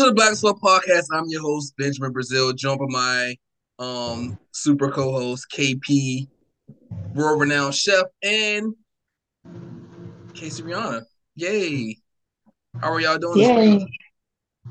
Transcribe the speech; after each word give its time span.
Welcome 0.00 0.16
to 0.16 0.22
the 0.22 0.26
Black 0.26 0.34
Sweat 0.34 0.54
Podcast. 0.62 1.08
I'm 1.12 1.28
your 1.28 1.42
host, 1.42 1.74
Benjamin 1.76 2.14
Braziel, 2.14 2.56
joined 2.56 2.78
by 2.78 2.86
my 2.88 3.34
um 3.78 4.38
super 4.50 4.90
co-host 4.90 5.46
KP, 5.54 6.26
world 7.14 7.38
renowned 7.38 7.74
chef, 7.74 8.06
and 8.22 8.74
Casey 10.32 10.62
Reanna. 10.62 11.02
Yay. 11.34 11.98
How 12.80 12.94
are 12.94 13.00
y'all 13.00 13.18
doing? 13.18 13.40
Yay. 13.40 13.86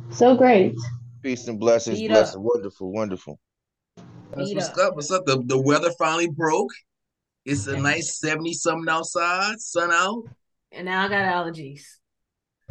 So 0.09 0.35
great. 0.35 0.73
Peace 1.21 1.47
and 1.47 1.59
blessings, 1.59 1.99
Beat 1.99 2.07
blessings. 2.07 2.37
Wonderful, 2.39 2.91
wonderful. 2.91 3.39
That's 4.33 4.55
what's 4.55 4.69
up. 4.69 4.77
up. 4.79 4.95
What's 4.95 5.11
up? 5.11 5.27
The, 5.27 5.43
the 5.45 5.61
weather 5.61 5.91
finally 5.99 6.29
broke. 6.31 6.71
It's 7.45 7.67
a 7.67 7.77
nice 7.77 8.19
70 8.19 8.53
something 8.53 8.91
outside, 8.91 9.59
sun 9.59 9.91
out. 9.91 10.23
And 10.71 10.85
now 10.85 11.05
I 11.05 11.07
got 11.07 11.31
allergies. 11.31 11.83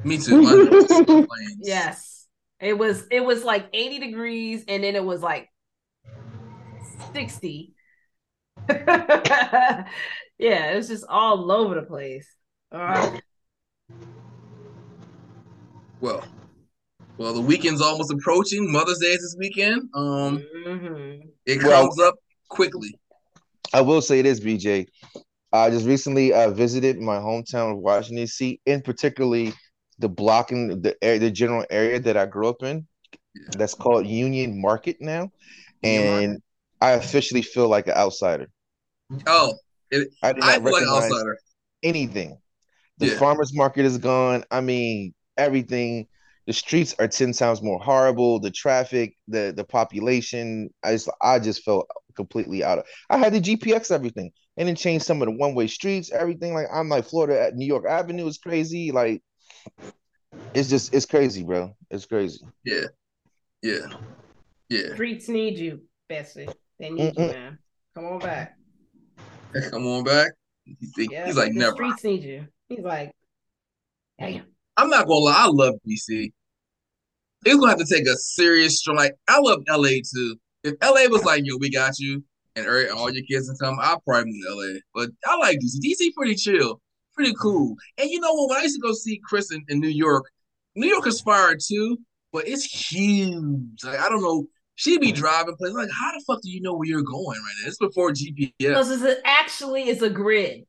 Me 0.02 0.18
too. 0.18 0.42
My 0.42 0.50
nose 0.54 0.88
complains. 0.88 1.28
Yes. 1.62 2.17
It 2.60 2.76
was 2.76 3.06
it 3.10 3.20
was 3.20 3.44
like 3.44 3.68
80 3.72 3.98
degrees 4.00 4.64
and 4.66 4.82
then 4.82 4.96
it 4.96 5.04
was 5.04 5.22
like 5.22 5.48
60. 7.14 7.72
yeah, 8.68 9.86
it 10.38 10.76
was 10.76 10.88
just 10.88 11.04
all 11.08 11.50
over 11.52 11.76
the 11.76 11.82
place. 11.82 12.28
All 12.72 12.80
right. 12.80 13.22
Well, 16.00 16.24
well, 17.16 17.32
the 17.32 17.40
weekend's 17.40 17.80
almost 17.80 18.12
approaching. 18.12 18.70
Mother's 18.70 18.98
Day 18.98 19.06
is 19.08 19.20
this 19.22 19.36
weekend. 19.38 19.88
Um, 19.94 20.44
Mhm. 20.66 21.28
it 21.46 21.62
Well- 21.62 21.84
comes 21.86 22.00
up 22.00 22.16
quickly. 22.48 22.98
I 23.72 23.80
will 23.82 24.00
say 24.00 24.22
this, 24.22 24.40
BJ. 24.40 24.86
I 25.52 25.70
just 25.70 25.86
recently 25.86 26.32
uh, 26.32 26.50
visited 26.50 26.98
my 26.98 27.18
hometown 27.18 27.72
of 27.72 27.78
Washington 27.78 28.16
D.C. 28.24 28.60
in 28.66 28.82
particularly 28.82 29.52
the 29.98 30.08
block 30.08 30.52
in 30.52 30.68
the 30.82 30.96
the 31.02 31.30
general 31.30 31.64
area 31.70 32.00
that 32.00 32.16
I 32.16 32.26
grew 32.26 32.48
up 32.48 32.62
in. 32.62 32.86
Yeah. 33.34 33.42
That's 33.56 33.74
called 33.74 34.06
Union 34.06 34.60
Market 34.60 34.98
now, 35.00 35.32
and 35.82 36.42
I 36.80 36.92
officially 36.92 37.42
feel 37.42 37.68
like 37.68 37.86
an 37.88 37.94
outsider. 37.94 38.48
Oh, 39.26 39.54
I 40.22 40.32
did 40.32 40.44
I 40.44 40.58
not 40.58 40.62
feel 40.62 40.72
like 40.72 40.86
recognize 40.86 41.12
outsider. 41.12 41.38
anything. 41.82 42.38
The 42.98 43.08
Yeah. 43.08 43.18
farmers 43.18 43.54
market 43.54 43.84
is 43.86 43.98
gone. 43.98 44.44
I 44.50 44.60
mean, 44.60 45.14
everything. 45.36 46.08
The 46.46 46.52
streets 46.54 46.94
are 46.98 47.08
ten 47.08 47.32
times 47.32 47.62
more 47.62 47.80
horrible. 47.80 48.40
The 48.40 48.50
traffic, 48.50 49.16
the 49.28 49.52
the 49.56 49.64
population. 49.64 50.70
I 50.84 50.92
just 50.92 51.10
I 51.22 51.38
just 51.40 51.62
felt 51.64 51.88
completely 52.16 52.64
out 52.64 52.78
of. 52.78 52.86
I 53.10 53.18
had 53.18 53.32
the 53.34 53.40
GPX 53.40 53.90
everything 53.90 54.32
and 54.56 54.68
then 54.68 54.76
changed 54.76 55.04
some 55.06 55.22
of 55.22 55.26
the 55.28 55.32
one 55.36 55.54
way 55.54 55.66
streets. 55.68 56.10
Everything 56.12 56.54
like 56.54 56.66
I'm 56.72 56.88
like 56.88 57.04
Florida 57.06 57.40
at 57.42 57.54
New 57.56 57.66
York 57.66 57.84
Avenue 57.88 58.26
is 58.26 58.38
crazy. 58.38 58.92
Like 58.92 59.22
it's 60.54 60.68
just 60.68 60.94
it's 60.94 61.06
crazy, 61.06 61.42
bro. 61.44 61.74
It's 61.90 62.06
crazy. 62.06 62.40
Yeah, 62.64 62.84
yeah, 63.62 63.86
yeah. 64.68 64.94
Streets 64.94 65.28
need 65.28 65.58
you, 65.58 65.82
Bessie. 66.08 66.48
They 66.78 66.90
need 66.90 67.14
you, 67.16 67.24
Mm-mm. 67.24 67.32
man. 67.32 67.58
Come 67.94 68.04
on 68.06 68.18
back. 68.20 68.56
Come 69.70 69.86
on 69.86 70.04
back. 70.04 70.32
He 70.64 70.86
think- 70.94 71.12
Yeah, 71.12 71.26
he's 71.26 71.36
like, 71.36 71.52
the 71.52 71.58
never. 71.58 71.74
streets 71.74 72.04
need 72.04 72.22
you. 72.22 72.46
He's 72.68 72.80
like, 72.84 73.12
damn. 74.20 74.44
I'm 74.76 74.90
not 74.90 75.06
gonna 75.06 75.20
lie. 75.20 75.34
I 75.36 75.46
love 75.48 75.74
DC. 75.88 76.30
It's 77.44 77.56
gonna 77.56 77.68
have 77.70 77.78
to 77.78 77.84
take 77.84 78.06
a 78.06 78.14
serious 78.16 78.78
strong. 78.78 78.96
Like 78.96 79.14
I 79.28 79.40
love 79.40 79.62
LA 79.68 80.00
too. 80.12 80.36
If 80.64 80.74
LA 80.82 81.08
was 81.08 81.24
like, 81.24 81.42
yo, 81.44 81.56
we 81.56 81.70
got 81.70 81.98
you, 81.98 82.22
and 82.56 82.66
er, 82.66 82.88
all 82.94 83.10
your 83.12 83.24
kids 83.24 83.48
can 83.48 83.56
come, 83.58 83.78
I'll 83.80 84.00
probably 84.00 84.32
move 84.32 84.42
to 84.46 84.54
LA. 84.54 84.78
But 84.94 85.10
I 85.26 85.36
like 85.36 85.58
DC. 85.58 85.78
DC 85.82 86.12
pretty 86.14 86.34
chill, 86.34 86.80
pretty 87.18 87.34
cool. 87.40 87.74
And 87.98 88.08
you 88.08 88.20
know 88.20 88.32
what? 88.32 88.50
When 88.50 88.58
I 88.58 88.62
used 88.62 88.76
to 88.76 88.80
go 88.80 88.92
see 88.92 89.20
Chris 89.24 89.52
in, 89.52 89.64
in 89.68 89.80
New 89.80 89.88
York, 89.88 90.30
New 90.76 90.86
York 90.86 91.06
is 91.06 91.20
fire 91.20 91.56
too, 91.56 91.98
but 92.32 92.46
it's 92.46 92.64
huge. 92.64 93.84
Like 93.84 93.98
I 93.98 94.08
don't 94.08 94.22
know. 94.22 94.46
She'd 94.76 95.00
be 95.00 95.08
mm-hmm. 95.08 95.16
driving 95.16 95.56
places 95.56 95.74
like, 95.74 95.90
how 95.90 96.12
the 96.12 96.22
fuck 96.24 96.40
do 96.40 96.50
you 96.50 96.60
know 96.60 96.74
where 96.74 96.86
you're 96.86 97.02
going 97.02 97.26
right 97.26 97.54
now? 97.62 97.68
It's 97.68 97.78
before 97.78 98.12
GPS. 98.12 98.52
Because 98.58 98.90
it's 98.92 99.02
a- 99.02 99.26
actually 99.26 99.88
is 99.88 100.02
a 100.02 100.10
grid. 100.10 100.66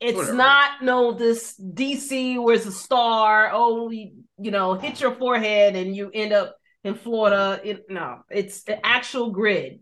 It's 0.00 0.16
Whatever. 0.16 0.36
not 0.36 0.82
no 0.82 1.12
this 1.12 1.54
DC 1.58 2.42
where 2.42 2.56
it's 2.56 2.66
a 2.66 2.72
star. 2.72 3.50
Oh, 3.52 3.90
you, 3.90 4.10
you 4.38 4.50
know, 4.50 4.74
hit 4.74 5.00
your 5.00 5.14
forehead 5.14 5.76
and 5.76 5.94
you 5.94 6.10
end 6.12 6.32
up 6.32 6.56
in 6.82 6.96
Florida. 6.96 7.60
Mm-hmm. 7.60 7.68
It, 7.68 7.84
no, 7.88 8.22
it's 8.28 8.64
the 8.64 8.84
actual 8.84 9.30
grid. 9.30 9.78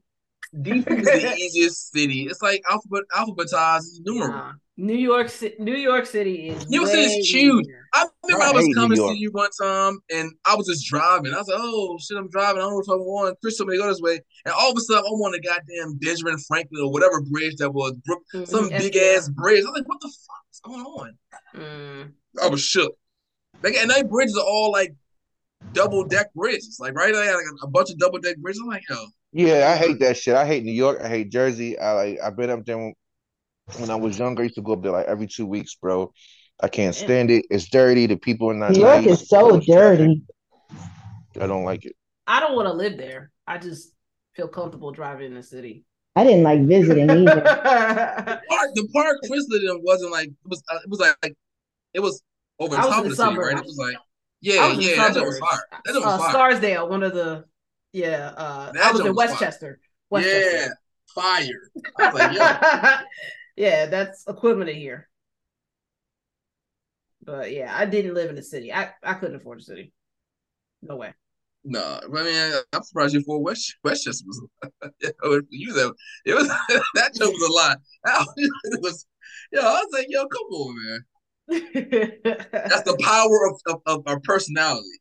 DC 0.54 0.86
is 0.86 1.06
the 1.06 1.34
easiest 1.38 1.92
city. 1.92 2.26
It's 2.26 2.42
like 2.42 2.62
alphabet 2.70 3.04
alphabetized 3.16 4.00
numeral. 4.04 4.52
Nah, 4.76 4.86
New 4.86 4.96
York 4.96 5.28
City. 5.28 5.56
New 5.58 5.76
York 5.76 6.06
City 6.06 6.48
is 6.48 6.68
New 6.68 6.80
York 6.80 6.90
City 6.90 7.02
is 7.02 7.30
huge. 7.30 7.66
I 7.94 8.06
remember 8.24 8.44
I 8.44 8.48
I, 8.48 8.52
was 8.52 8.74
coming 8.74 8.96
to 8.96 9.08
see 9.08 9.18
you 9.18 9.30
one 9.32 9.50
time, 9.60 9.98
and 10.10 10.32
I 10.46 10.54
was 10.54 10.66
just 10.66 10.86
driving. 10.86 11.34
I 11.34 11.38
was 11.38 11.48
like, 11.48 11.58
"Oh 11.60 11.98
shit, 12.00 12.16
I'm 12.16 12.28
driving. 12.30 12.62
I 12.62 12.64
don't 12.64 12.72
know 12.72 12.80
if 12.80 12.88
I'm 12.88 13.04
going." 13.04 13.34
Chris 13.42 13.58
told 13.58 13.68
me 13.68 13.76
to 13.76 13.82
go 13.82 13.88
this 13.88 14.00
way, 14.00 14.20
and 14.44 14.54
all 14.54 14.70
of 14.70 14.76
a 14.76 14.80
sudden, 14.80 15.04
I'm 15.06 15.20
on 15.20 15.32
the 15.32 15.40
goddamn 15.40 15.98
Benjamin 15.98 16.38
Franklin 16.38 16.82
or 16.82 16.90
whatever 16.90 17.20
bridge 17.20 17.56
that 17.56 17.70
was, 17.70 17.92
Brook- 18.04 18.24
some 18.46 18.68
big 18.70 18.94
SBR. 18.94 19.16
ass 19.16 19.28
bridge. 19.28 19.64
I 19.64 19.70
was 19.70 19.78
like, 19.78 19.88
"What 19.88 20.00
the 20.00 20.08
fuck 20.08 20.44
is 20.50 20.60
going 20.60 20.80
on?" 20.80 21.18
Mm. 21.54 22.12
I 22.42 22.48
was 22.48 22.62
shook. 22.62 22.96
Like, 23.62 23.74
and 23.74 23.90
those 23.90 24.04
bridges 24.04 24.36
are 24.36 24.44
all 24.44 24.72
like 24.72 24.94
double 25.72 26.04
deck 26.04 26.32
bridges, 26.34 26.78
like 26.80 26.94
right, 26.94 27.14
like, 27.14 27.26
like 27.26 27.44
a 27.62 27.68
bunch 27.68 27.90
of 27.90 27.98
double 27.98 28.18
deck 28.18 28.36
bridges. 28.38 28.60
I'm 28.60 28.68
like, 28.68 28.82
yo, 28.88 29.06
Yeah, 29.32 29.70
I 29.70 29.76
hate 29.76 30.00
that 30.00 30.16
shit. 30.16 30.34
I 30.34 30.46
hate 30.46 30.64
New 30.64 30.72
York. 30.72 31.00
I 31.02 31.08
hate 31.08 31.30
Jersey. 31.30 31.78
I 31.78 31.92
like 31.92 32.18
I've 32.24 32.36
been 32.36 32.50
up 32.50 32.64
there 32.64 32.92
when, 33.66 33.80
when 33.82 33.90
I 33.90 33.96
was 33.96 34.18
younger. 34.18 34.42
I 34.42 34.44
used 34.44 34.56
to 34.56 34.62
go 34.62 34.72
up 34.72 34.82
there 34.82 34.92
like 34.92 35.06
every 35.06 35.26
two 35.26 35.46
weeks, 35.46 35.74
bro. 35.74 36.12
I 36.60 36.68
can't 36.68 36.94
stand 36.94 37.30
it. 37.30 37.44
It's 37.50 37.68
dirty. 37.68 38.06
The 38.06 38.16
people 38.16 38.50
are 38.50 38.54
not 38.54 38.72
New 38.72 38.80
York 38.80 39.04
nice. 39.04 39.22
is 39.22 39.28
so 39.28 39.58
dirty. 39.60 40.22
I 41.40 41.46
don't 41.46 41.64
like 41.64 41.84
it. 41.84 41.96
I 42.26 42.40
don't 42.40 42.54
want 42.54 42.68
to 42.68 42.72
live 42.72 42.96
there. 42.96 43.30
I 43.46 43.58
just 43.58 43.92
feel 44.34 44.48
comfortable 44.48 44.92
driving 44.92 45.26
in 45.26 45.34
the 45.34 45.42
city. 45.42 45.84
I 46.14 46.24
didn't 46.24 46.44
like 46.44 46.62
visiting 46.66 47.10
either. 47.10 47.40
park, 47.40 48.70
the 48.74 48.88
park 48.92 49.18
Chris 49.26 49.46
lived 49.48 49.64
in 49.64 49.80
wasn't 49.82 50.12
like 50.12 50.28
it 50.28 50.34
was. 50.48 50.62
Uh, 50.70 50.78
it 50.84 50.90
was 50.90 51.00
like, 51.00 51.16
like 51.22 51.34
it 51.94 52.00
was 52.00 52.22
over 52.58 52.76
I 52.76 52.80
was 52.84 52.88
top 52.88 52.98
of 52.98 53.04
the 53.04 53.10
the 53.10 53.16
city, 53.16 53.38
right? 53.38 53.58
It 53.58 53.64
was 53.64 53.78
like, 53.78 53.96
yeah, 54.40 54.68
was 54.68 54.86
yeah, 54.86 54.96
that 54.96 55.24
was 55.24 55.38
suburbs. 55.38 55.38
fire. 55.38 55.80
That 55.84 55.94
was 55.94 56.04
uh, 56.04 56.18
fire. 56.18 56.30
Scarsdale, 56.30 56.88
one 56.88 57.02
of 57.02 57.14
the 57.14 57.44
yeah. 57.92 58.32
Uh, 58.36 58.72
That 58.72 58.84
I 58.84 58.92
was 58.92 59.00
in 59.00 59.06
was 59.14 59.16
fire. 59.16 59.28
Westchester. 59.30 59.80
Yeah, 60.12 60.68
fire. 61.14 61.70
I 61.98 62.12
was 62.12 62.14
like, 62.14 62.32
yo, 62.36 63.06
yeah, 63.56 63.86
that's 63.86 64.24
equivalent 64.28 64.70
to 64.70 64.74
here. 64.74 65.08
But 67.24 67.52
yeah, 67.52 67.72
I 67.76 67.86
didn't 67.86 68.14
live 68.14 68.30
in 68.30 68.36
the 68.36 68.42
city. 68.42 68.72
I, 68.72 68.90
I 69.02 69.14
couldn't 69.14 69.36
afford 69.36 69.60
the 69.60 69.64
city. 69.64 69.92
No 70.82 70.96
way. 70.96 71.14
no. 71.64 72.00
I 72.02 72.22
mean, 72.22 72.54
I'm 72.72 72.82
surprised 72.82 73.14
you 73.14 73.22
for 73.22 73.40
West 73.42 73.76
Westchester 73.84 74.24
was. 74.26 74.42
you 75.50 75.72
that 75.74 75.94
it 76.26 76.34
was 76.34 76.48
that 76.94 77.14
joke 77.14 77.32
was 77.32 77.48
a 77.48 77.52
lot. 77.52 77.78
It 78.36 78.80
was, 78.82 79.06
yo, 79.52 79.60
I 79.60 79.82
was 79.82 79.88
like, 79.92 80.06
yo, 80.08 80.26
come 80.26 80.46
on, 80.52 80.76
man. 80.84 81.04
That's 81.48 82.82
the 82.82 82.98
power 83.02 83.48
of 83.48 83.60
of, 83.66 83.82
of 83.86 84.02
our 84.06 84.20
personality. 84.20 85.00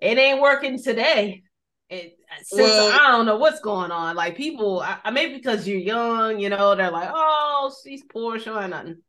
it 0.00 0.18
ain't 0.18 0.40
working 0.40 0.82
today. 0.82 1.42
It 1.90 2.16
since 2.44 2.60
Well- 2.62 2.92
I 2.92 3.10
don't 3.10 3.26
know 3.26 3.36
what's 3.36 3.60
going 3.60 3.90
on. 3.90 4.14
Like 4.16 4.36
people, 4.36 4.80
I, 4.80 4.98
I- 5.04 5.10
maybe 5.10 5.34
because 5.34 5.66
you're 5.66 5.78
young, 5.78 6.38
you 6.38 6.48
know, 6.48 6.74
they're 6.76 6.90
like, 6.90 7.10
"Oh, 7.12 7.74
she's 7.82 8.04
poor, 8.04 8.38
she 8.38 8.44
don't 8.46 8.60
have 8.62 8.70
nothing." 8.70 9.02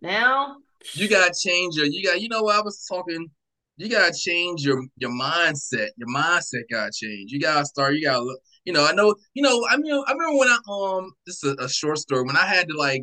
Now, 0.00 0.56
You 0.94 1.08
gotta 1.08 1.32
change 1.38 1.76
your. 1.76 1.86
You 1.86 2.04
got. 2.04 2.20
You 2.20 2.28
know 2.28 2.42
what 2.42 2.56
I 2.56 2.62
was 2.62 2.84
talking. 2.86 3.28
You 3.76 3.88
gotta 3.88 4.14
change 4.14 4.62
your 4.62 4.82
your 4.96 5.10
mindset. 5.10 5.88
Your 5.96 6.08
mindset 6.08 6.62
gotta 6.70 6.90
change. 6.94 7.32
You 7.32 7.40
gotta 7.40 7.64
start. 7.64 7.94
You 7.94 8.02
gotta 8.02 8.22
look. 8.22 8.38
You 8.64 8.72
know. 8.72 8.84
I 8.86 8.92
know. 8.92 9.14
You 9.34 9.42
know. 9.42 9.66
I 9.70 9.76
mean. 9.76 9.92
I 10.06 10.12
remember 10.12 10.38
when 10.38 10.48
I 10.48 10.58
um. 10.68 11.10
This 11.26 11.42
is 11.42 11.54
a, 11.58 11.64
a 11.64 11.68
short 11.68 11.98
story. 11.98 12.24
When 12.24 12.36
I 12.36 12.46
had 12.46 12.68
to 12.68 12.76
like. 12.76 13.02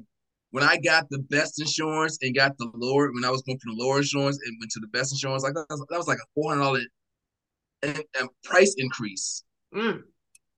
When 0.52 0.66
I 0.66 0.76
got 0.78 1.10
the 1.10 1.20
best 1.20 1.62
insurance 1.62 2.18
and 2.22 2.36
got 2.36 2.58
the 2.58 2.70
lower, 2.76 3.10
when 3.14 3.24
I 3.24 3.30
was 3.30 3.42
going 3.44 3.58
for 3.58 3.74
the 3.74 3.82
lower 3.82 4.00
insurance 4.00 4.38
and 4.46 4.58
went 4.60 4.70
to 4.72 4.82
the 4.82 4.88
best 4.88 5.14
insurance, 5.14 5.44
like 5.44 5.54
that 5.54 5.66
was, 5.70 5.86
that 5.90 5.98
was 5.98 6.08
like 6.10 6.18
a 6.18 6.28
four 6.36 6.50
hundred 6.52 6.64
dollar 6.64 6.82
price 8.44 8.76
increase. 8.78 9.44
mm, 9.74 10.02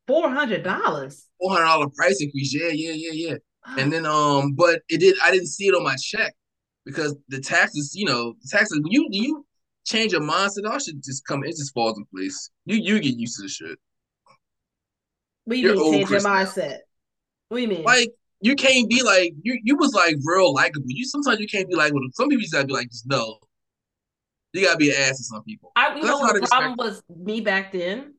four 0.07 0.29
hundred 0.29 0.63
dollars. 0.63 1.27
Four 1.39 1.51
hundred 1.51 1.65
dollar 1.65 1.87
price 1.95 2.21
increase. 2.21 2.53
Yeah, 2.53 2.69
yeah, 2.69 2.93
yeah, 2.93 3.11
yeah. 3.29 3.35
And 3.77 3.91
then 3.91 4.05
um, 4.05 4.53
but 4.53 4.81
it 4.89 4.99
did 4.99 5.15
I 5.23 5.31
didn't 5.31 5.47
see 5.47 5.67
it 5.67 5.75
on 5.75 5.83
my 5.83 5.95
check 5.95 6.33
because 6.85 7.15
the 7.29 7.39
taxes, 7.39 7.93
you 7.95 8.05
know, 8.05 8.33
the 8.41 8.49
taxes 8.49 8.79
when 8.81 8.91
you 8.91 9.07
you 9.09 9.45
change 9.85 10.11
your 10.11 10.21
mindset, 10.21 10.69
all 10.69 10.79
should 10.79 11.03
just 11.03 11.25
come, 11.25 11.43
it 11.43 11.51
just 11.51 11.73
falls 11.73 11.97
in 11.97 12.05
place. 12.13 12.49
You 12.65 12.77
you 12.77 12.99
get 12.99 13.15
used 13.15 13.37
to 13.37 13.43
the 13.43 13.49
shit. 13.49 13.79
Do 15.47 15.55
you 15.55 15.73
mean 15.75 15.91
change 15.91 15.99
your 15.99 16.07
Chris 16.07 16.23
now. 16.23 16.31
mindset? 16.31 16.77
What 17.49 17.57
do 17.57 17.61
you 17.61 17.67
mean? 17.69 17.83
Like 17.83 18.09
you 18.41 18.55
can't 18.55 18.89
be 18.89 19.01
like 19.03 19.33
you 19.41 19.59
you 19.63 19.77
was 19.77 19.93
like 19.93 20.17
real 20.23 20.53
likable. 20.53 20.85
You 20.87 21.05
sometimes 21.05 21.39
you 21.39 21.47
can't 21.47 21.69
be 21.69 21.75
like 21.75 21.93
with 21.93 22.03
some 22.13 22.29
people 22.29 22.43
you 22.43 22.49
gotta 22.51 22.67
be 22.67 22.73
like 22.73 22.89
just 22.89 23.07
no. 23.07 23.39
You 24.53 24.63
gotta 24.63 24.77
be 24.77 24.89
an 24.91 24.95
ass 24.99 25.17
to 25.17 25.23
some 25.23 25.43
people. 25.43 25.71
I, 25.75 25.95
you 25.95 26.03
know 26.03 26.19
what 26.19 26.39
the 26.39 26.47
problem 26.47 26.75
was 26.77 27.01
me 27.09 27.41
back 27.41 27.71
then? 27.71 28.13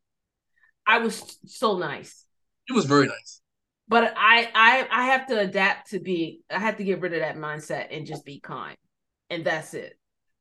I 0.87 0.99
was 0.99 1.39
so 1.47 1.79
nice. 1.79 2.27
It 2.69 2.73
was 2.73 2.87
very 2.87 3.07
nice. 3.07 3.41
But 3.87 4.15
I 4.17 4.51
I 4.55 4.89
I 4.91 5.07
have 5.07 5.27
to 5.29 5.39
adapt 5.39 5.91
to 5.91 6.01
be 6.01 6.41
I 6.51 6.59
have 6.59 6.77
to 6.79 6.85
get 6.85 7.01
rid 7.01 7.15
of 7.15 7.21
that 7.21 7.37
mindset 7.37 7.97
and 7.97 8.07
just 8.07 8.25
be 8.25 8.41
kind. 8.41 8.77
And 9.31 9.45
that's 9.45 9.75
it. 9.75 9.99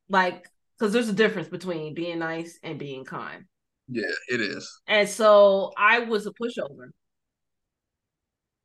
Like 0.10 0.50
because 0.78 0.94
there's 0.94 1.10
a 1.10 1.14
difference 1.14 1.48
between 1.48 1.94
being 1.94 2.20
nice 2.20 2.58
and 2.64 2.80
being 2.80 3.06
kind. 3.06 3.46
Yeah, 3.88 4.12
it 4.30 4.42
is. 4.42 4.82
And 4.88 5.08
so 5.08 5.74
I 5.78 6.00
was 6.00 6.26
a 6.26 6.32
pushover 6.32 6.90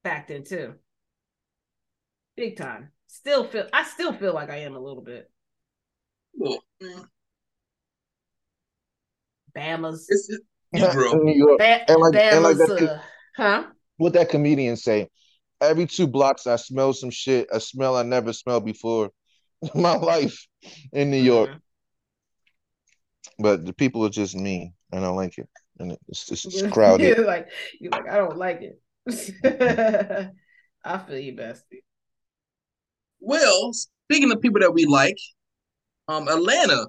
back 0.03 0.29
then 0.29 0.45
too. 0.45 0.75
Big 2.37 2.57
time. 2.57 2.93
Still 3.07 3.45
feel 3.45 3.69
I 3.73 3.85
still 3.85 4.15
feel 4.15 4.33
like 4.33 4.49
I 4.49 4.59
am 4.59 4.75
a 4.75 4.81
little 4.81 5.03
bit. 5.03 5.31
Well, 6.35 6.63
Bama's 9.59 10.07
it's, 10.09 10.29
it, 10.31 10.41
you 10.73 10.91
grow. 10.93 11.13
In 11.13 11.25
New 11.25 11.35
York. 11.37 11.59
ba- 11.59 11.91
and 11.91 12.01
like- 12.01 12.15
and 12.15 12.45
like 12.45 12.57
that- 12.59 12.89
uh, 12.91 13.01
huh? 13.37 13.65
What 13.97 14.13
that 14.13 14.29
comedian 14.29 14.77
say? 14.77 15.09
Every 15.61 15.87
two 15.87 16.07
blocks, 16.07 16.47
I 16.47 16.55
smell 16.57 16.93
some 16.93 17.11
shit, 17.11 17.49
a 17.51 17.59
smell 17.59 17.97
I 17.97 18.05
never 18.05 18.33
smelled 18.33 18.65
before 18.65 19.11
in 19.75 19.83
my 19.83 19.97
life 19.97 20.47
in 20.93 21.11
New 21.11 21.21
York. 21.23 21.51
Mhm. 21.51 21.61
But 23.41 23.65
the 23.67 23.73
people 23.73 24.05
are 24.07 24.11
just 24.11 24.35
mean. 24.37 24.75
And 24.93 25.05
I 25.05 25.09
don't 25.09 25.17
like 25.17 25.37
it, 25.37 25.49
and 25.79 25.97
it's 26.09 26.27
just 26.27 26.47
it's 26.47 26.55
You're 26.63 26.71
crowded. 26.71 27.19
like 27.27 27.49
you're 27.79 27.91
like, 27.91 28.09
I 28.09 28.17
don't 28.17 28.37
like 28.39 28.63
it. 28.63 28.81
I 30.85 30.99
feel 30.99 31.19
you, 31.19 31.35
bestie. 31.35 31.83
Well, 33.21 33.73
speaking 33.73 34.33
of 34.33 34.41
people 34.41 34.61
that 34.61 34.73
we 34.73 34.87
like, 34.87 35.19
um, 36.07 36.27
Atlanta 36.29 36.87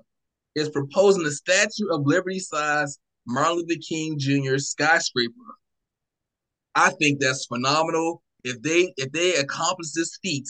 is 0.59 0.69
proposing 0.69 1.25
a 1.25 1.31
Statue 1.31 1.89
of 1.91 2.05
Liberty 2.05 2.39
size 2.39 2.99
Martin 3.25 3.57
Luther 3.57 3.79
King 3.87 4.17
Jr. 4.17 4.57
skyscraper. 4.57 5.33
I 6.75 6.91
think 6.91 7.19
that's 7.19 7.45
phenomenal. 7.45 8.23
If 8.43 8.61
they 8.61 8.93
if 8.97 9.11
they 9.11 9.35
accomplish 9.35 9.91
this 9.91 10.17
feat, 10.21 10.47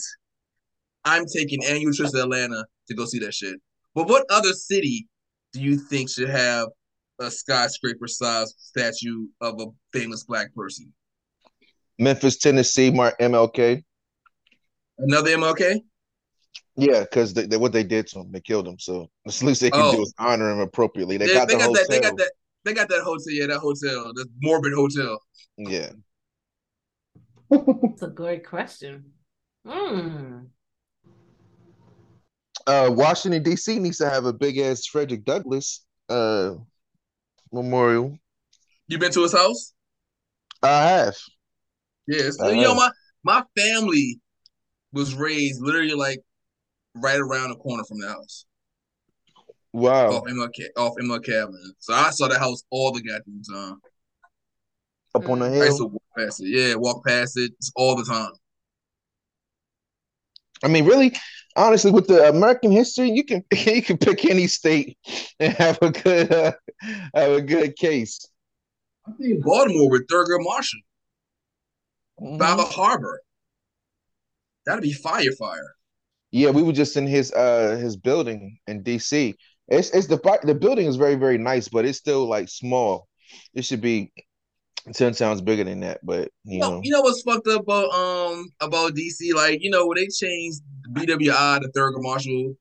I'm 1.04 1.24
taking 1.26 1.64
annual 1.64 1.92
trips 1.92 2.12
to 2.12 2.22
Atlanta 2.22 2.64
to 2.88 2.94
go 2.94 3.04
see 3.04 3.18
that 3.20 3.34
shit. 3.34 3.56
But 3.94 4.08
what 4.08 4.26
other 4.30 4.52
city 4.52 5.08
do 5.52 5.60
you 5.60 5.76
think 5.76 6.10
should 6.10 6.28
have 6.28 6.68
a 7.18 7.30
skyscraper 7.30 8.06
size 8.06 8.54
statue 8.56 9.26
of 9.40 9.60
a 9.60 9.66
famous 9.92 10.24
black 10.24 10.54
person? 10.54 10.92
Memphis, 11.98 12.38
Tennessee, 12.38 12.90
Mark 12.90 13.18
MLK. 13.18 13.82
Another 14.98 15.36
MLK? 15.36 15.80
Yeah, 16.76 17.00
because 17.00 17.34
they, 17.34 17.46
they, 17.46 17.56
what 17.56 17.72
they 17.72 17.84
did 17.84 18.06
to 18.08 18.20
him, 18.20 18.32
they 18.32 18.40
killed 18.40 18.66
him. 18.66 18.78
So 18.78 19.08
the 19.24 19.44
least 19.44 19.60
they 19.60 19.70
can 19.70 19.80
Oh. 19.82 19.96
do 19.96 20.02
is 20.02 20.14
honor 20.18 20.50
him 20.50 20.60
appropriately. 20.60 21.16
They, 21.16 21.26
They, 21.26 21.34
got 21.34 21.48
they 21.48 21.54
the 21.54 21.58
got 21.60 21.68
hotel. 21.68 21.82
that. 21.84 21.90
They 21.90 22.00
got 22.00 22.16
that. 22.16 22.32
They 22.64 22.74
got 22.74 22.88
that 22.88 23.02
hotel. 23.02 23.32
Yeah, 23.32 23.46
that 23.46 23.58
hotel. 23.58 24.12
The 24.14 24.26
morbid 24.42 24.72
hotel. 24.74 25.18
Yeah, 25.56 25.90
That's 27.50 28.02
a 28.02 28.08
great 28.08 28.46
question. 28.46 29.12
Hmm. 29.66 30.38
uh, 32.66 32.90
Washington 32.92 33.42
D.C. 33.42 33.78
needs 33.78 33.98
to 33.98 34.08
have 34.08 34.24
a 34.24 34.32
big 34.32 34.58
ass 34.58 34.86
Frederick 34.86 35.24
Douglass 35.24 35.84
uh 36.08 36.54
memorial. 37.52 38.16
You 38.88 38.98
been 38.98 39.12
to 39.12 39.22
his 39.22 39.32
house? 39.32 39.74
I 40.62 40.82
have. 40.88 41.16
Yes. 42.06 42.38
I 42.40 42.50
you 42.50 42.62
know 42.62 42.74
my 42.74 42.90
my 43.24 43.44
family 43.56 44.20
was 44.92 45.14
raised 45.14 45.60
literally 45.62 45.94
like 45.94 46.20
right 46.94 47.18
around 47.18 47.50
the 47.50 47.56
corner 47.56 47.84
from 47.84 48.00
the 48.00 48.08
house 48.08 48.46
Wow, 49.72 50.08
off 50.10 50.24
MLK 50.24 50.66
off 50.76 50.94
MLK 51.00 51.42
Avenue. 51.42 51.72
So 51.78 51.94
I 51.94 52.10
saw 52.10 52.26
the 52.26 52.38
house 52.38 52.64
all 52.70 52.92
the 52.92 53.02
goddamn 53.02 53.42
time. 53.42 53.80
up 55.14 55.28
on 55.28 55.38
the 55.38 55.46
I 55.46 55.66
used 55.66 55.78
to 55.78 55.86
walk 55.86 56.02
past 56.18 56.42
it. 56.42 56.48
Yeah, 56.48 56.74
walk 56.74 57.06
past 57.06 57.38
it 57.38 57.52
all 57.76 57.94
the 57.94 58.04
time. 58.04 58.32
I 60.64 60.68
mean, 60.68 60.84
really, 60.86 61.14
honestly, 61.56 61.92
with 61.92 62.08
the 62.08 62.28
American 62.28 62.72
history, 62.72 63.10
you 63.10 63.24
can 63.24 63.44
you 63.52 63.80
can 63.80 63.96
pick 63.96 64.24
any 64.24 64.48
state 64.48 64.98
and 65.38 65.52
have 65.54 65.78
a 65.82 65.90
good 65.90 66.32
uh, 66.32 66.52
have 67.14 67.32
a 67.32 67.42
good 67.42 67.76
case. 67.76 68.26
I 69.06 69.12
think 69.12 69.44
Baltimore 69.44 69.88
with 69.88 70.08
Thurgood 70.08 70.42
Marshall 70.42 70.80
by 72.38 72.56
the 72.56 72.64
harbor. 72.64 73.22
That'd 74.66 74.82
be 74.82 74.92
fire, 74.92 75.32
fire. 75.38 75.76
Yeah, 76.32 76.50
we 76.50 76.62
were 76.62 76.72
just 76.72 76.96
in 76.96 77.06
his 77.06 77.32
uh 77.32 77.76
his 77.80 77.96
building 77.96 78.58
in 78.66 78.82
DC. 78.82 79.34
It's 79.68 79.90
it's 79.90 80.06
the 80.06 80.18
the 80.44 80.54
building 80.54 80.86
is 80.86 80.96
very 80.96 81.14
very 81.16 81.38
nice, 81.38 81.68
but 81.68 81.84
it's 81.84 81.98
still 81.98 82.26
like 82.26 82.48
small. 82.48 83.08
It 83.54 83.64
should 83.64 83.80
be 83.80 84.12
ten 84.92 85.12
times 85.12 85.40
bigger 85.40 85.64
than 85.64 85.80
that, 85.80 86.00
but 86.04 86.30
you 86.44 86.54
You 86.54 86.60
know, 86.60 86.70
know, 86.70 86.80
you 86.82 86.90
know 86.90 87.00
what's 87.00 87.22
fucked 87.22 87.48
up 87.48 87.62
about 87.62 87.90
um 87.92 88.48
about 88.60 88.94
DC? 88.94 89.34
Like, 89.34 89.62
you 89.62 89.70
know, 89.70 89.86
when 89.86 89.96
they 89.96 90.06
changed 90.06 90.60
BWI 90.92 91.60
to 91.60 91.68
Thurgood 91.68 92.02
Marshall 92.02 92.54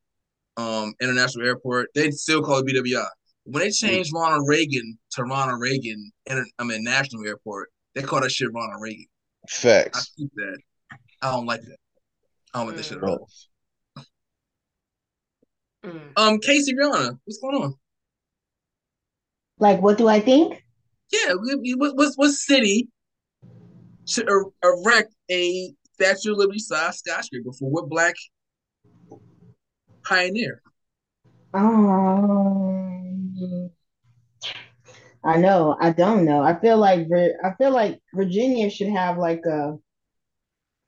um 0.58 0.94
International 1.00 1.46
Airport, 1.46 1.90
they 1.96 2.12
still 2.12 2.42
call 2.42 2.60
it 2.60 2.66
BWI. 2.66 3.08
When 3.46 3.64
they 3.64 3.72
changed 3.72 4.12
Ronald 4.14 4.48
Reagan 4.48 4.98
to 5.12 5.24
Ronald 5.24 5.62
Reagan 5.62 6.12
Inter- 6.26 6.46
I 6.58 6.64
mean 6.64 6.84
National 6.84 7.26
Airport, 7.26 7.70
they 7.96 8.02
call 8.02 8.22
that 8.22 8.32
shit 8.32 8.50
Ronald 8.54 8.82
Reagan. 8.82 9.06
Facts. 9.48 9.98
I 9.98 10.22
keep 10.22 10.32
that. 10.36 10.60
I 11.22 11.32
don't 11.32 11.46
like 11.46 11.62
that. 11.62 11.78
I 12.54 12.60
don't 12.60 12.68
like 12.68 12.76
that 12.78 12.86
shit 12.86 12.98
at 12.98 13.04
all. 13.04 13.28
Mm. 15.86 16.12
Um, 16.18 16.40
Casey 16.40 16.76
Reanna, 16.76 17.18
what's 17.26 17.40
going 17.40 17.62
on? 17.62 17.76
Like, 19.60 19.82
what 19.82 19.98
do 19.98 20.08
I 20.08 20.20
think? 20.20 20.64
Yeah, 21.12 21.34
we- 21.42 21.56
we- 21.56 21.76
what 21.76 21.96
what 21.96 22.14
what 22.16 22.32
city 22.32 22.90
should 24.08 24.30
er- 24.30 24.52
erect 24.64 25.14
a 25.32 25.74
Statue 25.94 26.32
of 26.32 26.38
Liberty 26.38 26.60
size 26.60 27.00
skyscraper 27.00 27.52
for 27.52 27.70
what 27.70 27.90
black 27.90 28.16
pioneer? 30.06 30.62
Um, 31.54 33.70
I 35.24 35.38
know. 35.38 35.76
I 35.82 35.92
don't 35.92 36.26
know. 36.26 36.42
I 36.42 36.60
feel 36.60 36.78
like 36.78 37.08
I 37.44 37.54
feel 37.58 37.72
like 37.72 38.00
Virginia 38.14 38.70
should 38.70 38.90
have 38.90 39.18
like 39.18 39.44
a, 39.46 39.78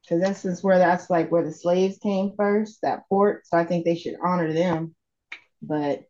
because 0.04 0.22
that's 0.22 0.44
just 0.44 0.64
where 0.64 0.78
that's 0.80 1.10
like 1.10 1.32
where 1.32 1.44
the 1.44 1.52
slaves 1.54 1.98
came 2.00 2.34
first, 2.36 2.80
that 2.82 3.08
port. 3.10 3.46
So 3.48 3.58
I 3.58 3.66
think 3.66 3.86
they 3.86 3.96
should 3.96 4.16
honor 4.24 4.52
them. 4.54 4.96
But 5.62 6.04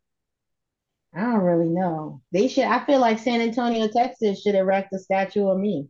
I 1.14 1.20
don't 1.20 1.40
really 1.40 1.68
know. 1.68 2.22
They 2.32 2.48
should. 2.48 2.64
I 2.64 2.84
feel 2.86 3.00
like 3.00 3.18
San 3.18 3.40
Antonio, 3.40 3.88
Texas, 3.88 4.40
should 4.42 4.54
erect 4.54 4.94
a 4.94 4.98
statue 4.98 5.46
of 5.46 5.58
me. 5.58 5.88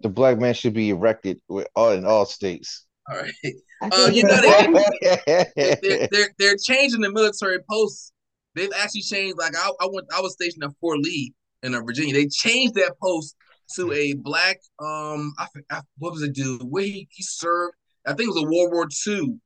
The 0.00 0.08
black 0.08 0.38
man 0.38 0.54
should 0.54 0.74
be 0.74 0.90
erected 0.90 1.40
with 1.48 1.68
all 1.76 1.92
in 1.92 2.04
all 2.04 2.26
states. 2.26 2.84
All 3.08 3.16
right. 3.16 3.32
I 3.82 3.88
Uh, 3.92 4.10
you 4.12 4.24
know 4.24 4.40
they- 4.40 5.46
they're, 5.82 6.08
they're 6.10 6.34
they're 6.38 6.56
changing 6.56 7.00
the 7.00 7.12
military 7.12 7.58
posts. 7.70 8.12
They've 8.54 8.72
actually 8.76 9.02
changed. 9.02 9.36
Like 9.38 9.56
I, 9.56 9.70
I 9.80 9.86
went, 9.90 10.06
I 10.14 10.20
was 10.20 10.32
stationed 10.32 10.64
at 10.64 10.70
Fort 10.80 10.98
Lee 10.98 11.32
in 11.62 11.74
uh, 11.74 11.80
Virginia. 11.80 12.12
They 12.14 12.26
changed 12.26 12.74
that 12.74 12.94
post 13.02 13.36
to 13.76 13.92
a 13.92 14.14
black. 14.14 14.58
Um, 14.78 15.32
I, 15.38 15.46
I 15.70 15.80
what 15.98 16.12
was 16.12 16.22
it 16.22 16.34
dude? 16.34 16.62
Where 16.62 16.84
he, 16.84 17.08
he 17.10 17.22
served? 17.22 17.74
I 18.06 18.12
think 18.12 18.28
it 18.28 18.34
was 18.34 18.42
a 18.42 18.46
World 18.46 18.72
War 18.72 18.88
II, 19.06 19.38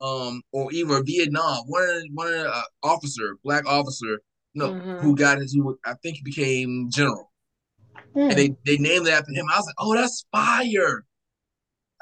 um, 0.00 0.42
or 0.52 0.70
even 0.72 1.04
Vietnam. 1.04 1.64
One 1.66 1.82
of 1.82 2.02
one 2.12 2.32
of 2.34 2.46
uh, 2.46 2.62
officer, 2.82 3.36
black 3.44 3.66
officer, 3.66 4.20
no, 4.54 4.70
Mhm. 4.72 5.00
who 5.00 5.16
got 5.16 5.38
his. 5.38 5.52
Who 5.54 5.78
I 5.84 5.94
think 6.02 6.16
he 6.16 6.22
became 6.22 6.88
general, 6.90 7.32
Hmm. 8.14 8.18
and 8.20 8.32
they 8.32 8.54
they 8.66 8.76
named 8.78 9.06
it 9.08 9.12
after 9.12 9.32
him. 9.32 9.46
I 9.52 9.56
was 9.58 9.66
like, 9.66 9.74
oh, 9.78 9.94
that's 9.94 10.26
fire. 10.32 11.04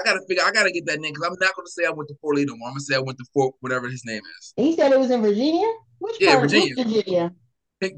I 0.01 0.05
gotta 0.05 0.21
figure. 0.27 0.43
I 0.45 0.51
gotta 0.51 0.73
get 0.73 0.87
that 0.87 0.99
name 0.99 1.13
because 1.13 1.27
I'm 1.29 1.37
not 1.41 1.55
gonna 1.55 1.69
say 1.69 1.85
I 1.87 1.91
went 1.91 2.09
to 2.09 2.15
Fort 2.21 2.37
Lee 2.37 2.45
no 2.47 2.57
more. 2.57 2.69
I'm 2.69 2.75
gonna 2.75 2.81
say 2.81 2.97
I 2.97 3.01
went 3.01 3.19
to 3.19 3.25
Fort 3.35 3.55
whatever 3.61 3.89
his 3.89 4.03
name 4.05 4.23
is. 4.41 4.55
He 4.57 4.75
said 4.75 4.93
it 4.93 4.99
was 4.99 5.11
in 5.11 5.21
Virginia. 5.23 5.67
Which 5.99 6.17
Yeah, 6.19 6.31
part? 6.37 6.51
Virginia. 6.51 6.75
Virginia? 6.75 7.35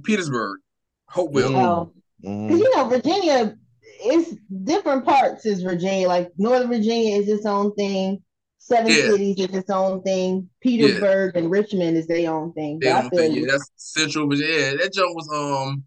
Petersburg, 0.04 0.58
Hopewell. 1.08 1.50
Mm. 1.50 1.56
Oh. 1.64 1.92
Because 2.46 2.60
you 2.60 2.76
know, 2.76 2.88
Virginia 2.88 3.56
is 4.04 4.36
different 4.64 5.04
parts 5.04 5.46
is 5.46 5.62
Virginia. 5.62 6.08
Like 6.08 6.30
Northern 6.38 6.68
Virginia 6.68 7.16
is 7.18 7.28
its 7.28 7.46
own 7.46 7.74
thing. 7.74 8.22
Seven 8.58 8.86
Yeah. 8.92 9.10
cities 9.10 9.38
is 9.40 9.54
its 9.54 9.70
own 9.70 10.02
thing. 10.02 10.48
Petersburg 10.60 11.36
and 11.36 11.50
Richmond 11.50 11.96
is 11.96 12.06
their 12.06 12.30
own 12.32 12.52
thing. 12.52 12.78
They 12.78 12.88
But 12.90 12.96
I 12.96 13.00
don't 13.02 13.10
feel 13.10 13.18
think 13.18 13.34
you. 13.34 13.42
yeah, 13.46 13.52
that's 13.52 13.70
Central 13.76 14.28
Virginia. 14.28 14.54
Yeah, 14.56 14.70
that 14.76 14.92
joint 14.92 15.14
was 15.16 15.28
um. 15.32 15.84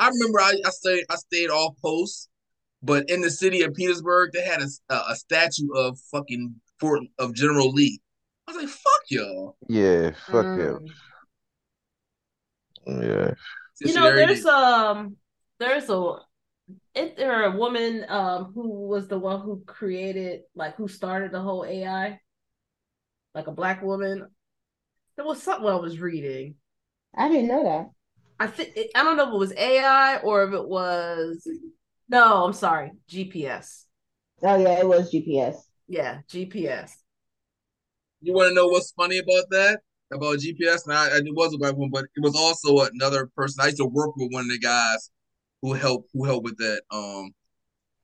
I 0.00 0.08
remember 0.08 0.40
I, 0.40 0.54
I 0.64 0.70
stayed 0.70 1.04
I 1.10 1.16
stayed 1.16 1.50
off 1.50 1.74
post, 1.82 2.28
but 2.82 3.08
in 3.10 3.20
the 3.20 3.30
city 3.30 3.62
of 3.62 3.74
Petersburg 3.74 4.30
they 4.32 4.42
had 4.44 4.60
a, 4.62 4.68
a, 4.94 5.02
a 5.10 5.16
statue 5.16 5.72
of 5.74 5.98
fucking 6.12 6.54
Fort 6.80 7.02
of 7.18 7.34
General 7.34 7.70
Lee. 7.72 8.00
I 8.46 8.52
was 8.52 8.62
like, 8.62 8.68
fuck 8.72 9.02
y'all. 9.10 9.56
Yeah, 9.68 10.10
fuck 10.26 10.44
Mm. 10.46 10.86
it. 10.86 10.92
Yeah. 12.86 13.34
You 13.80 13.94
know, 13.94 14.14
there's 14.16 14.44
um, 14.46 15.16
there's 15.60 15.88
a, 15.90 16.16
is 16.98 17.16
there 17.16 17.44
a 17.44 17.56
woman 17.56 18.04
um 18.08 18.52
who 18.54 18.86
was 18.86 19.08
the 19.08 19.18
one 19.18 19.40
who 19.40 19.62
created 19.66 20.42
like 20.54 20.76
who 20.76 20.88
started 20.88 21.32
the 21.32 21.40
whole 21.40 21.64
AI, 21.64 22.20
like 23.34 23.46
a 23.46 23.52
black 23.52 23.82
woman. 23.82 24.26
There 25.16 25.24
was 25.24 25.42
something 25.42 25.68
I 25.68 25.76
was 25.76 26.00
reading. 26.00 26.56
I 27.14 27.28
didn't 27.28 27.48
know 27.48 27.64
that. 27.64 27.90
I 28.40 28.46
think 28.46 28.76
I 28.94 29.02
don't 29.02 29.16
know 29.16 29.28
if 29.28 29.34
it 29.34 29.38
was 29.38 29.52
AI 29.52 30.18
or 30.18 30.44
if 30.44 30.54
it 30.54 30.68
was. 30.68 31.48
No, 32.08 32.44
I'm 32.44 32.52
sorry, 32.52 32.92
GPS. 33.08 33.86
Oh 34.42 34.56
yeah, 34.56 34.78
it 34.78 34.86
was 34.86 35.10
GPS. 35.10 35.56
Yeah, 35.88 36.20
GPS. 36.28 36.92
You 38.20 38.34
want 38.34 38.50
to 38.50 38.54
know 38.54 38.66
what's 38.66 38.92
funny 38.92 39.18
about 39.18 39.44
that? 39.50 39.80
about 40.10 40.38
GPS, 40.38 40.86
and 40.86 40.94
I, 40.96 41.18
it 41.18 41.34
was 41.34 41.52
a 41.52 41.58
black 41.58 41.74
woman, 41.74 41.90
but 41.92 42.06
it 42.16 42.22
was 42.22 42.34
also 42.34 42.88
another 42.90 43.26
person. 43.36 43.60
I 43.60 43.66
used 43.66 43.76
to 43.78 43.84
work 43.84 44.16
with 44.16 44.32
one 44.32 44.44
of 44.44 44.50
the 44.50 44.58
guys 44.58 45.10
who 45.62 45.72
helped 45.72 46.08
who 46.12 46.24
helped 46.24 46.44
with 46.44 46.56
that. 46.58 46.80
Um, 46.90 47.30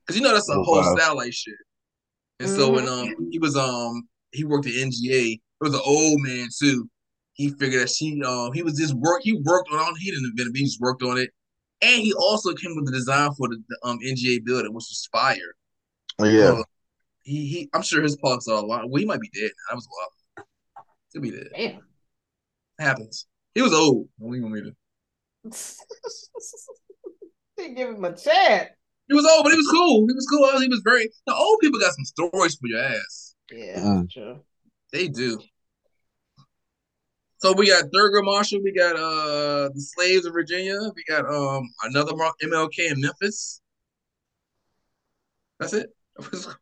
because 0.05 0.17
you 0.19 0.23
know 0.23 0.33
that's 0.33 0.49
a 0.49 0.53
Oh, 0.53 0.63
whole 0.63 0.75
wow. 0.75 0.95
satellite 0.97 1.33
shit. 1.33 1.55
And 2.39 2.49
so 2.49 2.71
when 2.71 2.87
um 2.87 3.13
he 3.31 3.39
was 3.39 3.55
um 3.55 4.07
he 4.31 4.43
worked 4.43 4.67
at 4.67 4.73
NGA, 4.73 5.33
it 5.33 5.39
was 5.61 5.73
an 5.73 5.81
old 5.85 6.21
man 6.21 6.47
too. 6.59 6.89
He 7.33 7.49
figured 7.51 7.81
that 7.83 7.89
she 7.89 8.21
um 8.23 8.51
he 8.53 8.61
was 8.63 8.77
just 8.77 8.93
work 8.95 9.21
he 9.23 9.33
worked 9.43 9.69
on 9.71 9.95
he 9.97 10.11
didn't 10.11 10.25
invent 10.37 10.55
it, 10.55 10.59
he 10.59 10.65
just 10.65 10.81
worked 10.81 11.01
on 11.03 11.17
it. 11.17 11.29
And 11.81 12.01
he 12.01 12.13
also 12.13 12.53
came 12.53 12.75
with 12.75 12.85
the 12.85 12.91
design 12.91 13.31
for 13.37 13.47
the, 13.49 13.61
the 13.69 13.77
um 13.83 13.99
NGA 14.05 14.43
building, 14.45 14.73
which 14.73 14.85
was 14.89 15.07
fire. 15.11 15.37
Yeah. 16.19 16.47
So 16.57 16.63
he 17.23 17.47
he 17.47 17.69
I'm 17.73 17.81
sure 17.81 18.01
his 18.03 18.17
pops 18.17 18.47
are 18.47 18.61
a 18.61 18.65
lot. 18.65 18.89
Well, 18.89 18.99
he 18.99 19.05
might 19.05 19.21
be 19.21 19.29
dead. 19.33 19.49
now. 19.49 19.71
That 19.71 19.75
was 19.75 19.87
wild. 19.97 20.47
He'll 21.13 21.21
be 21.21 21.31
dead. 21.31 21.47
Damn. 21.55 21.81
Happens. 22.79 23.25
He 23.53 23.61
was 23.61 23.73
old. 23.73 24.09
We 24.19 24.39
gonna 24.39 24.53
meet 24.53 24.65
him. 24.65 24.75
They 27.57 27.73
give 27.73 27.89
him 27.89 28.03
a 28.05 28.15
chance. 28.15 28.69
He 29.07 29.13
was 29.13 29.25
old, 29.25 29.43
but 29.43 29.51
he 29.51 29.57
was 29.57 29.67
cool. 29.71 30.07
He 30.07 30.13
was 30.13 30.27
cool. 30.27 30.59
He 30.59 30.67
was 30.67 30.81
very. 30.83 31.09
The 31.27 31.35
old 31.35 31.59
people 31.61 31.79
got 31.79 31.93
some 31.93 32.05
stories 32.05 32.55
for 32.55 32.67
your 32.67 32.81
ass. 32.81 33.35
Yeah, 33.51 33.79
Mm. 33.79 34.09
true. 34.11 34.39
They 34.91 35.07
do. 35.07 35.39
So 37.37 37.53
we 37.53 37.67
got 37.67 37.85
Thurgood 37.91 38.23
Marshall. 38.25 38.61
We 38.63 38.71
got 38.71 38.95
uh 38.95 39.69
the 39.69 39.81
slaves 39.95 40.25
of 40.25 40.33
Virginia. 40.33 40.79
We 40.95 41.03
got 41.07 41.25
um 41.31 41.69
another 41.83 42.13
MLK 42.13 42.91
in 42.91 43.01
Memphis. 43.01 43.61
That's 45.59 45.73
it. 45.73 45.89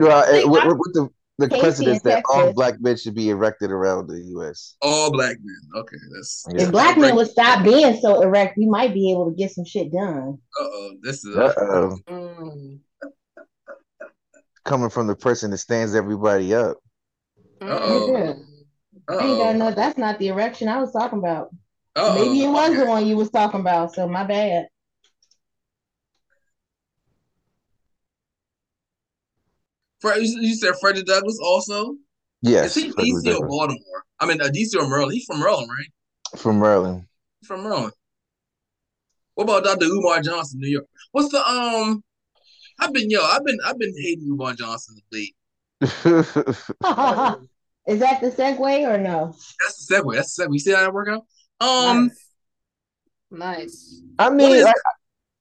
Well, 0.00 0.24
Hey, 0.32 0.44
with, 0.44 0.62
I- 0.62 0.66
with- 0.68 0.78
with 0.78 0.94
the 0.94 1.08
the 1.38 1.48
Casey 1.48 1.60
precedence 1.60 2.02
in 2.04 2.10
that 2.10 2.24
all 2.28 2.52
black 2.52 2.80
men 2.80 2.96
should 2.96 3.14
be 3.14 3.30
erected 3.30 3.70
around 3.70 4.06
the 4.06 4.20
U.S. 4.36 4.76
All 4.82 5.10
black 5.10 5.36
men. 5.42 5.80
Okay, 5.80 5.96
that's 6.14 6.44
Yeah. 6.54 6.64
If 6.64 6.72
black 6.72 6.98
men 6.98 7.16
would 7.16 7.30
stop 7.30 7.64
being 7.64 7.98
so 8.00 8.20
erect, 8.22 8.58
we 8.58 8.66
might 8.66 8.92
be 8.92 9.10
able 9.10 9.30
to 9.30 9.36
get 9.36 9.50
some 9.50 9.64
shit 9.64 9.90
done. 9.92 10.38
uh 10.60 10.64
oh. 10.64 10.92
This 11.02 11.24
is 11.24 11.36
Uh-oh. 11.36 11.98
Mm. 12.08 12.78
Coming 14.64 14.90
from 14.90 15.06
the 15.06 15.16
person 15.16 15.50
that 15.50 15.58
stands 15.58 15.94
everybody 15.94 16.54
up. 16.54 16.76
Uh-oh. 17.60 18.12
Yeah. 18.12 18.32
I 19.08 19.26
ain't 19.26 19.38
got 19.38 19.48
uh 19.48 19.52
no. 19.54 19.70
That's 19.72 19.98
not 19.98 20.18
the 20.18 20.28
erection 20.28 20.68
I 20.68 20.78
was 20.80 20.92
talking 20.92 21.18
about. 21.18 21.48
oh. 21.96 22.14
Maybe 22.14 22.44
it 22.44 22.48
was 22.48 22.76
the 22.76 22.84
one 22.84 23.06
you 23.06 23.16
was 23.16 23.30
talking 23.30 23.60
about. 23.60 23.94
So 23.94 24.06
my 24.06 24.24
bad. 24.24 24.68
Fred, 30.02 30.20
you 30.22 30.40
you 30.40 30.54
said 30.56 30.74
Frederick 30.80 31.06
Douglass 31.06 31.38
also. 31.42 31.94
Yes, 32.42 32.76
Is 32.76 32.82
he 32.84 32.90
Frederick 32.90 33.14
DC 33.24 33.38
or 33.40 33.46
Baltimore? 33.46 34.04
I 34.18 34.26
mean, 34.26 34.40
uh, 34.42 34.46
DC 34.46 34.74
or 34.76 34.88
Maryland. 34.88 35.12
He's 35.14 35.24
from 35.24 35.38
Maryland, 35.38 35.68
right? 35.70 36.38
from 36.38 36.58
Maryland. 36.58 37.04
From 37.44 37.62
Maryland. 37.62 37.92
What 39.34 39.44
about 39.44 39.64
Dr. 39.64 39.86
Umar 39.86 40.20
Johnson, 40.20 40.60
New 40.60 40.68
York? 40.68 40.86
What's 41.12 41.30
the 41.30 41.38
um? 41.48 42.02
I've 42.80 42.92
been 42.92 43.08
yo, 43.10 43.22
I've 43.22 43.44
been 43.44 43.58
I've 43.64 43.78
been 43.78 43.94
hating 43.96 44.26
Umar 44.28 44.54
Johnson 44.54 44.96
lately. 45.12 45.34
Is 47.86 47.98
that 47.98 48.20
the 48.20 48.30
segue 48.30 48.88
or 48.88 48.98
no? 48.98 49.34
That's 49.60 49.86
the 49.86 49.94
segue. 49.94 50.14
That's 50.14 50.34
the 50.34 50.44
segue. 50.44 50.52
You 50.52 50.58
see 50.58 50.72
how 50.72 50.80
that 50.80 50.92
work 50.92 51.08
out? 51.08 51.24
Um, 51.60 52.10
nice. 53.30 53.70
nice. 53.70 54.02
I 54.18 54.30
mean, 54.30 54.56
is- 54.56 54.64
I, 54.64 54.72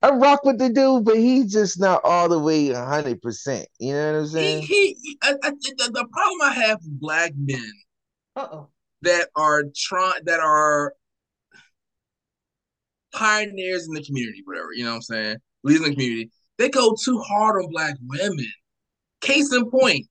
I 0.02 0.10
rock 0.10 0.44
with 0.44 0.58
the 0.58 0.70
dude, 0.70 1.06
but 1.06 1.18
he's 1.18 1.52
just 1.52 1.80
not 1.80 2.02
all 2.04 2.28
the 2.28 2.40
way 2.40 2.74
hundred 2.74 3.22
percent. 3.22 3.68
You 3.80 3.94
know 3.94 4.14
what 4.14 4.20
I'm 4.20 4.28
saying? 4.28 4.62
he, 4.64 4.98
he 5.02 5.18
I, 5.22 5.34
I, 5.44 5.50
the, 5.52 5.92
the 5.94 6.08
problem 6.12 6.42
I 6.42 6.54
have 6.54 6.80
with 6.84 7.00
black 7.00 7.34
men 7.36 7.72
Uh 8.36 8.48
oh. 8.52 8.70
that 9.04 9.30
are 9.36 9.64
trying 9.76 10.22
that 10.26 10.40
are 10.40 10.94
pioneers 13.14 13.88
in 13.88 13.94
the 13.94 14.04
community, 14.04 14.42
whatever, 14.46 14.70
you 14.74 14.84
know 14.84 14.92
what 14.92 14.96
I'm 14.96 15.02
saying? 15.02 15.38
Leaders 15.64 15.84
in 15.84 15.90
the 15.90 15.96
community, 15.96 16.32
they 16.58 16.70
go 16.70 16.96
too 16.96 17.20
hard 17.20 17.62
on 17.62 17.72
black 17.72 17.96
women. 18.02 18.48
Case 19.22 19.54
in 19.54 19.70
point, 19.70 20.08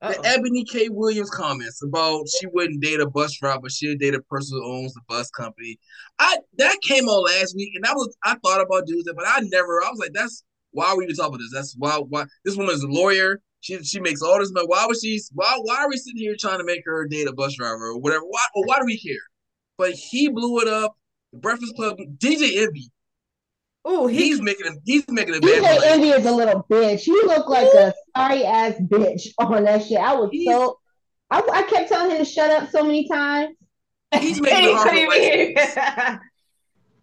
the 0.00 0.20
Ebony 0.24 0.64
K. 0.64 0.88
Williams 0.88 1.30
comments 1.30 1.82
about 1.82 2.26
she 2.28 2.46
wouldn't 2.48 2.82
date 2.82 3.00
a 3.00 3.08
bus 3.08 3.38
driver, 3.38 3.60
but 3.62 3.72
she'd 3.72 3.98
date 3.98 4.14
a 4.14 4.20
person 4.22 4.58
who 4.58 4.78
owns 4.78 4.92
the 4.94 5.00
bus 5.08 5.30
company. 5.30 5.78
I 6.18 6.38
that 6.58 6.76
came 6.82 7.08
on 7.08 7.24
last 7.24 7.56
week, 7.56 7.72
and 7.74 7.84
that 7.84 7.94
was 7.94 8.14
I 8.24 8.36
thought 8.44 8.60
about 8.60 8.86
doing 8.86 9.02
that, 9.06 9.14
but 9.16 9.26
I 9.26 9.40
never. 9.40 9.82
I 9.82 9.90
was 9.90 9.98
like, 9.98 10.12
that's 10.12 10.42
why 10.72 10.86
are 10.86 10.96
we 10.96 11.04
even 11.04 11.16
talking 11.16 11.34
about 11.34 11.38
this? 11.38 11.52
That's 11.52 11.74
why 11.78 11.96
why 11.96 12.26
this 12.44 12.56
woman's 12.56 12.82
a 12.82 12.88
lawyer. 12.88 13.40
She 13.60 13.82
she 13.82 14.00
makes 14.00 14.22
all 14.22 14.38
this 14.38 14.52
money. 14.52 14.66
Why 14.66 14.86
was 14.86 15.00
she? 15.02 15.20
Why 15.32 15.58
why 15.62 15.76
are 15.78 15.88
we 15.88 15.96
sitting 15.96 16.20
here 16.20 16.36
trying 16.38 16.58
to 16.58 16.64
make 16.64 16.82
her 16.84 17.06
date 17.08 17.28
a 17.28 17.32
bus 17.32 17.56
driver 17.56 17.86
or 17.86 17.98
whatever? 17.98 18.24
Why 18.24 18.44
or 18.54 18.66
why 18.66 18.78
do 18.78 18.84
we 18.84 19.00
care? 19.00 19.14
But 19.78 19.92
he 19.92 20.28
blew 20.28 20.60
it 20.60 20.68
up. 20.68 20.94
The 21.32 21.38
Breakfast 21.38 21.74
Club, 21.74 21.98
DJ 22.18 22.62
Envy, 22.62 22.90
Oh, 23.88 24.06
he 24.08 24.16
he's 24.24 24.42
making 24.42 24.66
him. 24.66 24.78
He's 24.84 25.04
making 25.08 25.36
a 25.36 25.38
DJ 25.38 25.62
bad. 25.62 25.82
Envy 25.84 26.08
is 26.08 26.26
a 26.26 26.32
little 26.32 26.66
bitch. 26.68 27.00
He 27.00 27.12
looked 27.12 27.48
like 27.48 27.68
a 27.68 27.94
sorry 28.16 28.44
ass 28.44 28.74
bitch 28.80 29.28
on 29.38 29.62
that 29.64 29.84
shit. 29.86 29.98
I 29.98 30.14
was 30.14 30.30
He's- 30.32 30.52
so. 30.52 30.78
I, 31.30 31.40
I 31.52 31.62
kept 31.64 31.88
telling 31.88 32.10
him 32.12 32.18
to 32.18 32.24
shut 32.24 32.50
up 32.50 32.70
so 32.70 32.82
many 32.84 33.08
times. 33.08 33.54
He's 34.20 34.40
making 34.40 34.70
it 34.70 34.74
hard 34.74 34.88
for 34.88 34.94
couldn't 34.94 35.06
white 35.08 35.22
even 35.22 35.38
hear. 35.38 35.56
skins. 35.56 35.74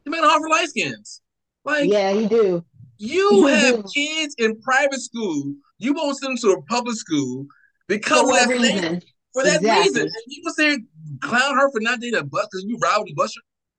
He's 0.06 0.12
making 0.12 0.24
it 0.26 0.30
hard 0.30 0.42
for 0.42 0.50
light 0.50 0.68
skins. 0.70 1.22
Like 1.66 1.90
Yeah, 1.90 2.12
he 2.12 2.28
do. 2.28 2.64
You 2.98 3.48
have 3.48 3.84
kids 3.94 4.36
in 4.38 4.60
private 4.62 5.02
school. 5.02 5.54
You 5.78 5.94
won't 5.94 6.18
send 6.18 6.32
them 6.32 6.38
to 6.52 6.58
a 6.58 6.62
public 6.64 6.96
school 6.96 7.46
because 7.88 8.22
For 8.22 8.34
that 8.34 8.48
reason? 8.50 9.02
For 9.34 9.44
that 9.44 9.58
Exactly. 9.58 9.82
reason. 9.90 10.02
And 10.04 10.12
you 10.28 10.42
was 10.46 10.56
there 10.56 10.78
clown 11.22 11.56
her 11.56 11.70
for 11.72 11.82
not 11.82 12.00
dating 12.00 12.20
a 12.20 12.24
bus 12.24 12.48
because 12.52 12.64
you 12.66 12.78
ride 12.78 12.98
with 13.00 13.08
the 13.08 13.14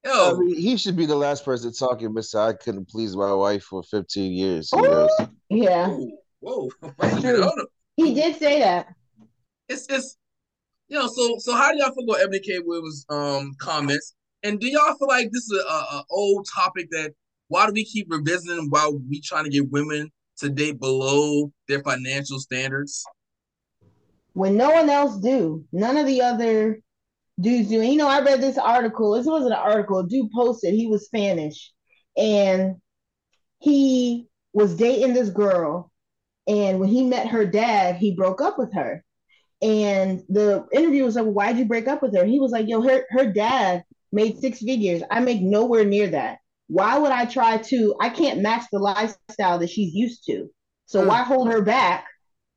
bus. 0.05 0.15
I 0.15 0.31
Yo, 0.31 0.37
mean, 0.39 0.57
he 0.57 0.77
should 0.77 0.97
be 0.97 1.07
the 1.07 1.17
last 1.17 1.45
person 1.45 1.73
talking, 1.73 2.13
Mister. 2.13 2.39
I 2.39 2.53
couldn't 2.53 2.89
please 2.89 3.17
my 3.17 3.33
wife 3.33 3.65
for 3.65 3.83
15 3.83 4.33
years. 4.33 4.71
He 4.71 4.79
Ooh. 4.79 5.09
Yeah, 5.49 5.89
whoa, 5.89 6.09
whoa. 6.41 6.69
Wait 6.99 7.13
a 7.13 7.21
True. 7.21 7.23
minute, 7.23 7.43
hold 7.43 7.59
up. 7.61 7.69
he 7.97 8.15
did 8.15 8.37
say 8.39 8.61
that. 8.61 8.89
It's 9.69 9.87
it's 9.89 10.17
you 10.89 10.99
know, 10.99 11.07
so 11.07 11.37
so 11.39 11.55
how 11.55 11.73
do 11.73 11.79
y'all 11.79 11.93
feel 11.95 12.05
about 12.05 12.23
Ebony 12.23 12.41
K. 12.41 12.59
Williams 12.61 13.07
um 13.09 13.55
comments? 13.59 14.15
And 14.43 14.61
do 14.61 14.69
y'all 14.69 14.95
feel 14.99 15.09
like 15.09 15.31
this 15.33 15.45
is 15.45 15.65
a, 15.65 15.73
a, 15.73 15.77
a 15.99 16.05
old 16.11 16.47
topic 16.55 16.89
that 16.91 17.13
why 17.49 17.67
do 17.67 17.73
we 17.73 17.85
keep 17.85 18.11
revisiting 18.11 18.69
while 18.69 18.99
we 19.09 19.21
trying 19.21 19.45
to 19.45 19.51
get 19.51 19.71
women 19.71 20.11
to 20.39 20.51
date 20.51 20.79
below 20.79 21.51
their 21.69 21.83
financial 21.83 22.39
standards? 22.39 23.05
when 24.35 24.57
no 24.57 24.71
one 24.71 24.91
else 24.91 25.17
do. 25.17 25.65
None 25.73 25.97
of 25.97 26.07
the 26.07 26.21
other 26.21 26.81
And, 27.37 27.71
you 27.71 27.97
know, 27.97 28.09
I 28.09 28.21
read 28.21 28.41
this 28.41 28.59
article. 28.59 29.13
This 29.13 29.27
wasn't 29.27 29.53
an 29.53 29.59
article. 29.59 30.03
Dude 30.03 30.31
posted. 30.35 30.75
He 30.75 30.87
was 30.87 31.07
Spanish, 31.07 31.73
and 32.17 32.77
he 33.59 34.29
was 34.53 34.77
dating 34.77 35.15
this 35.15 35.31
girl. 35.31 35.91
And 36.47 36.79
when 36.79 36.91
he 36.91 37.05
met 37.05 37.29
her 37.29 37.47
dad, 37.47 37.97
he 37.97 38.15
broke 38.15 38.41
up 38.41 38.59
with 38.59 38.73
her. 38.75 39.03
And 39.63 40.23
the 40.29 40.67
interview 40.73 41.05
was 41.05 41.17
like, 41.17 41.25
"Why'd 41.25 41.59
you 41.59 41.65
break 41.65 41.89
up 41.89 42.03
with 42.03 42.15
her?" 42.15 42.25
He 42.25 42.39
was 42.39 42.53
like, 42.53 42.69
"Yo, 42.69 42.83
her 42.83 43.05
her 43.11 43.33
dad 43.33 43.83
made 44.13 44.39
six 44.39 44.59
figures. 44.61 45.03
I 45.11 45.21
make 45.21 45.41
nowhere 45.41 45.85
near 45.85 46.09
that. 46.09 46.39
Why 46.69 46.99
would 46.99 47.13
I 47.13 47.25
try 47.25 47.59
to? 47.59 47.95
I 48.01 48.11
can't 48.11 48.43
match 48.43 48.65
the 48.71 48.79
lifestyle 48.79 49.59
that 49.59 49.71
she's 49.71 49.95
used 49.95 50.25
to. 50.27 50.49
So 50.87 51.03
Mm. 51.03 51.09
why 51.09 51.23
hold 51.23 51.49
her 51.49 51.63
back 51.63 52.07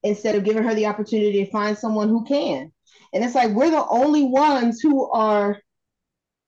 instead 0.03 0.35
of 0.35 0.43
giving 0.43 0.63
her 0.63 0.75
the 0.75 0.85
opportunity 0.87 1.43
to 1.45 1.51
find 1.51 1.77
someone 1.77 2.09
who 2.09 2.25
can?" 2.25 2.71
And 3.17 3.25
it's 3.25 3.35
like 3.35 3.51
we're 3.51 3.71
the 3.71 3.87
only 3.87 4.23
ones 4.23 4.79
who 4.79 5.09
are 5.11 5.59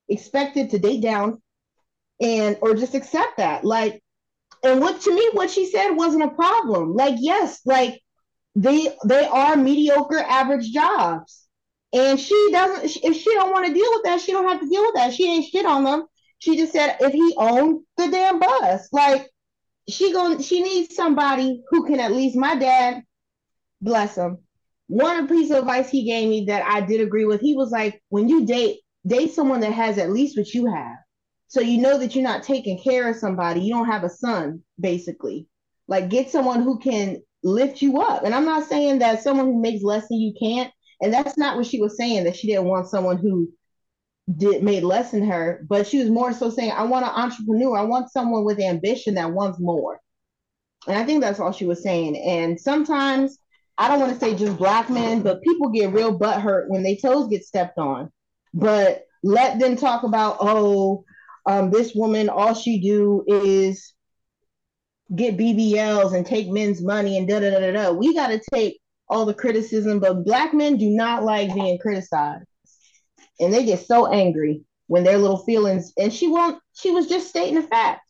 expected 0.07 0.69
to 0.69 0.79
date 0.79 1.01
down 1.01 1.41
and 2.21 2.57
or 2.61 2.75
just 2.75 2.95
accept 2.95 3.37
that. 3.37 3.65
Like, 3.65 4.03
and 4.63 4.79
what 4.79 5.01
to 5.01 5.13
me, 5.13 5.29
what 5.33 5.49
she 5.49 5.65
said 5.65 5.91
wasn't 5.91 6.23
a 6.23 6.29
problem. 6.29 6.93
Like, 6.93 7.15
yes, 7.17 7.61
like 7.65 7.99
they 8.55 8.95
they 9.05 9.25
are 9.25 9.55
mediocre 9.55 10.19
average 10.19 10.71
jobs 10.71 11.47
and 11.93 12.19
she 12.19 12.49
doesn't 12.51 13.03
if 13.03 13.15
she 13.17 13.33
don't 13.33 13.51
want 13.51 13.65
to 13.65 13.73
deal 13.73 13.89
with 13.91 14.03
that 14.03 14.19
she 14.21 14.31
don't 14.31 14.47
have 14.47 14.59
to 14.59 14.69
deal 14.69 14.81
with 14.81 14.95
that 14.95 15.13
she 15.13 15.25
ain't 15.31 15.45
shit 15.45 15.65
on 15.65 15.83
them 15.83 16.05
she 16.39 16.57
just 16.57 16.73
said 16.73 16.97
if 16.99 17.11
he 17.11 17.33
owned 17.37 17.81
the 17.97 18.07
damn 18.09 18.39
bus 18.39 18.89
like 18.91 19.27
she 19.87 20.11
going 20.11 20.41
she 20.41 20.61
needs 20.61 20.95
somebody 20.95 21.63
who 21.69 21.85
can 21.85 21.99
at 21.99 22.11
least 22.11 22.35
my 22.35 22.55
dad 22.55 23.01
bless 23.81 24.15
him 24.15 24.37
one 24.89 25.27
piece 25.27 25.49
of 25.51 25.57
advice 25.57 25.89
he 25.89 26.03
gave 26.03 26.27
me 26.27 26.45
that 26.45 26.63
i 26.65 26.81
did 26.81 26.99
agree 26.99 27.25
with 27.25 27.39
he 27.39 27.55
was 27.55 27.71
like 27.71 28.01
when 28.09 28.27
you 28.27 28.45
date 28.45 28.79
date 29.07 29.31
someone 29.31 29.61
that 29.61 29.71
has 29.71 29.97
at 29.97 30.11
least 30.11 30.37
what 30.37 30.53
you 30.53 30.65
have 30.65 30.97
so 31.47 31.61
you 31.61 31.79
know 31.79 31.97
that 31.97 32.13
you're 32.13 32.23
not 32.23 32.43
taking 32.43 32.77
care 32.81 33.09
of 33.09 33.15
somebody 33.15 33.61
you 33.61 33.73
don't 33.73 33.87
have 33.87 34.03
a 34.03 34.09
son 34.09 34.61
basically 34.79 35.47
like 35.87 36.09
get 36.09 36.29
someone 36.29 36.61
who 36.61 36.79
can 36.79 37.21
lift 37.43 37.81
you 37.81 38.01
up. 38.01 38.23
And 38.23 38.33
I'm 38.33 38.45
not 38.45 38.67
saying 38.67 38.99
that 38.99 39.23
someone 39.23 39.47
who 39.47 39.61
makes 39.61 39.83
less 39.83 40.07
than 40.07 40.19
you 40.19 40.33
can't. 40.39 40.71
And 41.01 41.13
that's 41.13 41.37
not 41.37 41.57
what 41.57 41.65
she 41.65 41.81
was 41.81 41.97
saying, 41.97 42.25
that 42.25 42.35
she 42.35 42.47
didn't 42.47 42.65
want 42.65 42.89
someone 42.89 43.17
who 43.17 43.49
did 44.35 44.63
made 44.63 44.83
less 44.83 45.11
than 45.11 45.25
her, 45.25 45.65
but 45.67 45.87
she 45.87 45.99
was 45.99 46.09
more 46.09 46.33
so 46.33 46.49
saying, 46.49 46.71
I 46.71 46.83
want 46.83 47.05
an 47.05 47.11
entrepreneur. 47.15 47.77
I 47.77 47.83
want 47.83 48.11
someone 48.11 48.43
with 48.43 48.59
ambition 48.59 49.15
that 49.15 49.31
wants 49.31 49.59
more. 49.59 49.99
And 50.87 50.97
I 50.97 51.05
think 51.05 51.21
that's 51.21 51.39
all 51.39 51.51
she 51.51 51.65
was 51.65 51.81
saying. 51.81 52.17
And 52.17 52.59
sometimes 52.59 53.39
I 53.79 53.87
don't 53.87 54.01
want 54.01 54.13
to 54.13 54.19
say 54.19 54.35
just 54.35 54.57
black 54.57 54.89
men, 54.89 55.21
but 55.21 55.41
people 55.41 55.69
get 55.69 55.93
real 55.93 56.11
butt 56.11 56.41
hurt 56.41 56.69
when 56.69 56.83
they 56.83 56.97
toes 56.97 57.29
get 57.29 57.45
stepped 57.45 57.77
on. 57.77 58.11
But 58.53 59.05
let 59.23 59.57
them 59.57 59.77
talk 59.77 60.03
about, 60.03 60.35
oh, 60.41 61.05
um, 61.45 61.71
this 61.71 61.95
woman, 61.95 62.27
all 62.27 62.53
she 62.53 62.81
do 62.81 63.23
is 63.25 63.93
get 65.15 65.37
BBLs 65.37 66.13
and 66.13 66.25
take 66.25 66.49
men's 66.49 66.81
money 66.81 67.17
and 67.17 67.25
da 67.25 67.39
da 67.39 67.51
da 67.51 67.59
da 67.59 67.71
da. 67.71 67.91
We 67.91 68.13
got 68.13 68.27
to 68.27 68.41
take 68.53 68.81
all 69.07 69.25
the 69.25 69.33
criticism, 69.33 69.99
but 69.99 70.25
black 70.25 70.53
men 70.53 70.75
do 70.75 70.89
not 70.89 71.23
like 71.23 71.55
being 71.55 71.79
criticized, 71.79 72.45
and 73.39 73.53
they 73.53 73.63
get 73.63 73.85
so 73.85 74.11
angry 74.11 74.61
when 74.87 75.05
their 75.05 75.17
little 75.17 75.43
feelings. 75.45 75.93
And 75.97 76.13
she 76.13 76.27
won't. 76.27 76.61
She 76.73 76.91
was 76.91 77.07
just 77.07 77.29
stating 77.29 77.57
a 77.57 77.63
fact. 77.63 78.01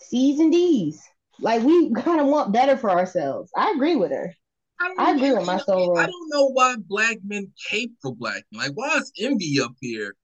C's 0.00 0.38
and 0.38 0.52
D's. 0.52 1.02
Like 1.40 1.62
we 1.64 1.92
kind 2.02 2.20
of 2.20 2.28
want 2.28 2.52
better 2.52 2.76
for 2.76 2.90
ourselves. 2.90 3.50
I 3.56 3.72
agree 3.72 3.96
with 3.96 4.12
her. 4.12 4.32
I, 4.80 4.94
I 4.98 5.10
agree 5.12 5.32
with 5.32 5.46
my 5.46 5.58
soul. 5.58 5.98
I 5.98 6.06
don't 6.06 6.28
know 6.30 6.48
why 6.48 6.76
black 6.88 7.18
men 7.24 7.52
cape 7.68 7.92
for 8.00 8.14
black 8.14 8.44
men. 8.50 8.62
Like, 8.62 8.72
why 8.74 8.96
is 8.96 9.12
Envy 9.20 9.60
up 9.60 9.74
here 9.80 10.16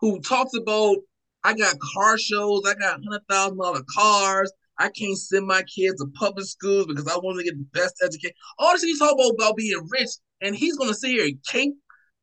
who 0.00 0.20
talks 0.20 0.54
about 0.54 0.96
I 1.42 1.54
got 1.54 1.76
car 1.94 2.18
shows, 2.18 2.62
I 2.66 2.74
got 2.74 3.00
hundred 3.04 3.22
thousand 3.28 3.58
dollar 3.58 3.82
cars, 3.94 4.52
I 4.78 4.90
can't 4.90 5.16
send 5.16 5.46
my 5.46 5.62
kids 5.62 6.00
to 6.00 6.06
public 6.14 6.46
schools 6.46 6.86
because 6.86 7.08
I 7.08 7.16
want 7.16 7.38
to 7.38 7.44
get 7.44 7.56
the 7.56 7.66
best 7.72 7.94
education. 8.04 8.34
All 8.58 8.72
this 8.72 8.82
he's 8.82 8.98
talking 8.98 9.18
about, 9.18 9.34
about 9.34 9.56
being 9.56 9.80
rich, 9.90 10.10
and 10.40 10.54
he's 10.54 10.76
gonna 10.76 10.94
sit 10.94 11.10
here 11.10 11.24
and 11.24 11.38
cape 11.48 11.74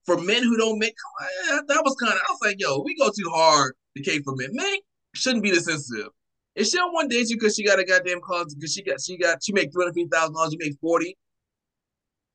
for 0.06 0.18
men 0.20 0.44
who 0.44 0.58
don't 0.58 0.80
make. 0.80 0.94
Eh, 1.22 1.60
that 1.68 1.84
was 1.84 1.96
kind 2.02 2.14
of. 2.14 2.20
I 2.20 2.32
was 2.32 2.40
like, 2.44 2.58
yo, 2.60 2.82
we 2.82 2.96
go 2.96 3.10
too 3.10 3.30
hard 3.34 3.74
to 3.98 4.04
cape 4.04 4.24
for 4.24 4.36
men. 4.36 4.50
Men 4.52 4.76
shouldn't 5.16 5.44
be 5.44 5.52
this 5.52 5.66
sensitive. 5.66 6.10
If 6.56 6.68
she 6.68 6.78
don't 6.78 6.94
want 6.94 7.10
to 7.10 7.18
date 7.18 7.30
you 7.30 7.38
because 7.38 7.56
she 7.56 7.66
got 7.66 7.80
a 7.80 7.84
goddamn 7.84 8.22
cause 8.22 8.54
because 8.54 8.74
she 8.74 8.84
got 8.84 9.02
she 9.02 9.18
got 9.18 9.44
she 9.44 9.54
make 9.54 9.72
three 9.74 9.86
hundred 9.86 9.96
fifty 9.96 10.10
thousand 10.10 10.36
dollars, 10.36 10.54
you 10.54 10.60
make 10.60 10.78
forty 10.80 11.18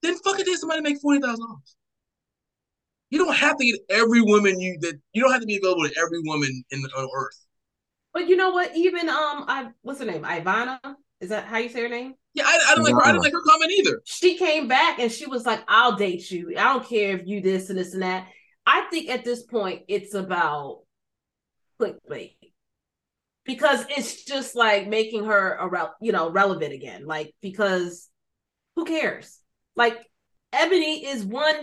then 0.02 0.16
fucking 0.18 0.44
date 0.44 0.58
somebody 0.58 0.80
make 0.80 1.00
forty 1.00 1.20
thousand 1.20 1.44
dollars. 1.46 1.76
You 3.10 3.18
don't 3.18 3.34
have 3.34 3.56
to 3.56 3.64
get 3.64 3.80
every 3.90 4.20
woman 4.20 4.60
you 4.60 4.78
that 4.80 4.98
you 5.12 5.22
don't 5.22 5.32
have 5.32 5.40
to 5.40 5.46
be 5.46 5.56
available 5.56 5.88
to 5.88 5.94
every 5.98 6.20
woman 6.24 6.62
in 6.70 6.82
the, 6.82 6.88
on 6.90 7.08
earth. 7.16 7.46
But 8.12 8.28
you 8.28 8.36
know 8.36 8.50
what? 8.50 8.76
Even 8.76 9.08
um, 9.08 9.44
I 9.48 9.68
what's 9.82 10.00
her 10.00 10.06
name? 10.06 10.22
Ivana. 10.22 10.78
Is 11.20 11.30
that 11.30 11.46
how 11.46 11.58
you 11.58 11.68
say 11.68 11.82
her 11.82 11.88
name? 11.88 12.14
Yeah, 12.34 12.44
I, 12.46 12.68
I 12.68 12.74
don't 12.76 12.84
like 12.84 12.94
her. 12.94 13.02
I 13.02 13.12
didn't 13.12 13.24
like 13.24 13.32
her 13.32 13.42
comment 13.42 13.72
either. 13.78 14.00
She 14.04 14.36
came 14.36 14.68
back 14.68 15.00
and 15.00 15.10
she 15.10 15.26
was 15.26 15.44
like, 15.44 15.62
"I'll 15.66 15.96
date 15.96 16.30
you. 16.30 16.54
I 16.56 16.64
don't 16.64 16.86
care 16.86 17.16
if 17.16 17.26
you 17.26 17.40
this 17.40 17.70
and 17.70 17.78
this 17.78 17.94
and 17.94 18.02
that." 18.02 18.28
I 18.66 18.82
think 18.90 19.08
at 19.08 19.24
this 19.24 19.42
point 19.42 19.82
it's 19.88 20.14
about 20.14 20.82
clickbait 21.80 22.36
because 23.44 23.84
it's 23.88 24.24
just 24.24 24.54
like 24.54 24.86
making 24.86 25.24
her 25.24 25.54
a 25.54 25.90
you 26.00 26.12
know 26.12 26.30
relevant 26.30 26.72
again. 26.72 27.06
Like 27.06 27.34
because 27.40 28.08
who 28.76 28.84
cares? 28.84 29.40
Like 29.78 29.96
Ebony 30.52 31.06
is 31.06 31.24
one 31.24 31.56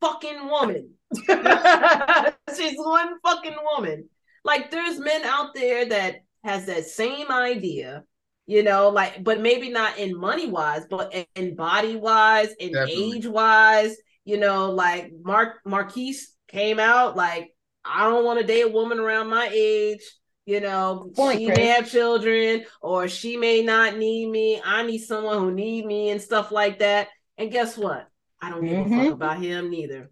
fucking 0.00 0.46
woman. 0.46 0.90
She's 2.56 2.78
one 2.78 3.18
fucking 3.24 3.56
woman. 3.74 4.08
Like 4.44 4.70
there's 4.70 4.98
men 4.98 5.24
out 5.24 5.54
there 5.54 5.86
that 5.86 6.16
has 6.44 6.66
that 6.66 6.84
same 6.86 7.30
idea, 7.30 8.04
you 8.46 8.62
know, 8.62 8.90
like 8.90 9.24
but 9.24 9.40
maybe 9.40 9.70
not 9.70 9.98
in 9.98 10.16
money 10.16 10.48
wise, 10.48 10.84
but 10.90 11.14
in 11.34 11.56
body 11.56 11.96
wise, 11.96 12.52
in 12.60 12.76
age 12.76 13.26
wise, 13.26 13.96
you 14.24 14.36
know, 14.38 14.70
like 14.70 15.12
Mark 15.24 15.60
Marquise 15.64 16.34
came 16.48 16.78
out 16.78 17.16
like 17.16 17.54
I 17.84 18.08
don't 18.08 18.24
want 18.24 18.38
to 18.40 18.46
date 18.46 18.62
a 18.62 18.68
woman 18.68 19.00
around 19.00 19.30
my 19.30 19.48
age. 19.50 20.02
You 20.44 20.60
know, 20.60 21.10
Point, 21.14 21.38
she 21.38 21.46
Chris. 21.46 21.56
may 21.56 21.66
have 21.66 21.88
children 21.90 22.64
or 22.80 23.06
she 23.06 23.36
may 23.36 23.62
not 23.62 23.96
need 23.96 24.28
me. 24.28 24.60
I 24.64 24.84
need 24.84 24.98
someone 24.98 25.38
who 25.38 25.52
need 25.52 25.86
me 25.86 26.10
and 26.10 26.20
stuff 26.20 26.50
like 26.50 26.80
that. 26.80 27.08
And 27.38 27.50
guess 27.50 27.76
what? 27.76 28.08
I 28.40 28.50
don't 28.50 28.64
give 28.64 28.86
mm-hmm. 28.86 29.00
a 29.00 29.04
fuck 29.04 29.12
about 29.14 29.42
him 29.42 29.70
neither. 29.70 30.10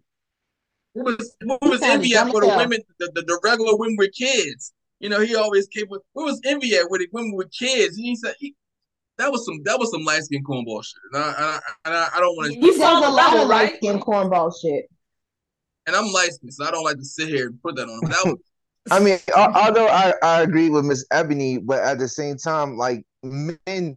Who 0.95 1.03
was 1.03 1.35
who 1.39 1.57
was 1.61 1.81
envy 1.81 2.15
at 2.15 2.29
for 2.29 2.41
the 2.41 2.47
women, 2.47 2.79
the, 2.99 3.11
the, 3.15 3.21
the, 3.21 3.39
regular 3.43 3.77
women 3.77 3.95
with 3.97 4.13
kids? 4.13 4.73
You 4.99 5.09
know, 5.09 5.21
he 5.21 5.35
always 5.35 5.67
came 5.67 5.87
with 5.89 6.01
who 6.13 6.25
was 6.25 6.41
envy 6.45 6.75
at 6.75 6.89
with 6.89 7.01
the 7.01 7.07
women 7.11 7.33
with 7.35 7.51
kids. 7.51 7.95
And 7.95 8.05
he 8.05 8.15
said 8.15 8.35
he, 8.39 8.55
that 9.17 9.31
was 9.31 9.45
some 9.45 9.61
that 9.63 9.79
was 9.79 9.91
some 9.91 10.03
light 10.03 10.23
skin 10.23 10.43
cornball 10.43 10.83
shit. 10.83 10.99
And 11.13 11.23
I, 11.23 11.59
I, 11.85 11.91
I, 11.91 12.09
I 12.15 12.19
don't 12.19 12.35
want 12.35 12.53
to. 12.53 12.59
You 12.59 12.77
saw 12.77 13.07
a 13.07 13.11
lot 13.11 13.37
of 13.37 13.47
light 13.47 13.77
skin 13.77 13.99
cornball 13.99 14.53
shit. 14.61 14.89
And 15.87 15.95
I'm 15.95 16.11
light 16.11 16.33
skin, 16.33 16.51
so 16.51 16.65
I 16.65 16.71
don't 16.71 16.83
like 16.83 16.97
to 16.97 17.05
sit 17.05 17.29
here 17.29 17.47
and 17.47 17.61
put 17.61 17.75
that 17.75 17.87
on. 17.87 17.99
But 18.01 18.11
that 18.11 18.25
was. 18.25 18.37
I 18.91 18.99
mean, 18.99 19.19
although 19.35 19.87
I, 19.87 20.13
I 20.23 20.41
agree 20.41 20.69
with 20.69 20.85
Miss 20.85 21.05
Ebony, 21.11 21.59
but 21.59 21.83
at 21.83 21.99
the 21.99 22.07
same 22.07 22.35
time, 22.37 22.77
like 22.77 23.05
men 23.23 23.95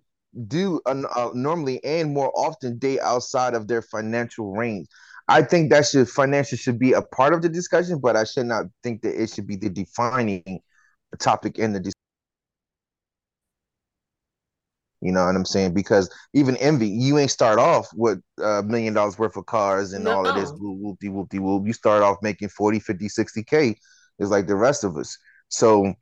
do 0.48 0.80
uh, 0.86 1.30
normally 1.34 1.82
and 1.84 2.12
more 2.12 2.32
often 2.34 2.78
date 2.78 3.00
outside 3.00 3.54
of 3.54 3.68
their 3.68 3.82
financial 3.82 4.52
range. 4.52 4.86
I 5.28 5.42
think 5.42 5.70
that 5.70 5.86
should 5.86 6.08
financial 6.08 6.58
should 6.58 6.78
be 6.78 6.92
a 6.92 7.02
part 7.02 7.32
of 7.32 7.42
the 7.42 7.48
discussion, 7.48 7.98
but 8.00 8.16
I 8.16 8.24
should 8.24 8.46
not 8.46 8.66
think 8.82 9.02
that 9.02 9.20
it 9.20 9.30
should 9.30 9.46
be 9.46 9.56
the 9.56 9.70
defining 9.70 10.60
topic 11.18 11.58
in 11.58 11.72
the 11.72 11.80
discussion. 11.80 11.94
You 15.00 15.12
know 15.12 15.26
what 15.26 15.36
I'm 15.36 15.44
saying? 15.44 15.74
Because 15.74 16.10
even 16.32 16.56
envy, 16.56 16.88
you 16.88 17.18
ain't 17.18 17.30
start 17.30 17.58
off 17.58 17.88
with 17.94 18.20
a 18.42 18.62
million 18.62 18.94
dollars 18.94 19.18
worth 19.18 19.36
of 19.36 19.44
cars 19.46 19.92
and 19.92 20.04
no. 20.04 20.12
all 20.12 20.26
of 20.26 20.34
this 20.34 20.50
whoop 20.50 20.98
whoopty 20.98 21.10
whoopty 21.10 21.40
whoop. 21.40 21.66
You 21.66 21.74
start 21.74 22.02
off 22.02 22.16
making 22.22 22.48
40, 22.48 22.80
50, 22.80 23.08
60K 23.08 23.76
is 24.18 24.30
like 24.30 24.46
the 24.46 24.56
rest 24.56 24.82
of 24.82 24.96
us. 24.96 25.18
So 25.48 25.92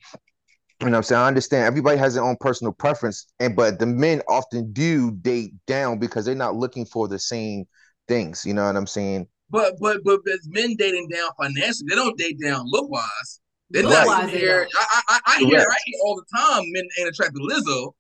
you 0.83 0.90
know 0.90 0.97
what 0.97 0.99
I'm 0.99 1.03
saying? 1.05 1.21
I 1.23 1.27
understand 1.29 1.64
everybody 1.64 1.97
has 1.99 2.14
their 2.14 2.25
own 2.25 2.37
personal 2.40 2.73
preference, 2.73 3.27
and 3.38 3.55
but 3.55 3.79
the 3.79 3.87
men 3.87 4.21
often 4.29 4.73
do 4.73 5.12
date 5.12 5.53
down 5.66 5.99
because 5.99 6.25
they're 6.25 6.35
not 6.35 6.57
looking 6.57 6.85
for 6.85 7.07
the 7.07 7.21
same 7.21 7.66
things. 8.09 8.45
You 8.45 8.55
know 8.55 8.66
what 8.66 8.75
I'm 8.75 8.88
saying? 8.88 9.29
But 9.49 9.75
but 9.79 10.03
but 10.05 10.21
as 10.33 10.49
men 10.49 10.75
dating 10.77 11.09
down 11.09 11.29
financially, 11.38 11.87
they 11.88 11.95
don't 11.95 12.18
date 12.18 12.40
down 12.42 12.64
look 12.66 12.90
wise. 12.90 13.40
They're 13.71 13.85
not 13.85 14.07
right. 14.07 14.29
here. 14.29 14.68
I, 14.77 15.03
I, 15.09 15.21
I 15.27 15.38
hear 15.38 15.61
I 15.61 15.77
hear 15.85 15.95
all 16.05 16.16
the 16.16 16.37
time 16.37 16.64
men 16.73 16.85
ain't 16.99 17.09
attracted 17.09 17.38
to 17.38 17.47
Lizzo. 17.47 17.92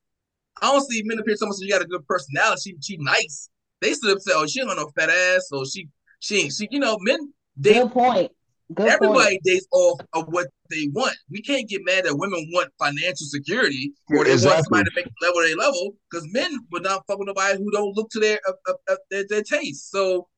I 0.60 0.72
don't 0.72 0.82
see 0.90 1.02
men 1.04 1.18
appear 1.18 1.36
someone 1.36 1.56
so 1.56 1.64
you 1.64 1.70
got 1.70 1.82
a 1.82 1.86
good 1.86 2.06
personality. 2.06 2.76
She 2.80 2.94
she 2.94 2.96
nice. 2.98 3.48
They 3.80 3.92
still 3.94 4.18
say, 4.18 4.32
oh, 4.34 4.46
she 4.46 4.60
don't 4.60 4.74
no 4.76 4.90
fat 4.96 5.08
ass, 5.08 5.46
so 5.48 5.64
she 5.64 5.88
she 6.18 6.50
she 6.50 6.66
you 6.70 6.80
know 6.80 6.98
men. 7.00 7.32
They, 7.56 7.74
good 7.74 7.92
point. 7.92 8.32
Good 8.74 8.88
Everybody 8.88 9.36
point. 9.36 9.42
dates 9.44 9.66
off 9.72 10.00
of 10.14 10.26
what 10.28 10.46
they 10.70 10.88
want. 10.92 11.16
We 11.30 11.42
can't 11.42 11.68
get 11.68 11.82
mad 11.84 12.04
that 12.04 12.16
women 12.16 12.48
want 12.52 12.70
financial 12.78 13.26
security 13.26 13.92
or 14.10 14.24
they 14.24 14.32
exactly. 14.32 14.54
want 14.54 14.64
somebody 14.64 14.84
to 14.84 14.90
make 14.96 15.06
level 15.20 15.42
their 15.42 15.56
level 15.56 15.94
because 16.10 16.28
men 16.32 16.56
would 16.70 16.84
not 16.84 17.02
fuck 17.06 17.18
with 17.18 17.26
nobody 17.26 17.58
who 17.58 17.70
don't 17.70 17.96
look 17.96 18.08
to 18.10 18.20
their 18.20 18.38
uh, 18.48 18.52
uh, 18.68 18.72
uh, 18.90 18.96
their, 19.10 19.24
their 19.28 19.42
taste. 19.42 19.90
So 19.90 20.28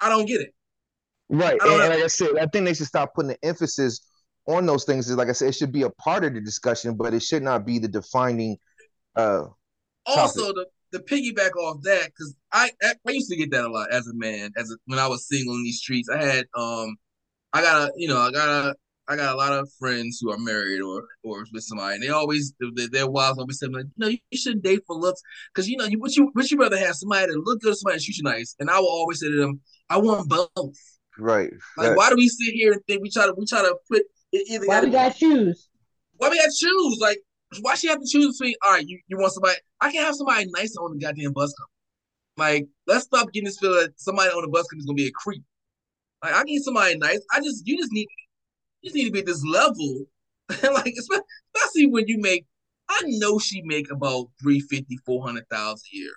I 0.00 0.08
don't 0.08 0.26
get 0.26 0.40
it. 0.40 0.54
Right, 1.30 1.60
and, 1.60 1.70
and, 1.70 1.94
like 1.94 2.04
I 2.04 2.06
said, 2.06 2.30
I 2.40 2.46
think 2.46 2.64
they 2.64 2.74
should 2.74 2.86
stop 2.86 3.14
putting 3.14 3.28
the 3.28 3.44
emphasis 3.44 4.00
on 4.46 4.64
those 4.64 4.84
things. 4.84 5.14
Like 5.14 5.28
I 5.28 5.32
said, 5.32 5.48
it 5.48 5.54
should 5.54 5.72
be 5.72 5.82
a 5.82 5.90
part 5.90 6.24
of 6.24 6.34
the 6.34 6.40
discussion, 6.40 6.96
but 6.96 7.12
it 7.12 7.22
should 7.22 7.42
not 7.42 7.66
be 7.66 7.78
the 7.78 7.88
defining. 7.88 8.56
uh 9.14 9.44
Also, 10.06 10.52
topic. 10.52 10.54
the 10.54 10.66
the 10.90 11.00
piggyback 11.00 11.54
off 11.56 11.82
that 11.82 12.06
because 12.06 12.34
I 12.52 12.70
I 12.82 13.10
used 13.10 13.30
to 13.30 13.36
get 13.36 13.50
that 13.50 13.64
a 13.64 13.70
lot 13.70 13.90
as 13.92 14.06
a 14.06 14.14
man 14.14 14.50
as 14.56 14.70
a, 14.70 14.76
when 14.86 14.98
I 14.98 15.06
was 15.06 15.28
single 15.28 15.54
in 15.54 15.62
these 15.62 15.78
streets. 15.78 16.08
I 16.08 16.22
had 16.22 16.46
um 16.54 16.96
I 17.52 17.62
got 17.62 17.88
a, 17.88 17.92
you 17.96 18.08
know, 18.08 18.18
I 18.18 18.30
got 18.30 18.48
a, 18.48 18.74
I 19.08 19.16
got 19.16 19.34
a 19.34 19.38
lot 19.38 19.52
of 19.52 19.70
friends 19.78 20.18
who 20.20 20.30
are 20.30 20.38
married 20.38 20.82
or 20.82 21.02
or 21.24 21.44
with 21.52 21.62
somebody, 21.62 21.94
and 21.94 22.02
they 22.02 22.08
always 22.08 22.52
their 22.92 23.08
wives 23.08 23.38
always 23.38 23.58
say 23.58 23.66
like, 23.66 23.86
no, 23.96 24.08
you 24.08 24.18
shouldn't 24.34 24.64
date 24.64 24.82
for 24.86 24.96
looks 24.96 25.22
because 25.52 25.68
you 25.68 25.78
know 25.78 25.86
you 25.86 25.98
would 25.98 26.14
you 26.14 26.30
would 26.34 26.50
you 26.50 26.58
rather 26.58 26.76
have 26.76 26.94
somebody 26.94 27.26
that 27.26 27.42
look 27.44 27.60
good, 27.60 27.72
or 27.72 27.74
somebody 27.74 27.98
that 27.98 28.04
treat 28.04 28.18
you 28.18 28.24
nice, 28.24 28.54
and 28.60 28.70
I 28.70 28.78
will 28.78 28.88
always 28.88 29.20
say 29.20 29.28
to 29.28 29.36
them, 29.36 29.60
I 29.88 29.96
want 29.96 30.28
both. 30.28 30.76
Right. 31.18 31.50
Like, 31.76 31.96
why 31.96 32.10
do 32.10 32.16
we 32.16 32.28
sit 32.28 32.54
here 32.54 32.72
and 32.72 32.82
think 32.86 33.02
we 33.02 33.10
try 33.10 33.26
to 33.26 33.34
we 33.36 33.46
try 33.46 33.62
to 33.62 33.74
put 33.90 34.02
either 34.32 34.66
why 34.66 34.84
we 34.84 34.90
got 34.90 35.16
choose? 35.16 35.68
Why 36.16 36.28
we 36.28 36.36
got 36.36 36.52
choose? 36.54 36.98
Like, 37.00 37.18
why 37.60 37.74
she 37.74 37.88
have 37.88 38.00
to 38.00 38.06
choose 38.06 38.38
between? 38.38 38.54
All 38.64 38.72
right, 38.72 38.86
you, 38.86 39.00
you 39.08 39.18
want 39.18 39.32
somebody? 39.32 39.56
I 39.80 39.90
can 39.90 40.02
have 40.04 40.14
somebody 40.14 40.46
nice 40.54 40.76
on 40.76 40.92
the 40.92 41.04
goddamn 41.04 41.32
bus 41.32 41.54
company. 41.54 41.74
Like, 42.36 42.68
let's 42.86 43.06
stop 43.06 43.32
getting 43.32 43.46
this 43.46 43.58
feeling 43.58 43.80
that 43.80 44.00
somebody 44.00 44.30
on 44.30 44.42
the 44.42 44.48
bus 44.48 44.66
company 44.68 44.80
is 44.80 44.86
gonna 44.86 44.96
be 44.96 45.06
a 45.06 45.12
creep. 45.12 45.42
Like 46.22 46.34
I 46.34 46.42
need 46.42 46.62
somebody 46.62 46.96
nice. 46.98 47.20
I 47.32 47.40
just 47.40 47.66
you 47.66 47.76
just 47.76 47.92
need 47.92 48.08
you 48.82 48.90
just 48.90 48.96
need 48.96 49.06
to 49.06 49.12
be 49.12 49.20
at 49.20 49.26
this 49.26 49.44
level. 49.44 50.04
like 50.48 50.94
especially 50.96 51.86
when 51.86 52.08
you 52.08 52.18
make 52.20 52.46
I 52.88 53.02
know 53.04 53.38
she 53.38 53.62
make 53.62 53.90
about 53.90 54.28
350, 54.42 54.96
400,000 55.04 55.82
a 55.92 55.96
year. 55.96 56.10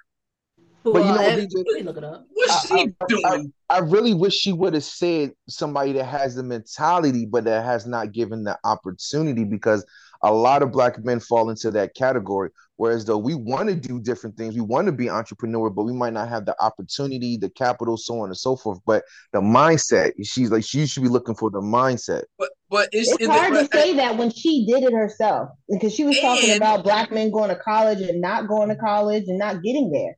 But 0.84 0.94
you 0.94 1.04
know 1.04 1.12
what, 1.12 1.86
look 1.86 1.98
it 1.98 2.04
up. 2.04 2.26
What's 2.34 2.68
she 2.68 2.74
I, 2.74 3.06
doing? 3.08 3.54
I, 3.70 3.76
I, 3.76 3.80
really 3.80 4.16
wish 4.16 4.34
she 4.34 4.52
would 4.52 4.74
have 4.74 4.84
said 4.84 5.34
somebody 5.48 5.92
that 5.94 6.06
has 6.06 6.34
the 6.34 6.42
mentality, 6.42 7.28
but 7.28 7.44
that 7.44 7.64
has 7.64 7.86
not 7.86 8.14
given 8.14 8.44
the 8.44 8.58
opportunity 8.64 9.44
because 9.44 9.86
a 10.24 10.34
lot 10.34 10.64
of 10.64 10.72
black 10.72 11.04
men 11.04 11.20
fall 11.20 11.52
into 11.52 11.70
that 11.72 11.94
category. 11.94 12.50
Whereas 12.82 13.06
though 13.06 13.20
we 13.20 13.36
want 13.36 13.70
to 13.70 13.76
do 13.76 14.00
different 14.00 14.36
things, 14.38 14.56
we 14.56 14.62
want 14.62 14.88
to 14.88 14.92
be 14.92 15.08
entrepreneur, 15.08 15.70
but 15.70 15.84
we 15.84 15.94
might 15.94 16.14
not 16.14 16.30
have 16.30 16.48
the 16.48 16.56
opportunity, 16.60 17.38
the 17.38 17.52
capital, 17.52 17.96
so 17.96 18.22
on 18.22 18.30
and 18.30 18.38
so 18.38 18.56
forth. 18.56 18.80
But 18.88 19.04
the 19.34 19.40
mindset, 19.40 20.14
she's 20.24 20.50
like 20.50 20.64
she 20.64 20.88
should 20.88 21.04
be 21.04 21.10
looking 21.10 21.36
for 21.36 21.52
the 21.52 21.62
mindset. 21.62 22.24
But 22.40 22.50
but 22.72 22.90
it's, 22.92 23.12
it's 23.12 23.28
hard 23.28 23.54
the, 23.54 23.68
to 23.68 23.70
say 23.72 23.94
that 23.98 24.18
when 24.18 24.32
she 24.32 24.66
did 24.66 24.82
it 24.82 24.94
herself 24.94 25.50
because 25.70 25.94
she 25.94 26.06
was 26.06 26.18
and, 26.18 26.24
talking 26.24 26.58
about 26.58 26.84
black 26.84 27.12
men 27.12 27.30
going 27.30 27.50
to 27.50 27.56
college 27.56 28.02
and 28.02 28.20
not 28.20 28.48
going 28.48 28.70
to 28.70 28.76
college 28.76 29.26
and 29.28 29.38
not 29.38 29.62
getting 29.62 29.92
there. 29.92 30.18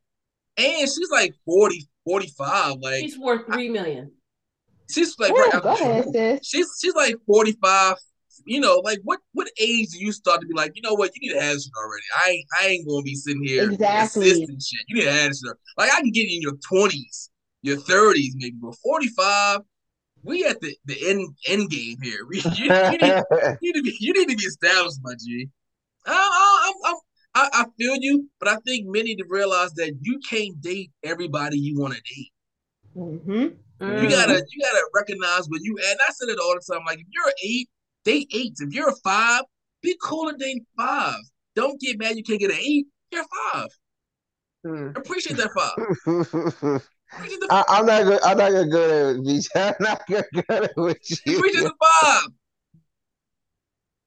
and 0.56 0.88
she's 0.88 1.10
like 1.10 1.34
40, 1.44 1.86
45. 2.06 2.76
Like 2.80 3.00
She's 3.00 3.18
worth 3.18 3.44
three 3.52 3.68
million. 3.68 4.10
she's 4.90 5.14
like 5.18 5.32
Ooh, 5.32 5.34
right 5.34 5.62
go 5.62 5.74
ahead, 5.74 6.06
sis. 6.14 6.40
she's 6.42 6.78
she's 6.80 6.94
like 6.94 7.16
45 7.26 7.96
you 8.44 8.60
know 8.60 8.80
like 8.84 8.98
what 9.04 9.20
what 9.32 9.48
age 9.60 9.90
do 9.90 9.98
you 10.04 10.12
start 10.12 10.40
to 10.40 10.46
be 10.46 10.54
like 10.54 10.72
you 10.74 10.82
know 10.82 10.94
what? 10.94 11.10
You 11.14 11.28
need 11.28 11.38
to 11.38 11.44
have 11.44 11.60
shit 11.60 11.72
already. 11.76 12.02
I 12.24 12.30
ain't 12.30 12.46
i 12.60 12.66
ain't 12.66 12.88
gonna 12.88 13.02
be 13.02 13.14
sitting 13.14 13.44
here 13.44 13.70
Exactly. 13.70 14.30
assisting 14.30 14.58
shit. 14.60 14.84
You 14.88 14.96
need 14.96 15.04
to 15.04 15.12
have 15.12 15.32
shit 15.32 15.56
like 15.78 15.90
i 15.92 16.00
can 16.00 16.10
get 16.10 16.26
you 16.26 16.36
in 16.36 16.42
your 16.42 16.56
20s 16.72 17.30
your 17.62 17.76
30s 17.76 18.32
maybe 18.36 18.56
but 18.60 18.74
45 18.82 19.60
we 20.22 20.44
at 20.44 20.60
the 20.60 20.74
the 20.86 20.96
end 21.08 21.34
end 21.48 21.70
game 21.70 21.96
here. 22.02 22.20
We, 22.28 22.38
you, 22.54 22.64
you, 22.64 22.98
need, 22.98 23.22
you 23.60 23.72
need 23.72 23.74
to 23.74 23.82
be 23.82 23.96
you 24.00 24.12
need 24.12 24.28
to 24.28 24.36
be 24.36 24.44
established 24.44 24.98
my 25.02 25.14
g. 25.14 25.48
I, 26.06 26.12
I, 26.12 26.68
I'm, 26.68 26.94
I'm, 26.94 26.96
I, 27.36 27.60
I 27.60 27.64
feel 27.78 27.96
you 27.96 28.28
but 28.38 28.48
i 28.48 28.56
think 28.66 28.86
many 28.86 29.16
to 29.16 29.24
realize 29.28 29.72
that 29.74 29.92
you 30.00 30.20
can't 30.28 30.60
date 30.60 30.90
everybody 31.02 31.58
you 31.58 31.78
want 31.78 31.94
to 31.94 32.00
date. 32.00 32.30
Hmm 32.94 33.48
Mm. 33.80 34.02
you 34.02 34.08
gotta 34.08 34.34
you 34.50 34.62
gotta 34.62 34.84
recognize 34.94 35.46
when 35.48 35.62
you 35.62 35.76
and 35.90 35.98
I 36.06 36.12
said 36.12 36.28
it 36.28 36.38
all 36.38 36.54
the 36.54 36.74
time. 36.74 36.84
Like 36.86 37.00
if 37.00 37.06
you're 37.10 37.32
eight, 37.44 37.68
date 38.04 38.30
eight. 38.34 38.54
If 38.58 38.72
you're 38.72 38.90
a 38.90 38.96
five, 39.02 39.42
be 39.82 39.96
cooler 40.02 40.34
than 40.38 40.66
five. 40.76 41.20
Don't 41.54 41.80
get 41.80 41.98
mad 41.98 42.16
you 42.16 42.22
can't 42.22 42.40
get 42.40 42.50
an 42.50 42.58
eight. 42.58 42.86
You're 43.12 43.24
five. 43.52 43.68
Mm. 44.66 44.96
Appreciate 44.96 45.36
that 45.36 45.50
five. 45.52 46.80
Appreciate 47.18 47.42
I, 47.50 47.64
I'm 47.68 47.86
not 47.86 48.04
good. 48.04 48.20
I'm 48.24 48.38
not 48.38 48.52
gonna 48.52 48.68
go 48.68 48.88
there 48.88 49.06
with 49.14 49.26
BJ. 49.26 49.48
I'm 49.54 49.74
not 49.80 50.06
gonna 50.08 50.24
go 50.34 50.42
there 50.48 50.70
with 50.76 50.96
appreciate 50.96 51.54
you. 51.54 51.64
the 51.64 51.74
five. 51.80 52.28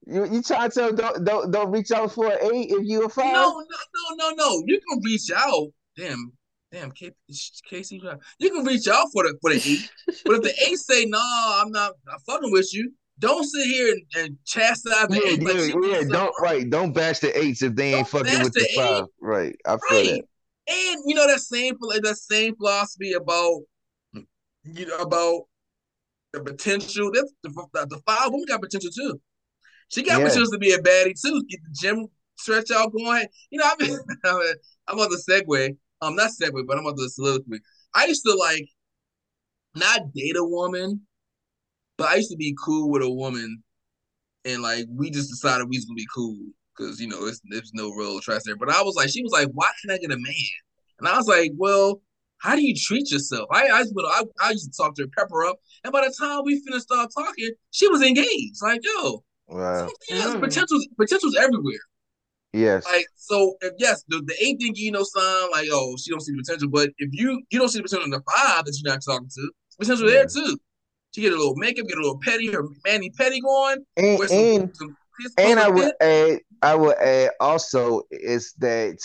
You 0.05 0.25
you 0.25 0.41
trying 0.41 0.69
to 0.69 0.75
tell 0.75 0.93
don't 0.93 1.23
don't 1.23 1.51
don't 1.51 1.71
reach 1.71 1.91
out 1.91 2.11
for 2.13 2.27
an 2.31 2.37
eight 2.53 2.71
if 2.71 2.79
you 2.83 3.05
a 3.05 3.09
five? 3.09 3.33
No, 3.33 3.59
no, 3.59 4.15
no, 4.17 4.29
no, 4.29 4.35
no. 4.35 4.63
You 4.65 4.79
can 4.89 5.01
reach 5.03 5.29
out. 5.35 5.67
Damn, 5.95 6.33
damn, 6.71 6.91
K- 6.91 7.15
Casey. 7.69 8.01
You 8.39 8.49
can 8.49 8.65
reach 8.65 8.87
out 8.87 9.07
for 9.13 9.23
the 9.23 9.37
for 9.41 9.51
the 9.51 9.57
eight. 9.57 9.89
but 10.25 10.37
if 10.37 10.41
the 10.43 10.53
eight 10.67 10.77
say 10.77 11.05
no, 11.05 11.21
I'm 11.21 11.71
not 11.71 11.93
I'm 12.11 12.19
fucking 12.25 12.51
with 12.51 12.73
you. 12.73 12.91
Don't 13.19 13.43
sit 13.43 13.65
here 13.65 13.93
and, 13.93 14.25
and 14.25 14.37
chastise 14.45 15.07
the 15.07 15.15
Yeah, 15.15 15.31
eight 15.31 15.41
yeah, 15.41 15.53
did 15.53 16.03
yeah. 16.03 16.09
Don't 16.09 16.33
right. 16.41 16.69
Don't 16.69 16.93
bash 16.93 17.19
the 17.19 17.37
eights 17.37 17.63
if 17.63 17.75
they 17.75 17.95
ain't 17.95 18.07
fucking 18.07 18.43
with 18.43 18.53
the, 18.53 18.59
the 18.59 18.69
five. 18.75 19.05
Right. 19.19 19.55
I 19.65 19.77
feel 19.89 19.97
Right. 19.97 20.05
that. 20.05 20.23
And 20.69 21.01
you 21.05 21.15
know 21.15 21.27
that 21.27 21.39
same 21.39 21.75
that 21.79 22.17
same 22.17 22.55
philosophy 22.55 23.13
about 23.13 23.61
you 24.63 24.85
know 24.85 24.97
about 24.97 25.43
the 26.33 26.43
potential. 26.43 27.11
That's 27.13 27.31
the, 27.43 27.87
the, 27.89 28.01
five 28.05 28.31
woman 28.31 28.45
got 28.47 28.61
potential 28.61 28.91
too. 28.91 29.19
She 29.89 30.03
got 30.03 30.19
Yeah. 30.19 30.27
potential 30.27 30.51
to 30.51 30.57
be 30.57 30.73
a 30.73 30.79
baddie 30.79 31.19
too. 31.19 31.43
Get 31.49 31.59
the 31.63 31.73
gym 31.73 32.07
stretch 32.37 32.69
out 32.71 32.91
going. 32.91 33.25
You 33.49 33.59
know, 33.59 33.65
I 33.79 33.83
mean, 33.83 33.97
I'm 34.87 34.99
on 34.99 35.09
the 35.09 35.23
segue. 35.29 35.75
Um, 36.01 36.15
not 36.15 36.31
segue, 36.39 36.67
but 36.67 36.77
I'm 36.77 36.85
on 36.85 36.95
the 36.95 37.09
soliloquy. 37.09 37.59
I 37.95 38.05
used 38.05 38.23
to 38.25 38.35
like 38.35 38.67
not 39.75 40.13
date 40.13 40.35
a 40.35 40.43
woman, 40.43 41.06
but 41.97 42.09
I 42.09 42.15
used 42.15 42.31
to 42.31 42.37
be 42.37 42.55
cool 42.63 42.89
with 42.89 43.01
a 43.03 43.09
woman, 43.09 43.63
and 44.45 44.61
like 44.61 44.85
we 44.89 45.09
just 45.09 45.29
decided 45.29 45.67
we 45.69 45.77
was 45.77 45.85
gonna 45.85 45.95
be 45.95 46.07
cool 46.13 46.37
because 46.77 46.99
you 47.01 47.07
know 47.07 47.25
it's, 47.25 47.41
there's 47.49 47.71
no 47.73 47.89
real 47.91 48.19
trust 48.19 48.45
there. 48.45 48.55
But 48.55 48.69
I 48.69 48.81
was 48.81 48.95
like, 48.95 49.09
she 49.09 49.23
was 49.23 49.31
like, 49.31 49.49
why 49.53 49.69
can't 49.81 49.93
I 49.93 49.97
get 50.01 50.11
a 50.15 50.19
man? 50.19 50.33
And 50.99 51.07
I 51.07 51.15
was 51.17 51.27
like, 51.27 51.51
well, 51.57 52.01
how 52.39 52.55
do 52.55 52.61
you 52.61 52.75
treat 52.75 53.11
yourself? 53.11 53.47
I 53.51 53.67
I, 53.67 53.81
I, 53.83 54.23
I 54.41 54.51
used 54.51 54.71
to 54.71 54.77
talk 54.77 54.95
to 54.95 55.03
her, 55.03 55.09
pep 55.17 55.27
her 55.31 55.45
up, 55.45 55.57
and 55.83 55.91
by 55.93 56.01
the 56.01 56.13
time 56.19 56.41
we 56.45 56.59
finished 56.61 56.83
start 56.83 57.09
talking, 57.15 57.51
she 57.71 57.87
was 57.89 58.01
engaged. 58.01 58.57
Like, 58.61 58.81
yo, 58.83 59.23
Wow. 59.47 59.89
yes, 60.09 60.35
Mm. 60.35 60.39
potential's 60.41 60.87
potential's 60.99 61.35
everywhere. 61.35 61.79
Yes. 62.53 62.85
Like, 62.85 63.05
so 63.15 63.55
if 63.61 63.73
yes, 63.77 64.03
the, 64.07 64.21
the 64.25 64.33
eight 64.43 64.57
thing 64.59 64.73
you 64.75 64.91
know 64.91 65.03
sign, 65.03 65.51
like, 65.51 65.67
oh, 65.71 65.95
she 66.01 66.09
don't 66.11 66.21
see 66.21 66.31
the 66.31 66.43
potential, 66.43 66.69
but 66.69 66.89
if 66.97 67.09
you 67.11 67.43
you 67.49 67.59
don't 67.59 67.69
see 67.69 67.79
the 67.79 67.83
potential 67.83 68.05
in 68.05 68.11
the 68.11 68.21
five 68.21 68.65
that 68.65 68.79
you're 68.81 68.91
not 68.93 69.01
talking 69.05 69.29
to, 69.35 69.51
potential 69.79 70.07
there 70.07 70.25
too. 70.25 70.57
She 71.17 71.23
get 71.23 71.33
a 71.33 71.35
little 71.35 71.55
makeup, 71.55 71.87
get 71.87 71.97
a 71.97 72.01
little 72.01 72.19
petty, 72.19 72.51
her 72.51 72.61
mani 72.85 73.09
petty 73.09 73.41
going, 73.41 73.83
and 73.97 74.19
some, 74.19 74.37
and 74.37 74.75
some 74.77 74.97
and 75.39 75.59
I 75.59 75.67
would 75.67 75.91
add, 75.99 76.41
I 76.61 76.75
would 76.75 76.95
add 76.97 77.31
also 77.39 78.03
is 78.11 78.53
that 78.59 78.99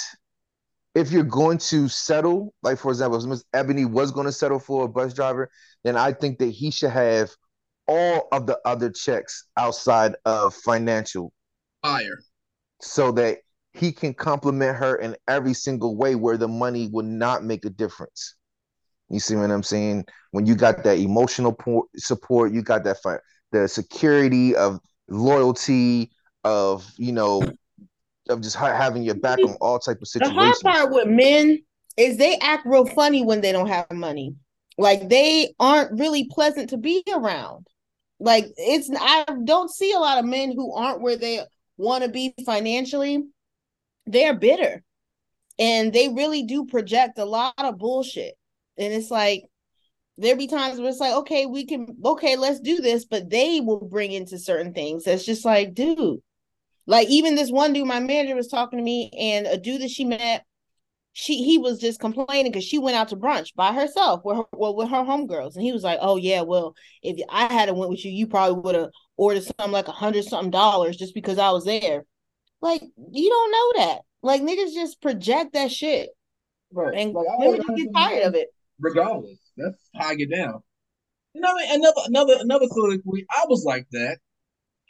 if 0.94 1.11
you're 1.11 1.22
going 1.25 1.57
to 1.57 1.88
settle, 1.88 2.53
like 2.62 2.77
for 2.77 2.90
example, 2.90 3.18
if 3.18 3.25
Miss 3.25 3.42
Ebony 3.55 3.87
was 3.87 4.11
going 4.11 4.27
to 4.27 4.33
settle 4.33 4.59
for 4.59 4.85
a 4.85 4.88
bus 4.88 5.14
driver, 5.14 5.48
then 5.85 5.96
I 5.96 6.12
think 6.12 6.38
that 6.40 6.51
he 6.51 6.70
should 6.70 6.90
have 6.90 7.31
all 7.88 8.29
of 8.31 8.46
the 8.46 8.61
other 8.66 8.90
checks 8.90 9.46
outside 9.57 10.14
of 10.27 10.55
financial, 10.55 11.33
fire. 11.83 12.18
so 12.83 13.11
that 13.12 13.38
he 13.72 13.90
can 13.90 14.12
compliment 14.12 14.77
her 14.77 14.96
in 14.96 15.16
every 15.29 15.55
single 15.55 15.96
way 15.96 16.14
where 16.14 16.37
the 16.37 16.46
money 16.46 16.90
would 16.92 17.07
not 17.07 17.42
make 17.42 17.64
a 17.64 17.70
difference. 17.70 18.35
You 19.12 19.20
see 19.20 19.37
what 19.37 19.51
I'm 19.51 19.62
saying? 19.62 20.07
When 20.31 20.46
you 20.46 20.55
got 20.55 20.83
that 20.85 20.98
emotional 20.98 21.53
po- 21.53 21.88
support, 21.96 22.53
you 22.53 22.62
got 22.62 22.83
that 22.85 22.96
the 23.53 23.68
security 23.68 24.57
of 24.57 24.81
loyalty, 25.09 26.11
of 26.44 26.90
you 26.96 27.12
know, 27.12 27.42
of 28.31 28.40
just 28.40 28.57
ha- 28.57 28.75
having 28.75 29.03
your 29.03 29.14
back 29.14 29.38
on 29.44 29.55
all 29.61 29.79
type 29.79 30.01
of 30.01 30.09
situations. 30.09 30.59
The 30.62 30.70
hard 30.70 30.87
part 30.87 30.94
with 30.94 31.09
men 31.09 31.59
is 31.98 32.16
they 32.16 32.38
act 32.38 32.64
real 32.64 32.87
funny 32.87 33.22
when 33.22 33.42
they 33.42 33.53
don't 33.53 33.68
have 33.68 33.90
money. 33.92 34.35
Like 34.79 35.11
they 35.11 35.55
aren't 35.61 36.01
really 36.01 36.25
pleasant 36.31 36.70
to 36.70 36.79
be 36.79 37.05
around. 37.12 37.66
Like 38.18 38.46
it's 38.57 38.90
I 38.98 39.27
don't 39.44 39.70
see 39.70 39.92
a 39.92 39.98
lot 39.98 40.18
of 40.18 40.25
men 40.25 40.53
who 40.53 40.75
aren't 40.75 41.03
where 41.03 41.16
they 41.16 41.40
want 41.77 42.03
to 42.05 42.09
be 42.09 42.33
financially. 42.46 43.25
They're 44.07 44.35
bitter. 44.35 44.83
And 45.59 45.92
they 45.92 46.09
really 46.09 46.44
do 46.44 46.64
project 46.64 47.18
a 47.18 47.27
lot 47.27 47.53
of 47.59 47.77
bullshit. 47.77 48.37
And 48.78 48.92
it's 48.92 49.11
like 49.11 49.44
there 50.18 50.37
be 50.37 50.46
times 50.46 50.78
where 50.78 50.88
it's 50.88 51.00
like, 51.00 51.14
okay, 51.14 51.46
we 51.46 51.66
can 51.66 51.96
okay, 52.04 52.37
let's 52.37 52.61
do 52.61 52.80
this, 52.80 53.04
but 53.04 53.30
they 53.30 53.61
will 53.61 53.80
bring 53.88 54.12
into 54.12 54.38
certain 54.38 54.74
things. 54.74 55.04
That's 55.04 55.24
just 55.24 55.44
like, 55.44 55.74
dude. 55.74 56.20
Like 56.87 57.08
even 57.08 57.35
this 57.37 57.50
one 57.50 57.72
dude, 57.72 57.87
my 57.87 58.00
manager 58.00 58.35
was 58.35 58.48
talking 58.48 58.78
to 58.78 58.85
me, 58.85 59.11
and 59.18 59.46
a 59.46 59.56
dude 59.56 59.82
that 59.82 59.90
she 59.90 60.04
met, 60.04 60.44
she 61.12 61.42
he 61.44 61.58
was 61.58 61.78
just 61.80 62.00
complaining 62.00 62.50
because 62.50 62.64
she 62.64 62.78
went 62.78 62.96
out 62.96 63.08
to 63.08 63.16
brunch 63.16 63.54
by 63.54 63.72
herself 63.72 64.22
with 64.24 64.38
her 64.38 64.44
well, 64.52 64.74
with 64.74 64.88
her 64.88 65.04
homegirls, 65.04 65.54
and 65.54 65.62
he 65.64 65.72
was 65.72 65.85
like, 65.85 65.98
"Oh 66.02 66.16
yeah, 66.16 66.42
well 66.42 66.74
if 67.02 67.20
I 67.28 67.52
had 67.52 67.70
went 67.76 67.90
with 67.90 68.04
you, 68.04 68.11
you 68.11 68.26
probably 68.26 68.61
would 68.61 68.74
have 68.74 68.90
ordered 69.16 69.44
something 69.44 69.70
like 69.70 69.88
a 69.88 69.92
hundred 69.92 70.24
something 70.24 70.50
dollars 70.50 70.96
just 70.96 71.14
because 71.14 71.38
I 71.38 71.50
was 71.50 71.64
there." 71.64 72.04
Like 72.61 72.82
you 73.12 73.28
don't 73.30 73.52
know 73.52 73.85
that. 73.85 74.00
Like 74.22 74.42
niggas 74.42 74.74
just 74.74 75.00
project 75.00 75.52
that 75.52 75.70
shit, 75.70 76.11
Right. 76.72 76.94
and 76.96 77.12
Like, 77.14 77.26
women 77.38 77.62
just 77.62 77.76
get 77.76 77.94
tired 77.94 78.22
of 78.24 78.35
it. 78.35 78.48
Regardless. 78.80 79.38
That's 79.56 79.76
how 79.96 80.08
I 80.08 80.14
get 80.14 80.30
down. 80.30 80.62
You 81.35 81.40
know, 81.40 81.54
another 81.70 82.00
another 82.06 82.35
another 82.40 82.66
soliloquy. 82.66 83.26
I 83.30 83.44
was 83.48 83.64
like 83.64 83.87
that. 83.92 84.18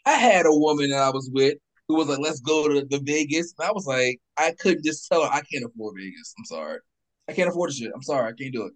I 0.04 0.12
had 0.12 0.46
a 0.46 0.52
woman 0.52 0.90
that 0.90 1.02
I 1.02 1.10
was 1.10 1.30
with 1.32 1.56
who 1.88 1.96
was 1.96 2.08
like, 2.08 2.18
"Let's 2.18 2.40
go 2.40 2.68
to 2.68 2.84
the 2.84 3.00
Vegas." 3.00 3.54
And 3.58 3.68
I 3.68 3.72
was 3.72 3.86
like, 3.86 4.20
I 4.36 4.52
couldn't 4.58 4.84
just 4.84 5.08
tell 5.08 5.22
her 5.22 5.30
I 5.30 5.42
can't 5.42 5.64
afford 5.64 5.94
Vegas. 5.96 6.34
I'm 6.38 6.44
sorry, 6.44 6.78
I 7.28 7.32
can't 7.32 7.48
afford 7.48 7.70
the 7.70 7.74
shit. 7.74 7.92
I'm 7.94 8.02
sorry, 8.02 8.28
I 8.28 8.32
can't 8.32 8.52
do 8.52 8.66
it. 8.66 8.72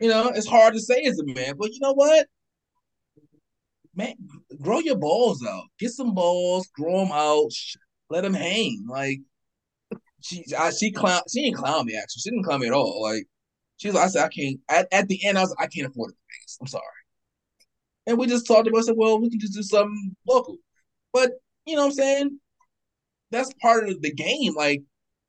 You 0.00 0.10
know, 0.10 0.28
it's 0.34 0.48
hard 0.48 0.74
to 0.74 0.80
say 0.80 1.02
as 1.04 1.18
a 1.18 1.24
man, 1.24 1.54
but 1.58 1.72
you 1.72 1.78
know 1.80 1.94
what? 1.94 2.26
Man, 3.94 4.14
grow 4.60 4.80
your 4.80 4.98
balls 4.98 5.44
out. 5.46 5.64
Get 5.78 5.90
some 5.90 6.14
balls, 6.14 6.68
grow 6.74 7.00
them 7.00 7.12
out, 7.12 7.50
let 8.10 8.22
them 8.22 8.34
hang. 8.34 8.84
Like 8.88 9.20
she, 10.20 10.44
I, 10.58 10.70
she 10.70 10.90
clown, 10.90 11.22
she 11.32 11.42
didn't 11.42 11.56
clown 11.56 11.86
me. 11.86 11.96
Actually, 11.96 12.20
she 12.20 12.30
didn't 12.30 12.44
clown 12.44 12.60
me 12.60 12.66
at 12.66 12.72
all. 12.72 13.02
Like 13.02 13.26
She's 13.76 13.94
like, 13.94 14.04
I 14.04 14.08
said, 14.08 14.24
I 14.24 14.28
can't. 14.28 14.60
At, 14.68 14.88
at 14.92 15.08
the 15.08 15.24
end, 15.26 15.38
I 15.38 15.42
was 15.42 15.50
like, 15.50 15.66
I 15.66 15.68
can't 15.68 15.88
afford 15.88 16.12
it. 16.12 16.16
I'm 16.60 16.66
sorry. 16.66 16.84
And 18.06 18.18
we 18.18 18.26
just 18.26 18.46
talked 18.46 18.68
about. 18.68 18.78
I 18.78 18.82
said, 18.82 18.94
well, 18.96 19.20
we 19.20 19.30
can 19.30 19.40
just 19.40 19.54
do 19.54 19.62
something 19.62 20.16
local. 20.26 20.56
But 21.12 21.32
you 21.66 21.74
know 21.74 21.82
what 21.82 21.88
I'm 21.88 21.94
saying? 21.94 22.40
That's 23.30 23.52
part 23.60 23.88
of 23.88 24.00
the 24.00 24.12
game. 24.12 24.54
Like 24.54 24.82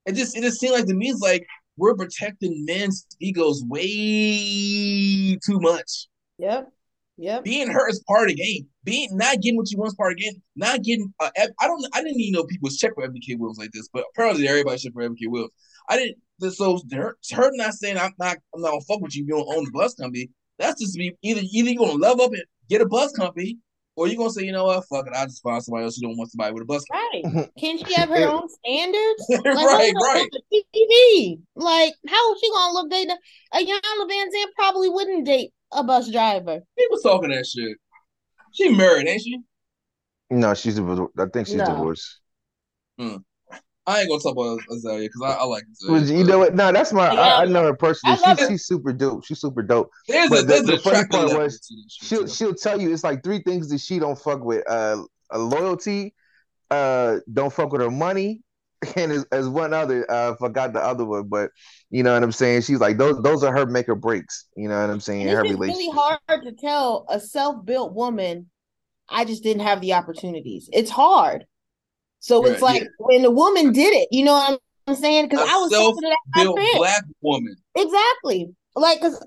it 0.06 0.14
just 0.14 0.38
it 0.38 0.42
just 0.42 0.60
seemed 0.60 0.74
like 0.74 0.86
to 0.86 0.94
me 0.94 1.10
it's 1.10 1.22
like 1.22 1.46
we're 1.76 1.96
protecting 1.96 2.66
men's 2.66 3.06
egos 3.20 3.64
way 3.68 5.38
too 5.46 5.60
much. 5.60 6.08
Yep. 6.38 6.72
Yep. 7.18 7.44
Being 7.44 7.70
hurt 7.70 7.90
is 7.90 8.04
part 8.08 8.30
of 8.30 8.36
the 8.36 8.44
game. 8.44 8.68
Being 8.84 9.10
not 9.18 9.42
getting 9.42 9.58
what 9.58 9.72
you 9.72 9.78
want 9.80 9.90
is 9.90 9.96
part 9.96 10.12
of 10.12 10.18
the 10.18 10.24
game. 10.24 10.42
Not 10.56 10.84
getting 10.84 11.14
uh, 11.20 11.30
I 11.36 11.68
don't 11.68 11.86
I 11.94 12.04
didn't 12.04 12.20
even 12.20 12.34
know 12.34 12.44
people 12.46 12.70
check 12.70 12.94
for 12.94 13.08
FBK 13.08 13.40
Wills 13.40 13.58
like 13.58 13.72
this, 13.72 13.90
but 13.92 14.06
apparently 14.14 14.48
everybody 14.48 14.78
check 14.78 14.94
for 14.94 15.08
FBK 15.08 15.28
Wills. 15.28 15.52
I 15.90 15.98
didn't 15.98 16.18
so 16.50 16.80
her, 16.92 17.18
her 17.32 17.52
not 17.54 17.74
saying 17.74 17.98
I'm 17.98 18.14
not 18.20 18.38
I'm 18.54 18.62
not 18.62 18.72
gonna 18.72 18.82
fuck 18.82 19.02
with 19.02 19.16
you 19.16 19.24
if 19.24 19.30
you 19.30 19.36
don't 19.36 19.58
own 19.58 19.66
the 19.66 19.72
bus 19.72 19.96
company. 19.96 20.30
That's 20.60 20.82
just 20.82 20.98
me 20.98 21.14
either 21.22 21.42
either 21.52 21.72
you're 21.72 21.86
gonna 21.86 22.00
love 22.00 22.20
up 22.20 22.32
and 22.32 22.44
get 22.70 22.82
a 22.82 22.86
bus 22.88 23.12
company, 23.14 23.58
or 23.96 24.08
you're 24.08 24.18
gonna 24.18 24.30
say, 24.32 24.44
you 24.44 24.52
know 24.52 24.66
what, 24.66 24.86
fuck 24.88 25.08
it, 25.08 25.14
I 25.14 25.26
just 25.26 25.44
find 25.44 25.64
somebody 25.64 25.86
else 25.86 25.98
who 25.98 26.08
don't 26.08 26.18
want 26.18 26.32
somebody 26.32 26.54
with 26.54 26.64
a 26.64 26.66
bus 26.66 26.86
company. 26.86 27.24
Right. 27.36 27.50
Can 27.60 27.78
she 27.78 27.94
have 27.94 28.10
her 28.10 28.28
own 28.28 28.48
standards? 28.50 29.26
Like, 29.58 29.66
right, 29.66 29.94
hold 29.96 30.16
right. 30.16 30.30
TV. 30.54 31.40
Like, 31.56 31.94
how 32.08 32.34
is 32.34 32.40
she 32.40 32.52
gonna 32.52 32.74
look 32.74 32.92
date 32.92 33.10
a 33.10 33.58
Iyanla 33.58 34.10
Vanzant 34.10 34.54
probably 34.56 34.90
wouldn't 34.90 35.26
date 35.26 35.52
a 35.72 35.84
bus 35.84 36.12
driver. 36.12 36.62
People 36.78 36.98
talking 37.00 37.30
that 37.30 37.46
shit. 37.46 37.78
She 38.54 38.70
married, 38.70 39.08
ain't 39.08 39.22
she? 39.22 39.40
No, 40.30 40.54
she's 40.54 40.76
divorced. 40.76 41.14
I 41.18 41.26
think 41.26 41.48
she's 41.48 41.56
No. 41.56 41.66
divorced. 41.66 42.20
I 43.00 43.18
I 43.88 44.02
ain't 44.02 44.10
gonna 44.10 44.22
talk 44.22 44.34
about 44.34 44.60
Azalea 44.70 45.08
because 45.08 45.22
I, 45.22 45.40
I 45.40 45.44
like 45.46 45.64
But 45.88 46.04
Azalea. 46.04 46.18
you 46.20 46.24
know 46.26 46.40
what? 46.40 46.54
No, 46.56 46.72
that's 46.74 46.92
my. 46.92 47.08
I, 47.08 47.44
I 47.44 47.46
know 47.46 47.64
her 47.64 47.74
personally. 47.74 48.18
I 48.22 48.28
love 48.30 48.40
She's 48.48 48.66
super 48.66 48.92
dope. 48.92 49.24
She's 49.26 49.40
super 49.40 49.64
dope. 49.64 49.90
There's 50.08 50.28
a 50.28 50.30
But 50.30 50.42
the- 50.42 50.48
there's 50.48 50.66
the 50.66 50.74
an 50.74 50.80
funny 50.80 51.08
part 51.08 51.28
level 51.28 51.40
was 51.44 51.60
to 51.62 51.76
this 51.76 51.94
shit, 51.94 52.08
She'll 52.08 52.22
too. 52.24 52.28
she'll 52.28 52.54
tell 52.54 52.82
you 52.82 52.92
it's 52.94 53.04
like 53.06 53.24
three 53.24 53.40
things 53.44 53.70
that 53.70 53.80
she 53.80 53.98
don't 53.98 54.20
fuck 54.20 54.44
with. 54.44 54.70
Uh, 54.70 55.04
a 55.32 55.40
loyalty, 55.40 56.14
uh, 56.70 57.18
don't 57.32 57.52
fuck 57.52 57.72
with 57.72 57.82
her 57.82 57.92
money, 57.92 58.42
and 58.96 59.12
as, 59.12 59.26
as 59.32 59.48
one 59.50 59.74
other, 59.74 60.10
uh, 60.12 60.36
forgot 60.36 60.74
the 60.74 60.80
other 60.80 61.06
one, 61.06 61.28
but 61.28 61.52
you 61.90 62.04
know 62.04 62.14
what 62.14 62.24
I'm 62.24 62.32
saying. 62.32 62.62
She's 62.64 62.80
like 62.80 62.98
those 62.98 63.22
those 63.22 63.44
are 63.44 63.54
her 63.54 63.66
make 63.66 63.88
or 63.90 63.96
breaks. 63.96 64.48
You 64.56 64.68
know 64.70 64.80
what 64.82 64.90
I'm 64.90 65.00
saying? 65.00 65.22
And 65.22 65.32
her 65.32 65.46
it's 65.46 65.58
really 65.60 65.90
hard 65.92 66.20
to 66.44 66.52
tell 66.52 67.06
a 67.10 67.20
self-built 67.20 67.94
woman, 67.94 68.50
I 69.10 69.24
just 69.26 69.44
didn't 69.44 69.64
have 69.64 69.80
the 69.82 69.94
opportunities. 69.94 70.70
It's 70.74 70.92
hard. 70.92 71.46
So 72.28 72.44
Right, 72.44 72.52
it's 72.52 72.62
like 72.62 72.82
yeah. 72.82 72.90
when 72.98 73.22
the 73.22 73.32
woman 73.32 73.72
did 73.72 73.94
it, 73.94 74.10
you 74.12 74.26
know 74.26 74.34
what 74.34 74.60
I'm 74.86 74.96
saying? 74.96 75.30
Because 75.30 75.48
I 75.48 75.56
was 75.56 75.72
saying 75.72 75.96
to 75.96 76.02
that 76.02 76.18
Built 76.36 76.60
black 76.76 77.06
woman. 77.22 77.56
Exactly. 77.74 78.50
Like, 78.76 79.00
cause 79.00 79.18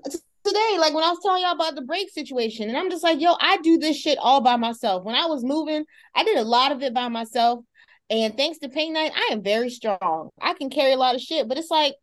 today, 0.45 0.77
like 0.77 0.93
when 0.93 1.03
I 1.03 1.09
was 1.09 1.17
telling 1.23 1.41
y'all 1.41 1.53
about 1.53 1.73
the 1.73 1.81
break 1.81 2.11
situation, 2.11 2.69
and 2.69 2.77
I'm 2.77 2.91
just 2.91 3.03
like, 3.03 3.19
yo, 3.19 3.33
I 3.41 3.57
do 3.63 3.79
this 3.79 3.97
shit 3.97 4.19
all 4.19 4.39
by 4.39 4.55
myself. 4.55 5.03
When 5.03 5.15
I 5.15 5.25
was 5.25 5.43
moving, 5.43 5.83
I 6.13 6.23
did 6.23 6.37
a 6.37 6.43
lot 6.43 6.71
of 6.71 6.83
it 6.83 6.93
by 6.93 7.07
myself. 7.07 7.65
And 8.11 8.37
thanks 8.37 8.59
to 8.59 8.69
Pain 8.69 8.93
Night, 8.93 9.13
I 9.15 9.29
am 9.31 9.41
very 9.41 9.71
strong. 9.71 10.29
I 10.39 10.53
can 10.53 10.69
carry 10.69 10.93
a 10.93 10.97
lot 10.97 11.15
of 11.15 11.21
shit, 11.21 11.47
but 11.47 11.57
it's 11.57 11.71
like, 11.71 11.95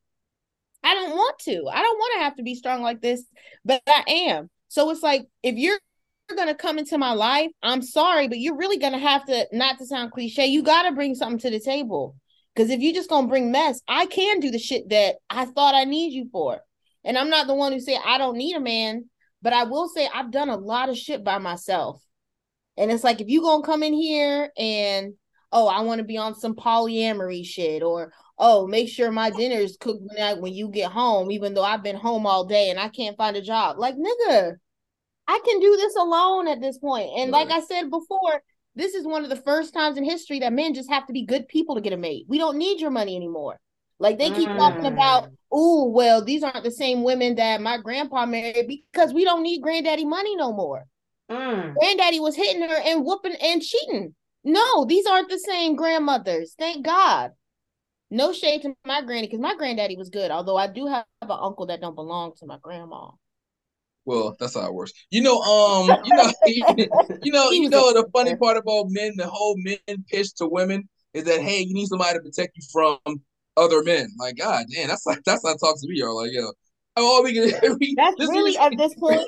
I 0.83 0.95
don't 0.95 1.11
want 1.11 1.39
to. 1.41 1.69
I 1.71 1.81
don't 1.81 1.99
want 1.99 2.13
to 2.17 2.25
have 2.25 2.37
to 2.39 2.43
be 2.43 2.57
strong 2.57 2.83
like 2.83 3.01
this, 3.01 3.23
but 3.65 3.83
I 3.87 4.03
am. 4.09 4.51
So 4.67 4.91
it's 4.91 5.03
like, 5.03 5.29
if 5.45 5.55
you're 5.55 5.79
gonna 6.37 6.55
come 6.55 6.79
into 6.79 6.99
my 6.99 7.13
life, 7.13 7.51
I'm 7.63 7.83
sorry, 7.83 8.29
but 8.29 8.39
you're 8.39 8.57
really 8.57 8.79
gonna 8.79 8.99
have 8.99 9.25
to, 9.27 9.47
not 9.53 9.79
to 9.79 9.87
sound 9.87 10.13
cliche, 10.13 10.47
you 10.47 10.63
gotta 10.63 10.93
bring 10.93 11.15
something 11.15 11.39
to 11.39 11.51
the 11.51 11.61
table. 11.61 12.17
Because 12.55 12.71
if 12.71 12.81
you're 12.81 12.95
just 12.95 13.11
gonna 13.11 13.29
bring 13.29 13.53
mess, 13.53 13.81
I 13.89 14.07
can 14.07 14.41
do 14.41 14.51
the 14.51 14.59
shit 14.59 14.89
that 14.91 15.17
I 15.31 15.45
thought 15.45 15.75
I 15.75 15.85
need 15.85 16.13
you 16.13 16.29
for. 16.31 16.61
And 17.05 17.17
I'm 17.17 17.31
not 17.31 17.47
the 17.47 17.55
one 17.55 17.73
who 17.73 17.81
say 17.81 17.97
I 18.05 18.19
don't 18.19 18.37
need 18.37 18.57
a 18.57 18.61
man, 18.61 19.09
but 19.43 19.53
I 19.53 19.65
will 19.65 19.89
say 19.89 20.09
I've 20.13 20.31
done 20.31 20.49
a 20.49 20.57
lot 20.57 20.89
of 20.89 20.99
shit 20.99 21.25
by 21.25 21.39
myself. 21.39 22.03
And 22.77 22.91
it's 22.91 23.05
like 23.05 23.21
if 23.21 23.29
you 23.29 23.43
gonna 23.43 23.63
come 23.63 23.83
in 23.83 23.93
here 23.93 24.51
and 24.57 25.15
oh, 25.53 25.67
I 25.67 25.81
want 25.81 25.99
to 25.99 26.05
be 26.05 26.19
on 26.19 26.35
some 26.35 26.55
polyamory 26.55 27.45
shit, 27.45 27.83
or 27.83 28.13
oh, 28.39 28.67
make 28.67 28.89
sure 28.89 29.11
my 29.11 29.31
dinner 29.31 29.57
is 29.57 29.77
cooked 29.79 30.03
when, 30.03 30.41
when 30.41 30.53
you 30.53 30.69
get 30.69 30.93
home, 30.93 31.31
even 31.31 31.55
though 31.55 31.65
I've 31.65 31.83
been 31.83 31.97
home 31.97 32.27
all 32.27 32.45
day 32.45 32.71
and 32.71 32.79
I 32.79 32.89
can't 32.89 33.17
find 33.17 33.37
a 33.37 33.43
job. 33.43 33.79
Like 33.79 33.97
nigga, 33.97 34.57
I 35.29 35.39
can 35.45 35.61
do 35.61 35.77
this 35.77 35.95
alone 35.95 36.49
at 36.49 36.61
this 36.61 36.79
point. 36.79 37.11
And 37.19 37.31
like 37.31 37.51
I 37.51 37.61
said 37.61 37.91
before, 37.91 38.43
this 38.75 38.95
is 38.95 39.07
one 39.07 39.25
of 39.25 39.31
the 39.31 39.37
first 39.37 39.75
times 39.75 39.99
in 39.99 40.05
history 40.05 40.39
that 40.41 40.53
men 40.53 40.73
just 40.73 40.91
have 40.91 41.07
to 41.07 41.13
be 41.13 41.27
good 41.27 41.47
people 41.49 41.75
to 41.75 41.81
get 41.83 41.93
a 41.93 41.99
mate. 41.99 42.25
We 42.29 42.39
don't 42.39 42.57
need 42.57 42.81
your 42.81 42.91
money 42.91 43.15
anymore. 43.15 43.61
Like 43.99 44.19
they 44.19 44.31
keep 44.31 44.49
talking 44.49 44.85
Mm. 44.85 44.93
about, 44.93 45.29
oh, 45.53 45.91
well, 45.91 46.25
these 46.25 46.43
aren't 46.43 46.65
the 46.65 46.71
same 46.71 47.03
women 47.03 47.35
that 47.35 47.61
my 47.61 47.77
grandpa 47.79 48.25
married 48.25 48.69
because 48.69 49.13
we 49.13 49.25
don't 49.25 49.43
need 49.43 49.61
granddaddy 49.63 50.05
money 50.05 50.35
no 50.37 50.53
more. 50.53 50.87
Mm. 51.31 51.75
Granddaddy 51.75 52.21
was 52.21 52.35
hitting 52.37 52.63
her 52.63 52.77
and 52.77 53.05
whooping 53.05 53.35
and 53.35 53.61
cheating. 53.61 54.15
No, 54.45 54.87
these 54.87 55.05
aren't 55.05 55.29
the 55.29 55.39
same 55.39 55.77
grandmothers. 55.77 56.55
Thank 56.59 56.87
God. 56.87 57.33
No 58.11 58.33
shade 58.33 58.63
to 58.63 58.75
my 58.87 59.03
granny 59.03 59.27
because 59.27 59.41
my 59.41 59.55
granddaddy 59.57 59.97
was 59.97 60.09
good. 60.09 60.31
Although 60.31 60.57
I 60.57 60.69
do 60.69 60.87
have 60.87 61.05
an 61.21 61.31
uncle 61.31 61.67
that 61.67 61.81
don't 61.83 61.95
belong 61.97 62.33
to 62.39 62.47
my 62.47 62.57
grandma. 62.63 63.11
Well, 64.09 64.35
that's 64.41 64.55
how 64.55 64.67
it 64.67 64.73
works. 64.73 64.95
You 65.11 65.21
know, 65.21 65.39
um, 65.43 65.95
you 66.03 66.15
know, 66.15 66.33
you 67.23 67.31
know, 67.31 67.51
you 67.51 67.69
know. 67.69 67.93
The 67.93 68.09
funny 68.11 68.35
part 68.37 68.57
about 68.57 68.87
men, 68.89 69.13
the 69.19 69.27
whole 69.27 69.55
men 69.59 69.77
pitch 70.11 70.33
to 70.37 70.49
women 70.49 70.89
is 71.13 71.25
that 71.25 71.43
hey, 71.43 71.61
you 71.61 71.75
need 71.75 71.89
somebody 71.89 72.15
to 72.15 72.25
protect 72.25 72.57
you 72.57 72.63
from 72.73 73.21
other 73.59 73.83
men. 73.83 74.09
Like, 74.19 74.39
God 74.39 74.65
damn, 74.75 74.89
that's 74.89 75.05
like 75.05 75.23
that's 75.25 75.45
not 75.45 75.57
it 75.57 75.59
talks 75.61 75.83
to 75.83 75.89
me. 75.89 75.99
Yo, 75.99 76.15
like, 76.15 76.33
yo, 76.33 76.51
all 76.97 77.23
we 77.23 77.35
can. 77.35 77.77
We, 77.79 77.95
That's 77.99 78.17
this 78.17 78.31
really 78.31 78.57
at 78.57 78.73
this 78.79 78.95
point. 78.95 79.21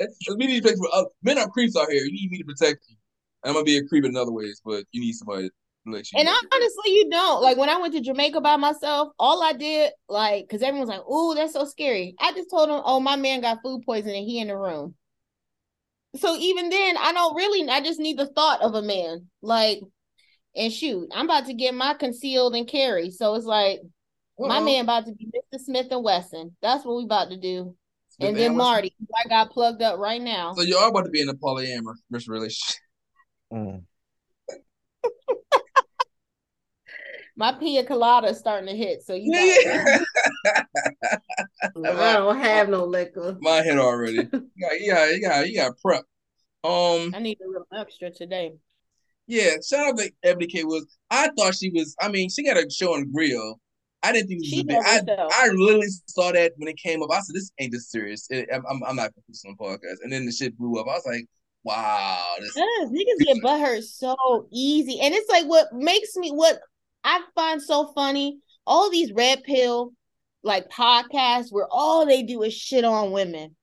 we 0.36 0.46
need 0.46 0.56
to 0.56 0.62
protect 0.62 0.80
other 0.92 1.10
men 1.22 1.38
are 1.38 1.46
creeps 1.46 1.76
out 1.76 1.88
here. 1.88 2.02
You 2.02 2.10
need 2.10 2.32
me 2.32 2.38
to 2.38 2.44
protect 2.44 2.86
you. 2.88 2.96
I'm 3.44 3.52
gonna 3.52 3.64
be 3.64 3.78
a 3.78 3.84
creep 3.86 4.04
in 4.04 4.16
other 4.16 4.32
ways, 4.32 4.60
but 4.64 4.82
you 4.90 5.00
need 5.00 5.12
somebody 5.12 5.48
to 5.90 5.96
let 5.96 6.12
you. 6.12 6.18
And 6.18 6.26
know. 6.26 6.36
honestly, 6.52 6.92
you 6.92 7.10
don't. 7.10 7.42
Like 7.42 7.56
when 7.56 7.68
I 7.68 7.76
went 7.78 7.94
to 7.94 8.00
Jamaica 8.00 8.40
by 8.40 8.56
myself, 8.56 9.12
all 9.18 9.42
I 9.42 9.52
did, 9.52 9.92
like, 10.08 10.44
because 10.44 10.62
everyone's 10.62 10.90
like, 10.90 11.06
"Ooh, 11.08 11.34
that's 11.34 11.52
so 11.52 11.64
scary." 11.64 12.14
I 12.20 12.32
just 12.32 12.50
told 12.50 12.68
them, 12.68 12.82
"Oh, 12.84 13.00
my 13.00 13.16
man 13.16 13.40
got 13.40 13.58
food 13.62 13.82
poisoning. 13.84 14.24
He 14.24 14.40
in 14.40 14.48
the 14.48 14.56
room." 14.56 14.94
So 16.16 16.36
even 16.36 16.70
then, 16.70 16.96
I 16.96 17.12
don't 17.12 17.34
really. 17.34 17.68
I 17.68 17.80
just 17.80 18.00
need 18.00 18.18
the 18.18 18.26
thought 18.26 18.62
of 18.62 18.74
a 18.74 18.82
man. 18.82 19.28
Like, 19.42 19.80
and 20.56 20.72
shoot, 20.72 21.08
I'm 21.14 21.26
about 21.26 21.46
to 21.46 21.54
get 21.54 21.74
my 21.74 21.94
concealed 21.94 22.54
and 22.54 22.66
carry. 22.66 23.10
So 23.10 23.34
it's 23.34 23.44
like 23.44 23.80
my 24.38 24.58
Uh-oh. 24.58 24.64
man 24.64 24.84
about 24.84 25.06
to 25.06 25.12
be 25.12 25.26
Mr. 25.26 25.60
Smith 25.60 25.88
and 25.90 26.02
Wesson. 26.02 26.56
That's 26.62 26.84
what 26.84 26.96
we 26.96 27.04
about 27.04 27.30
to 27.30 27.36
do. 27.36 27.76
Smith 28.10 28.30
and 28.30 28.36
then 28.36 28.52
Wesson. 28.52 28.56
Marty, 28.56 28.94
I 29.24 29.28
got 29.28 29.50
plugged 29.50 29.82
up 29.82 29.98
right 29.98 30.20
now. 30.20 30.54
So 30.54 30.62
you 30.62 30.76
are 30.76 30.88
about 30.88 31.04
to 31.04 31.10
be 31.10 31.20
in 31.20 31.28
a 31.28 31.34
polyamorous 31.34 32.28
relationship. 32.28 32.76
Mm. 33.52 33.82
My 37.38 37.52
pina 37.52 37.84
colada 37.84 38.26
is 38.28 38.38
starting 38.38 38.68
to 38.68 38.76
hit. 38.76 39.04
So 39.04 39.14
you 39.14 39.32
got 39.32 39.44
Yeah, 39.44 39.98
I 41.86 42.12
don't 42.14 42.36
have 42.36 42.68
no 42.68 42.84
liquor. 42.84 43.36
my 43.40 43.62
head 43.62 43.78
already. 43.78 44.16
yeah, 44.16 44.24
got, 44.60 44.80
you 44.80 45.20
got, 45.22 45.48
you 45.48 45.54
got, 45.56 45.78
prep. 45.80 46.04
Um, 46.64 47.14
I 47.14 47.20
need 47.20 47.38
a 47.40 47.46
little 47.46 47.66
extra 47.72 48.10
today. 48.10 48.52
yeah. 49.28 49.52
Shout 49.66 49.86
out 49.90 49.98
to 49.98 50.10
Ebony 50.24 50.48
K. 50.48 50.64
Woods. 50.64 50.98
I 51.10 51.30
thought 51.38 51.54
she 51.54 51.70
was. 51.70 51.94
I 52.00 52.08
mean, 52.08 52.28
she 52.28 52.42
got 52.44 52.56
a 52.56 52.68
show 52.68 52.94
on 52.94 53.10
Grill. 53.12 53.60
I 54.02 54.12
didn't 54.12 54.28
think 54.28 54.40
it 54.40 54.42
was 54.42 54.48
She 54.48 54.60
a 54.60 54.64
big. 54.64 54.76
I, 54.76 54.98
herself. 54.98 55.32
I 55.34 55.48
literally 55.54 55.86
saw 56.06 56.32
that 56.32 56.52
when 56.56 56.68
it 56.68 56.76
came 56.76 57.02
up. 57.02 57.10
I 57.12 57.20
said, 57.20 57.34
"This 57.36 57.52
ain't 57.60 57.72
this 57.72 57.90
serious." 57.90 58.26
It, 58.30 58.48
I'm, 58.52 58.64
I'm, 58.68 58.82
I'm 58.84 58.96
not 58.96 59.02
gonna 59.02 59.12
put 59.14 59.28
this 59.28 59.44
on 59.46 59.54
the 59.56 59.64
podcast. 59.64 60.02
And 60.02 60.12
then 60.12 60.26
the 60.26 60.32
shit 60.32 60.58
blew 60.58 60.80
up. 60.80 60.86
I 60.88 60.94
was 60.94 61.06
like, 61.06 61.26
"Wow, 61.62 62.24
this." 62.40 62.52
Yes, 62.56 62.88
niggas 62.90 63.24
get 63.24 63.36
butthurt 63.44 63.84
so 63.84 64.48
easy. 64.52 64.98
And 65.00 65.14
it's 65.14 65.28
like 65.30 65.46
what 65.46 65.72
makes 65.72 66.16
me 66.16 66.30
what 66.30 66.58
I 67.04 67.22
find 67.34 67.62
so 67.62 67.92
funny, 67.94 68.38
all 68.66 68.90
these 68.90 69.12
red 69.12 69.42
pill 69.44 69.92
like 70.42 70.68
podcasts 70.70 71.50
where 71.50 71.66
all 71.70 72.06
they 72.06 72.22
do 72.22 72.42
is 72.42 72.54
shit 72.54 72.84
on 72.84 73.12
women. 73.12 73.56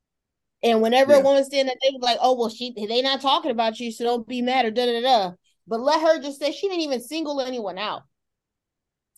And 0.64 0.82
whenever 0.82 1.14
Yeah. 1.14 1.20
a 1.20 1.22
woman 1.22 1.44
stand 1.46 1.70
up, 1.70 1.76
they 1.82 1.92
be 1.92 2.00
like, 2.02 2.18
oh 2.22 2.36
well, 2.38 2.50
she 2.50 2.74
they 2.76 3.02
not 3.02 3.22
talking 3.22 3.52
about 3.52 3.80
you, 3.80 3.92
so 3.92 4.04
don't 4.04 4.28
be 4.28 4.42
mad 4.42 4.66
or 4.66 4.72
da 4.72 4.86
da 4.86 5.02
da. 5.02 5.32
But 5.68 5.80
let 5.82 6.02
her 6.02 6.22
just 6.22 6.40
say 6.40 6.52
she 6.52 6.68
didn't 6.68 6.82
even 6.84 7.02
single 7.02 7.42
anyone 7.42 7.78
out. 7.78 8.04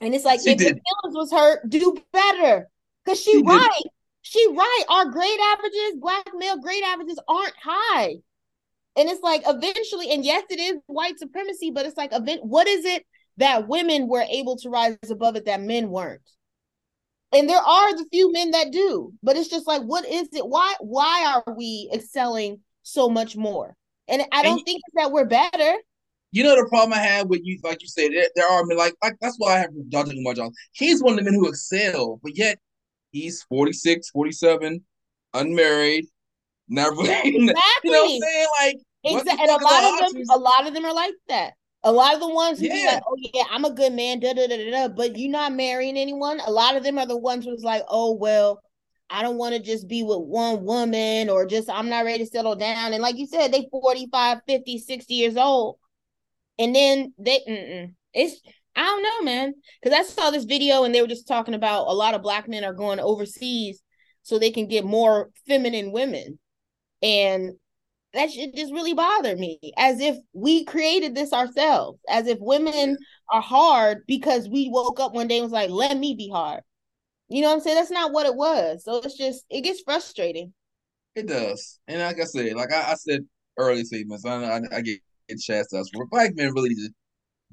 And 0.01 0.13
it's 0.13 0.25
like 0.25 0.41
She 0.41 0.51
if 0.51 0.57
did. 0.57 0.75
the 0.75 0.81
feelings 0.81 1.15
was 1.17 1.31
hurt, 1.31 1.67
do 1.69 1.97
better. 2.13 2.69
Cause 3.05 3.19
she, 3.21 3.31
She 3.31 3.41
did. 3.43 3.61
right. 3.61 3.81
She 4.21 4.45
right. 4.53 4.83
Our 4.89 5.05
grade 5.05 5.39
averages, 5.53 5.95
black 5.99 6.29
male 6.35 6.57
grade 6.59 6.83
averages 6.83 7.19
aren't 7.27 7.53
high. 7.61 8.15
And 8.95 9.09
it's 9.09 9.21
like 9.21 9.43
eventually, 9.45 10.11
and 10.11 10.25
yes, 10.25 10.43
it 10.49 10.59
is 10.59 10.77
white 10.87 11.19
supremacy, 11.19 11.71
but 11.71 11.85
it's 11.85 11.97
like 11.97 12.13
event 12.13 12.43
what 12.43 12.67
is 12.67 12.83
it 12.85 13.05
that 13.37 13.67
women 13.67 14.07
were 14.07 14.25
able 14.29 14.57
to 14.57 14.69
rise 14.69 14.97
above 15.09 15.35
it 15.35 15.45
that 15.45 15.61
men 15.61 15.89
weren't? 15.89 16.21
And 17.33 17.49
there 17.49 17.59
are 17.59 17.95
the 17.95 18.05
few 18.11 18.31
men 18.31 18.51
that 18.51 18.71
do, 18.71 19.13
but 19.21 19.35
it's 19.35 19.49
just 19.49 19.67
like, 19.67 19.81
what 19.81 20.05
is 20.07 20.29
it? 20.33 20.47
Why 20.47 20.75
why 20.79 21.25
are 21.45 21.53
we 21.55 21.89
excelling 21.93 22.61
so 22.83 23.09
much 23.09 23.35
more? 23.35 23.75
And 24.07 24.23
I 24.31 24.43
don't 24.43 24.59
you- 24.59 24.63
think 24.63 24.81
that 24.95 25.11
we're 25.11 25.25
better. 25.25 25.73
You 26.31 26.43
know 26.43 26.55
the 26.61 26.67
problem 26.67 26.93
I 26.93 27.01
have 27.01 27.27
with 27.27 27.41
you, 27.43 27.57
like 27.63 27.81
you 27.81 27.87
said, 27.87 28.11
there, 28.11 28.27
there 28.35 28.47
are 28.47 28.63
men 28.65 28.77
like 28.77 28.93
like 29.01 29.15
that's 29.21 29.35
why 29.37 29.55
I 29.55 29.59
have 29.59 29.69
Dr. 29.89 30.11
Umar 30.11 30.33
Johnson. 30.33 30.53
He's 30.73 31.01
one 31.01 31.13
of 31.13 31.19
the 31.19 31.31
men 31.31 31.33
who 31.33 31.47
excel, 31.47 32.19
but 32.21 32.37
yet 32.37 32.59
he's 33.11 33.43
46, 33.43 34.09
47, 34.09 34.83
unmarried, 35.33 36.05
never. 36.67 36.95
Exactly. 37.01 37.31
You 37.83 37.91
know 37.91 38.03
what 38.03 38.11
I'm 38.11 38.21
saying? 38.21 38.47
Like, 38.61 38.77
Exactly. 39.03 39.43
And 39.43 39.49
a 39.61 39.63
lot 39.63 39.83
of 39.83 39.99
them, 39.99 40.05
options? 40.05 40.29
a 40.29 40.37
lot 40.37 40.67
of 40.67 40.73
them 40.73 40.85
are 40.85 40.93
like 40.93 41.13
that. 41.29 41.53
A 41.83 41.91
lot 41.91 42.13
of 42.15 42.19
the 42.19 42.29
ones 42.29 42.59
who 42.59 42.69
be 42.69 42.79
Yeah. 42.79 42.95
like, 42.95 43.03
"Oh 43.07 43.15
yeah, 43.33 43.43
I'm 43.49 43.65
a 43.65 43.71
good 43.71 43.93
man," 43.93 44.19
da 44.19 44.33
da 44.33 44.47
da 44.47 44.71
da, 44.71 44.87
but 44.89 45.17
you're 45.17 45.31
not 45.31 45.53
marrying 45.53 45.97
anyone. 45.97 46.39
A 46.41 46.51
lot 46.51 46.75
of 46.75 46.83
them 46.83 46.97
are 46.97 47.05
the 47.05 47.17
ones 47.17 47.45
who's 47.45 47.63
like, 47.63 47.83
"Oh 47.87 48.13
well, 48.13 48.59
I 49.09 49.21
don't 49.23 49.37
want 49.37 49.55
to 49.55 49.61
just 49.61 49.87
be 49.87 50.03
with 50.03 50.19
one 50.19 50.65
woman, 50.65 51.29
or 51.29 51.45
just 51.45 51.69
I'm 51.69 51.89
not 51.89 52.03
ready 52.05 52.23
to 52.25 52.29
settle 52.29 52.55
down." 52.55 52.93
And 52.93 53.01
like 53.01 53.17
you 53.17 53.27
said, 53.27 53.51
they 53.53 53.67
45, 53.71 54.39
50, 54.47 54.77
60 54.79 55.13
years 55.13 55.37
old, 55.37 55.77
and 56.59 56.75
then 56.75 57.13
they, 57.17 57.39
mm-mm. 57.47 57.93
it's 58.13 58.41
I 58.75 58.83
don't 58.83 59.03
know, 59.03 59.21
man, 59.23 59.53
because 59.81 59.97
I 59.97 60.03
saw 60.03 60.29
this 60.31 60.43
video 60.45 60.83
and 60.83 60.93
they 60.93 61.01
were 61.01 61.07
just 61.07 61.27
talking 61.27 61.53
about 61.55 61.87
a 61.87 61.93
lot 61.93 62.13
of 62.13 62.21
black 62.21 62.47
men 62.47 62.63
are 62.63 62.73
going 62.73 62.99
overseas 62.99 63.81
so 64.23 64.37
they 64.37 64.51
can 64.51 64.67
get 64.67 64.85
more 64.85 65.31
feminine 65.47 65.91
women, 65.91 66.39
and 67.01 67.53
that 68.13 68.31
shit 68.31 68.55
just 68.55 68.73
really 68.73 68.93
bothered 68.93 69.39
me. 69.39 69.59
As 69.77 69.99
if 69.99 70.17
we 70.33 70.65
created 70.65 71.15
this 71.15 71.33
ourselves. 71.33 71.99
As 72.09 72.27
if 72.27 72.39
women 72.39 72.97
are 73.29 73.41
hard 73.41 74.03
because 74.07 74.49
we 74.49 74.69
woke 74.69 74.99
up 74.99 75.13
one 75.13 75.27
day 75.27 75.37
and 75.37 75.43
was 75.43 75.51
like 75.51 75.69
let 75.69 75.97
me 75.97 76.15
be 76.15 76.29
hard. 76.29 76.61
You 77.29 77.41
know 77.41 77.49
what 77.49 77.55
i'm 77.55 77.61
saying? 77.61 77.75
That's 77.75 77.91
not 77.91 78.13
what 78.13 78.25
it 78.25 78.35
was. 78.35 78.83
So 78.83 78.97
it's 78.97 79.17
just 79.17 79.45
it 79.49 79.61
gets 79.61 79.81
frustrating. 79.81 80.53
It 81.15 81.27
does, 81.27 81.79
and 81.87 81.99
like 81.99 82.19
I 82.21 82.25
said, 82.25 82.53
like 82.53 82.71
I, 82.71 82.91
I 82.91 82.93
said 82.93 83.21
early 83.57 83.83
statements, 83.83 84.23
I, 84.23 84.35
I, 84.43 84.61
I 84.71 84.81
get, 84.81 84.99
get 85.27 85.39
chastised 85.39 85.89
for 85.91 86.05
black 86.05 86.35
men 86.35 86.53
really 86.53 86.75
to 86.75 86.89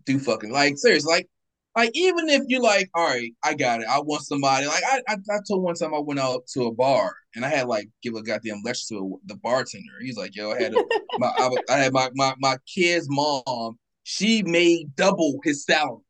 do 0.04 0.18
fucking 0.18 0.52
like 0.52 0.76
seriously, 0.76 1.10
like 1.10 1.28
like 1.76 1.90
even 1.94 2.28
if 2.28 2.42
you 2.48 2.60
like, 2.60 2.88
all 2.94 3.06
right, 3.06 3.32
I 3.42 3.54
got 3.54 3.80
it. 3.80 3.88
I 3.88 4.00
want 4.00 4.22
somebody. 4.22 4.66
Like 4.66 4.82
I, 4.86 5.00
I, 5.08 5.14
I 5.14 5.38
told 5.48 5.62
one 5.62 5.74
time 5.74 5.94
I 5.94 5.98
went 5.98 6.20
out 6.20 6.46
to 6.54 6.64
a 6.64 6.72
bar 6.72 7.12
and 7.34 7.44
I 7.44 7.48
had 7.48 7.66
like 7.66 7.88
give 8.02 8.14
a 8.14 8.22
goddamn 8.22 8.62
lecture 8.64 8.94
to 8.94 9.20
the 9.26 9.36
bartender. 9.36 9.92
He's 10.00 10.16
like, 10.16 10.36
yo, 10.36 10.52
I 10.52 10.62
had 10.62 10.74
a, 10.74 10.84
my, 11.18 11.28
I, 11.36 11.50
I 11.70 11.76
had 11.78 11.92
my, 11.92 12.10
my 12.14 12.34
my 12.38 12.56
kid's 12.72 13.06
mom. 13.10 13.78
She 14.04 14.42
made 14.42 14.94
double 14.96 15.38
his 15.42 15.64
salary, 15.64 16.02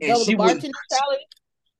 and 0.00 0.10
Double 0.10 0.24
she 0.24 0.34
the 0.34 0.42
wouldn't. 0.42 0.62
salary. 0.62 1.18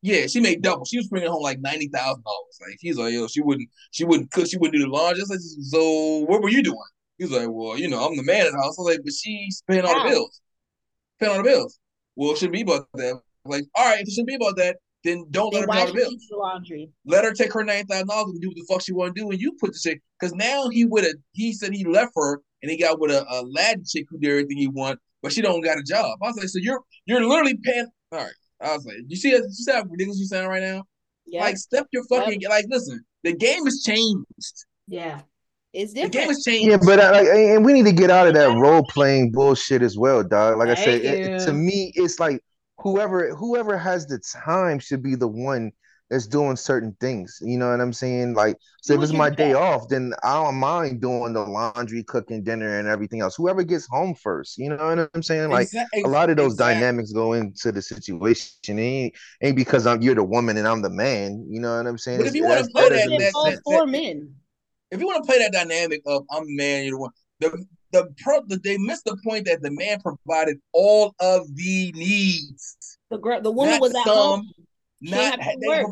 Yeah, 0.02 0.26
she 0.26 0.40
made 0.40 0.60
double. 0.60 0.84
She 0.84 0.98
was 0.98 1.06
bringing 1.08 1.30
home 1.30 1.42
like 1.42 1.60
ninety 1.60 1.88
thousand 1.88 2.22
dollars. 2.24 2.58
Like 2.60 2.76
he's 2.80 2.98
like, 2.98 3.14
yo, 3.14 3.26
she 3.28 3.40
wouldn't, 3.40 3.68
she 3.92 4.04
wouldn't 4.04 4.30
cook, 4.32 4.46
she 4.46 4.58
wouldn't 4.58 4.74
do 4.74 4.86
the 4.86 4.92
laundry. 4.92 5.20
I 5.20 5.22
was 5.22 5.30
like, 5.30 5.40
so 5.40 6.24
what 6.26 6.42
were 6.42 6.50
you 6.50 6.62
doing? 6.62 6.76
He's 7.16 7.30
like, 7.30 7.48
well, 7.48 7.78
you 7.78 7.88
know, 7.88 8.04
I'm 8.04 8.16
the 8.16 8.22
man 8.24 8.46
of 8.46 8.52
the 8.52 8.58
house. 8.58 8.76
I 8.78 8.82
was 8.82 8.90
like, 8.96 9.00
but 9.04 9.14
she's 9.14 9.62
paying 9.66 9.84
all 9.86 10.02
the 10.04 10.10
bills, 10.10 10.40
paying 11.20 11.32
all 11.32 11.38
the 11.38 11.44
bills. 11.44 11.78
Well, 12.16 12.32
it 12.32 12.38
shouldn't 12.38 12.52
be 12.54 12.62
about 12.62 12.86
that. 12.94 13.20
Like, 13.44 13.64
all 13.74 13.84
right, 13.86 14.00
if 14.00 14.08
it 14.08 14.12
shouldn't 14.12 14.28
be 14.28 14.34
about 14.36 14.56
that, 14.56 14.76
then 15.04 15.26
don't 15.30 15.52
Then 15.52 15.66
let 15.66 15.78
her 15.78 15.84
pay 15.86 15.90
the 15.90 15.96
bills. 15.98 16.12
she 16.12 16.16
do 16.16 16.26
the 16.30 16.36
laundry? 16.36 16.90
Let 17.04 17.24
her 17.24 17.32
take 17.32 17.52
her 17.52 17.62
nine 17.64 17.86
thousand 17.86 18.08
dollars 18.08 18.30
and 18.32 18.40
do 18.40 18.48
what 18.48 18.56
the 18.56 18.66
fuck 18.68 18.82
she 18.82 18.92
want 18.92 19.14
to 19.14 19.20
do, 19.20 19.30
and 19.30 19.38
you 19.40 19.52
put 19.60 19.72
the 19.72 19.78
shit. 19.78 19.98
Because 20.18 20.34
now 20.34 20.68
he 20.68 20.84
would 20.86 21.04
have. 21.04 21.14
He 21.32 21.52
said 21.52 21.74
he 21.74 21.84
left 21.84 22.12
her, 22.16 22.40
and 22.62 22.70
he 22.70 22.78
got 22.78 22.98
with 23.00 23.10
a, 23.10 23.24
a 23.30 23.42
lad 23.44 23.84
chick 23.84 24.06
who 24.08 24.18
did 24.18 24.30
everything 24.30 24.56
he 24.56 24.68
want, 24.68 24.98
but 25.22 25.32
she 25.32 25.42
don't 25.42 25.60
got 25.60 25.78
a 25.78 25.82
job. 25.82 26.18
I 26.22 26.28
was 26.28 26.36
like, 26.36 26.48
so 26.48 26.58
you're 26.58 26.80
you're 27.06 27.24
literally 27.26 27.58
paying. 27.62 27.86
All 28.12 28.20
right. 28.20 28.32
I 28.60 28.74
was 28.76 28.86
like, 28.86 28.96
you 29.08 29.16
see, 29.16 29.30
you 29.30 29.46
see 29.50 29.72
how 29.72 29.82
ridiculous 29.82 30.18
you 30.18 30.26
sound 30.26 30.48
right 30.48 30.62
now? 30.62 30.84
Yeah, 31.26 31.42
Like, 31.42 31.58
step 31.58 31.86
your 31.92 32.04
fucking 32.04 32.40
like. 32.48 32.64
Listen, 32.70 33.04
the 33.24 33.34
game 33.34 33.64
has 33.66 33.82
changed. 33.82 34.64
Yeah. 34.88 35.20
It's 35.74 35.92
The 35.92 36.00
game 36.02 36.10
different. 36.10 36.28
has 36.30 36.44
changed. 36.44 36.70
Yeah, 36.70 36.76
but 36.84 37.00
I, 37.00 37.10
like, 37.10 37.26
and 37.28 37.64
we 37.64 37.72
need 37.72 37.84
to 37.86 37.92
get 37.92 38.10
out 38.10 38.26
of 38.28 38.34
that 38.34 38.56
role 38.56 38.82
playing 38.84 39.32
bullshit 39.32 39.82
as 39.82 39.98
well, 39.98 40.22
dog. 40.22 40.58
Like 40.58 40.68
I 40.68 40.74
said, 40.74 41.02
it, 41.04 41.40
to 41.46 41.52
me, 41.52 41.92
it's 41.94 42.18
like 42.20 42.40
whoever 42.78 43.34
whoever 43.34 43.76
has 43.78 44.06
the 44.06 44.18
time 44.44 44.78
should 44.78 45.02
be 45.02 45.14
the 45.14 45.28
one 45.28 45.72
that's 46.10 46.26
doing 46.26 46.54
certain 46.54 46.94
things. 47.00 47.38
You 47.40 47.56
know 47.56 47.70
what 47.70 47.80
I'm 47.80 47.92
saying? 47.92 48.34
Like, 48.34 48.56
so 48.82 48.92
You 48.92 48.98
if 49.00 49.04
it's 49.04 49.12
my 49.14 49.30
day 49.30 49.52
that. 49.54 49.58
off, 49.58 49.88
then 49.88 50.12
I 50.22 50.34
don't 50.44 50.56
mind 50.56 51.00
doing 51.00 51.32
the 51.32 51.40
laundry, 51.40 52.04
cooking 52.04 52.44
dinner, 52.44 52.78
and 52.78 52.86
everything 52.86 53.22
else. 53.22 53.34
Whoever 53.36 53.62
gets 53.64 53.86
home 53.88 54.14
first, 54.14 54.58
you 54.58 54.68
know 54.68 54.76
what 54.76 55.08
I'm 55.14 55.22
saying? 55.22 55.50
Like. 55.50 55.68
Exa- 55.68 55.86
A 56.04 56.08
lot 56.08 56.28
of 56.28 56.36
those 56.36 56.52
exactly. 56.52 56.74
dynamics 56.74 57.10
go 57.12 57.32
into 57.32 57.72
the 57.72 57.80
situation. 57.80 58.50
It 58.68 58.78
ain't, 58.78 59.14
ain't 59.42 59.56
because 59.56 59.86
I'm 59.86 60.02
you're 60.02 60.14
the 60.14 60.22
woman 60.24 60.58
and 60.58 60.68
I'm 60.68 60.82
the 60.82 60.90
man. 60.90 61.46
You 61.48 61.60
know 61.60 61.74
what 61.78 61.86
I'm 61.86 61.96
saying? 61.98 62.18
But 62.18 62.26
if 62.26 62.34
you 62.34 62.42
wanna 62.42 62.56
that's- 62.56 62.70
play 62.72 62.82
that 62.82 62.90
that- 62.90 62.96
doesn't 62.96 63.10
make 63.10 63.20
that- 63.20 63.32
All 63.34 63.46
sense. 63.46 63.60
four 63.64 63.86
men. 63.86 64.34
If 64.90 65.00
you 65.00 65.06
want 65.06 65.24
to 65.24 65.28
play 65.28 65.38
that 65.38 65.52
dynamic 65.52 66.00
of 66.06 66.24
I'm 66.30 66.44
the 66.46 66.56
man, 66.56 66.84
you're 66.84 66.92
the 66.92 66.98
one. 66.98 67.10
The 67.40 67.64
the 67.92 68.14
pro 68.22 68.40
the, 68.46 68.58
they 68.58 68.76
missed 68.78 69.04
the 69.04 69.16
point 69.24 69.46
that 69.46 69.62
the 69.62 69.70
man 69.70 70.00
provided 70.00 70.58
all 70.72 71.14
of 71.20 71.46
the 71.54 71.92
needs. 71.92 72.98
The 73.10 73.18
girl, 73.18 73.40
the 73.40 73.50
woman 73.50 73.72
Not 73.72 73.80
was 73.80 73.94
at 73.94 74.04
some, 74.04 74.16
home. 74.16 74.50
Not 75.00 75.40
they 75.60 75.84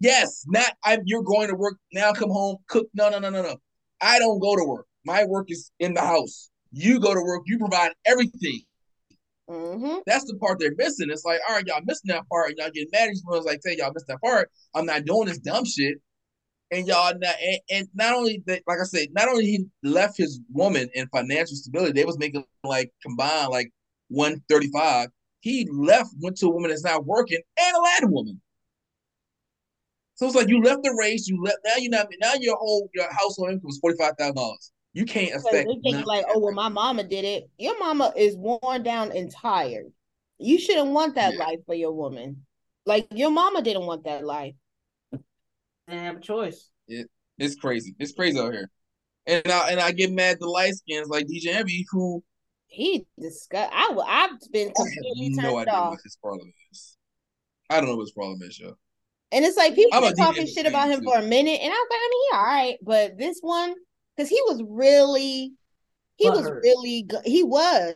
yes, 0.00 0.44
not 0.46 0.74
I 0.84 0.98
you're 1.04 1.22
going 1.22 1.48
to 1.48 1.54
work 1.54 1.76
now, 1.92 2.12
come 2.12 2.30
home, 2.30 2.58
cook. 2.68 2.88
No, 2.94 3.08
no, 3.08 3.18
no, 3.18 3.30
no, 3.30 3.42
no. 3.42 3.56
I 4.00 4.18
don't 4.18 4.40
go 4.40 4.56
to 4.56 4.64
work. 4.64 4.86
My 5.04 5.24
work 5.24 5.50
is 5.50 5.70
in 5.78 5.94
the 5.94 6.00
house. 6.00 6.50
You 6.72 7.00
go 7.00 7.14
to 7.14 7.20
work, 7.20 7.42
you 7.46 7.58
provide 7.58 7.92
everything. 8.06 8.62
hmm 9.48 9.96
That's 10.06 10.24
the 10.24 10.36
part 10.36 10.58
they're 10.58 10.74
missing. 10.76 11.10
It's 11.10 11.24
like, 11.24 11.40
all 11.48 11.56
right, 11.56 11.66
y'all 11.66 11.82
missing 11.84 12.08
that 12.08 12.28
part, 12.28 12.50
and 12.50 12.58
y'all 12.58 12.70
getting 12.70 12.88
mad 12.92 13.08
at 13.08 13.14
each 13.14 13.22
other. 13.28 13.38
It's 13.38 13.46
like, 13.46 13.62
say 13.62 13.76
y'all 13.76 13.92
missed 13.92 14.06
that 14.08 14.20
part. 14.20 14.50
I'm 14.74 14.86
not 14.86 15.04
doing 15.04 15.26
this 15.28 15.38
dumb 15.38 15.64
shit. 15.64 15.98
And 16.72 16.86
y'all 16.86 17.12
not, 17.18 17.34
and, 17.40 17.58
and 17.70 17.88
not 17.94 18.14
only 18.14 18.42
that, 18.46 18.62
like 18.66 18.78
I 18.80 18.84
said, 18.84 19.08
not 19.12 19.28
only 19.28 19.44
he 19.44 19.66
left 19.82 20.16
his 20.16 20.40
woman 20.50 20.88
in 20.94 21.06
financial 21.08 21.54
stability, 21.54 21.92
they 21.92 22.06
was 22.06 22.18
making 22.18 22.44
like 22.64 22.90
combined 23.02 23.50
like 23.50 23.70
135. 24.08 25.08
He 25.40 25.68
left, 25.70 26.08
went 26.18 26.38
to 26.38 26.46
a 26.46 26.50
woman 26.50 26.70
that's 26.70 26.82
not 26.82 27.04
working, 27.04 27.40
and 27.60 27.76
a 27.76 27.80
Latin 27.80 28.10
woman. 28.10 28.40
So 30.14 30.26
it's 30.26 30.34
like 30.34 30.48
you 30.48 30.62
left 30.62 30.82
the 30.82 30.96
race, 30.98 31.28
you 31.28 31.42
left 31.42 31.58
now 31.64 31.74
you're 31.76 31.90
not 31.90 32.06
now 32.20 32.34
your 32.40 32.56
whole 32.56 32.88
your 32.94 33.12
household 33.12 33.50
income 33.50 33.68
is 33.68 33.78
forty 33.78 33.96
five 33.98 34.14
thousand 34.18 34.36
dollars. 34.36 34.72
You 34.94 35.04
can't 35.04 35.34
affect 35.34 35.68
they 35.68 35.90
think 35.90 36.06
like, 36.06 36.24
oh 36.28 36.38
well, 36.38 36.52
my 36.52 36.68
mama 36.68 37.04
did 37.04 37.24
it. 37.24 37.50
Your 37.58 37.78
mama 37.78 38.12
is 38.16 38.36
worn 38.36 38.82
down 38.82 39.12
and 39.12 39.30
tired. 39.30 39.92
You 40.38 40.58
shouldn't 40.58 40.90
want 40.92 41.16
that 41.16 41.34
Yeah. 41.34 41.40
life 41.40 41.58
for 41.66 41.74
your 41.74 41.92
woman. 41.92 42.46
Like 42.86 43.08
your 43.10 43.30
mama 43.30 43.62
didn't 43.62 43.86
want 43.86 44.04
that 44.04 44.24
life. 44.24 44.54
They 45.88 45.96
have 45.98 46.16
a 46.16 46.20
choice. 46.20 46.70
It, 46.88 47.08
It's 47.38 47.54
crazy. 47.56 47.94
It's 47.98 48.12
crazy 48.12 48.38
out 48.38 48.52
here. 48.52 48.70
And 49.26 49.46
I 49.48 49.70
and 49.70 49.80
I 49.80 49.92
get 49.92 50.12
mad 50.12 50.38
the 50.40 50.48
light 50.48 50.74
skins 50.74 51.08
like 51.08 51.26
DJ 51.26 51.54
Envy 51.54 51.86
who 51.90 52.22
He 52.66 53.06
disgust. 53.20 53.72
I've 53.72 53.96
been 54.52 54.68
I 54.68 54.80
have 54.82 54.88
completely 54.92 55.30
no 55.30 55.42
turned 55.42 55.58
idea 55.68 55.74
off. 55.74 55.90
what 55.90 56.00
his 56.02 56.16
problem 56.22 56.52
is. 56.72 56.96
I 57.70 57.76
don't 57.80 57.88
know 57.88 57.96
what 57.96 58.02
his 58.02 58.12
problem 58.12 58.40
is, 58.42 58.58
yo. 58.58 58.74
And 59.30 59.44
it's 59.44 59.56
like 59.56 59.74
people 59.74 59.98
been 60.00 60.14
talking 60.16 60.46
DJ 60.46 60.54
shit 60.54 60.66
about 60.66 60.90
him 60.90 61.00
too. 61.00 61.04
for 61.06 61.18
a 61.18 61.22
minute, 61.22 61.60
and 61.62 61.72
I 61.72 61.76
was 61.76 61.86
like, 61.90 62.00
I 62.00 62.08
mean, 62.10 62.22
he 62.30 62.36
all 62.36 62.44
right, 62.44 62.78
but 62.82 63.18
this 63.18 63.38
one, 63.40 63.74
because 64.16 64.28
he 64.28 64.38
was 64.42 64.62
really, 64.68 65.52
he 66.16 66.28
was 66.28 66.42
Butthurt. 66.42 66.62
really, 66.62 67.02
go- 67.04 67.22
he 67.24 67.42
was, 67.42 67.94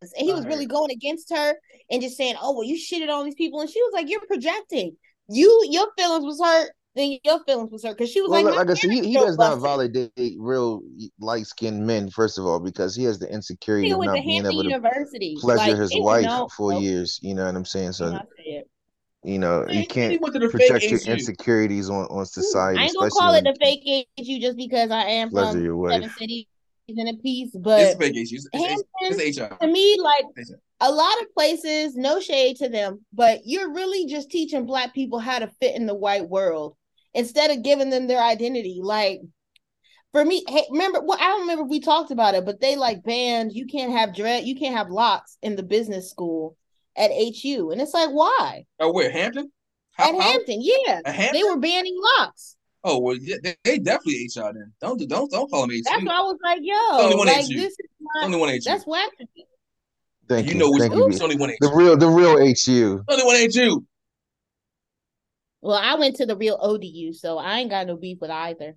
and 0.00 0.10
he 0.16 0.32
was 0.32 0.44
Butthurt. 0.44 0.48
really 0.48 0.66
going 0.66 0.90
against 0.90 1.30
her 1.34 1.54
and 1.90 2.00
just 2.00 2.16
saying, 2.16 2.36
oh 2.40 2.52
well, 2.54 2.64
you 2.64 2.76
shitted 2.76 3.10
on 3.10 3.26
these 3.26 3.34
people, 3.34 3.60
and 3.60 3.68
she 3.68 3.82
was 3.82 3.90
like, 3.92 4.08
you're 4.08 4.24
projecting. 4.26 4.96
You, 5.28 5.66
your 5.70 5.88
feelings 5.98 6.24
was 6.24 6.40
hurt, 6.40 6.70
then 7.00 7.18
your 7.24 7.42
feelings 7.44 7.70
was 7.72 7.82
hurt 7.84 7.96
because 7.96 8.10
she 8.10 8.20
was 8.20 8.30
Well, 8.30 8.44
like, 8.44 8.54
like, 8.54 8.66
my 8.66 8.72
I 8.72 8.74
said, 8.76 8.90
he, 8.90 9.00
he 9.00 9.14
feel 9.14 9.26
does 9.26 9.36
not 9.38 9.60
validate 9.60 10.12
real 10.38 10.82
light 11.18 11.46
skinned 11.46 11.86
men, 11.86 12.10
first 12.10 12.38
of 12.38 12.44
all, 12.46 12.60
because 12.60 12.94
he 12.94 13.04
has 13.04 13.18
the 13.18 13.32
insecurity 13.32 13.88
Nigga 13.88 13.98
of 13.98 14.04
not 14.04 14.16
to 14.16 14.22
being 14.22 14.44
Hampton 14.44 14.52
able 14.52 14.70
to 14.70 15.36
pleasure 15.40 15.70
like, 15.72 15.80
his 15.80 15.96
wife 15.98 16.24
know- 16.26 16.48
for 16.56 16.72
Nope, 16.72 16.82
years. 16.82 17.18
You 17.22 17.34
know 17.34 17.46
what 17.46 17.56
I'm 17.56 17.64
saying? 17.64 17.92
So, 17.92 18.10
not 18.10 18.26
say 18.36 18.52
it. 18.52 18.70
you 19.24 19.38
know, 19.38 19.66
He- 19.68 19.78
you 19.80 19.86
can't 19.86 20.20
went 20.20 20.34
project 20.50 20.84
your 20.84 21.00
insecurities 21.00 21.90
on, 21.90 22.06
on 22.06 22.26
society, 22.26 22.78
I 22.80 22.84
ain't 22.84 22.96
gonna 22.96 23.10
call 23.10 23.34
it 23.34 23.44
when 23.44 23.54
a 23.54 23.56
fake 23.56 24.08
issue 24.16 24.38
just 24.38 24.56
because 24.56 24.90
I 24.90 25.02
am 25.04 25.30
pleasure 25.30 25.52
from 25.52 25.64
your 25.64 25.76
wife. 25.76 25.94
seven 25.94 26.10
cities 26.18 26.46
in 26.88 27.08
a 27.08 27.14
piece, 27.18 27.50
but 27.54 27.80
It's 27.80 27.94
but 27.94 28.06
fake 28.06 28.16
issues. 28.16 28.48
It's, 28.52 28.64
it's, 28.64 28.82
Hampton 29.00 29.26
it's 29.26 29.38
HR. 29.38 29.56
to 29.60 29.66
me, 29.66 29.96
like 30.00 30.24
a 30.80 30.90
lot 30.90 31.20
of 31.20 31.32
places, 31.34 31.94
no 31.94 32.20
shade 32.20 32.56
to 32.56 32.68
them, 32.68 33.04
but 33.12 33.40
you're 33.44 33.72
really 33.72 34.06
just 34.06 34.30
teaching 34.30 34.64
black 34.66 34.94
people 34.94 35.18
how 35.18 35.38
to 35.38 35.46
fit 35.60 35.76
in 35.76 35.86
the 35.86 35.94
white 35.94 36.28
world 36.28 36.76
instead 37.14 37.50
of 37.50 37.62
giving 37.62 37.90
them 37.90 38.06
their 38.06 38.22
identity. 38.22 38.80
Like 38.82 39.20
for 40.12 40.24
me, 40.24 40.44
hey, 40.48 40.64
remember 40.70 41.00
well, 41.02 41.18
I 41.20 41.24
don't 41.28 41.42
remember 41.42 41.64
if 41.64 41.70
we 41.70 41.80
talked 41.80 42.10
about 42.10 42.34
it, 42.34 42.44
but 42.44 42.60
they 42.60 42.76
like 42.76 43.02
banned 43.02 43.52
you 43.52 43.66
can't 43.66 43.92
have 43.92 44.14
dread, 44.14 44.44
you 44.44 44.56
can't 44.56 44.76
have 44.76 44.90
locks 44.90 45.36
in 45.42 45.56
the 45.56 45.62
business 45.62 46.10
school 46.10 46.56
at 46.96 47.10
HU. 47.12 47.70
And 47.70 47.80
it's 47.80 47.94
like, 47.94 48.10
why? 48.10 48.64
Oh, 48.80 48.92
where 48.92 49.10
Hampton? 49.10 49.50
At 49.98 50.06
How, 50.06 50.20
how? 50.20 50.30
Hampton, 50.32 50.58
yeah. 50.62 51.00
At 51.04 51.14
Hampton? 51.14 51.40
They 51.40 51.44
were 51.44 51.58
banning 51.58 51.96
locks. 52.18 52.56
Oh 52.82 52.98
well, 52.98 53.16
yeah, 53.20 53.36
they, 53.42 53.56
they 53.62 53.78
definitely 53.78 54.26
HR 54.34 54.52
then. 54.54 54.72
Don't 54.80 54.98
do- 54.98 55.06
don't 55.06 55.30
don't 55.30 55.50
call 55.50 55.62
them 55.62 55.70
HU. 55.70 55.82
That's 55.84 56.02
why 56.02 56.14
I 56.14 56.20
was 56.22 56.38
like, 56.42 56.60
yo, 56.62 56.74
only 56.92 57.10
yo, 57.12 57.16
one 57.18 57.26
like 57.26 57.46
HU. 57.46 57.54
this 57.54 57.72
is 57.72 57.76
It's 57.78 57.90
not 58.00 58.24
only 58.24 58.38
one 58.38 58.48
HU. 58.48 58.60
that's 58.64 58.86
whack. 58.86 59.10
Thank 60.28 60.46
you 60.46 60.52
you. 60.54 60.58
know 60.58 60.70
which 60.70 60.80
Thank 60.80 60.92
one. 60.92 61.02
you. 61.02 61.08
It's 61.08 61.20
only 61.20 61.36
one 61.36 61.50
HU. 61.50 61.56
The 61.60 61.72
real, 61.74 61.96
the 61.96 62.06
real 62.08 62.38
HU. 62.38 63.04
only 63.08 63.24
one 63.24 63.36
HU. 63.52 63.84
Well, 65.62 65.76
I 65.76 65.94
went 65.96 66.16
to 66.16 66.26
the 66.26 66.36
real 66.36 66.58
ODU, 66.60 67.12
so 67.12 67.38
I 67.38 67.58
ain't 67.58 67.70
got 67.70 67.86
no 67.86 67.96
beef 67.96 68.18
with 68.20 68.30
either. 68.30 68.76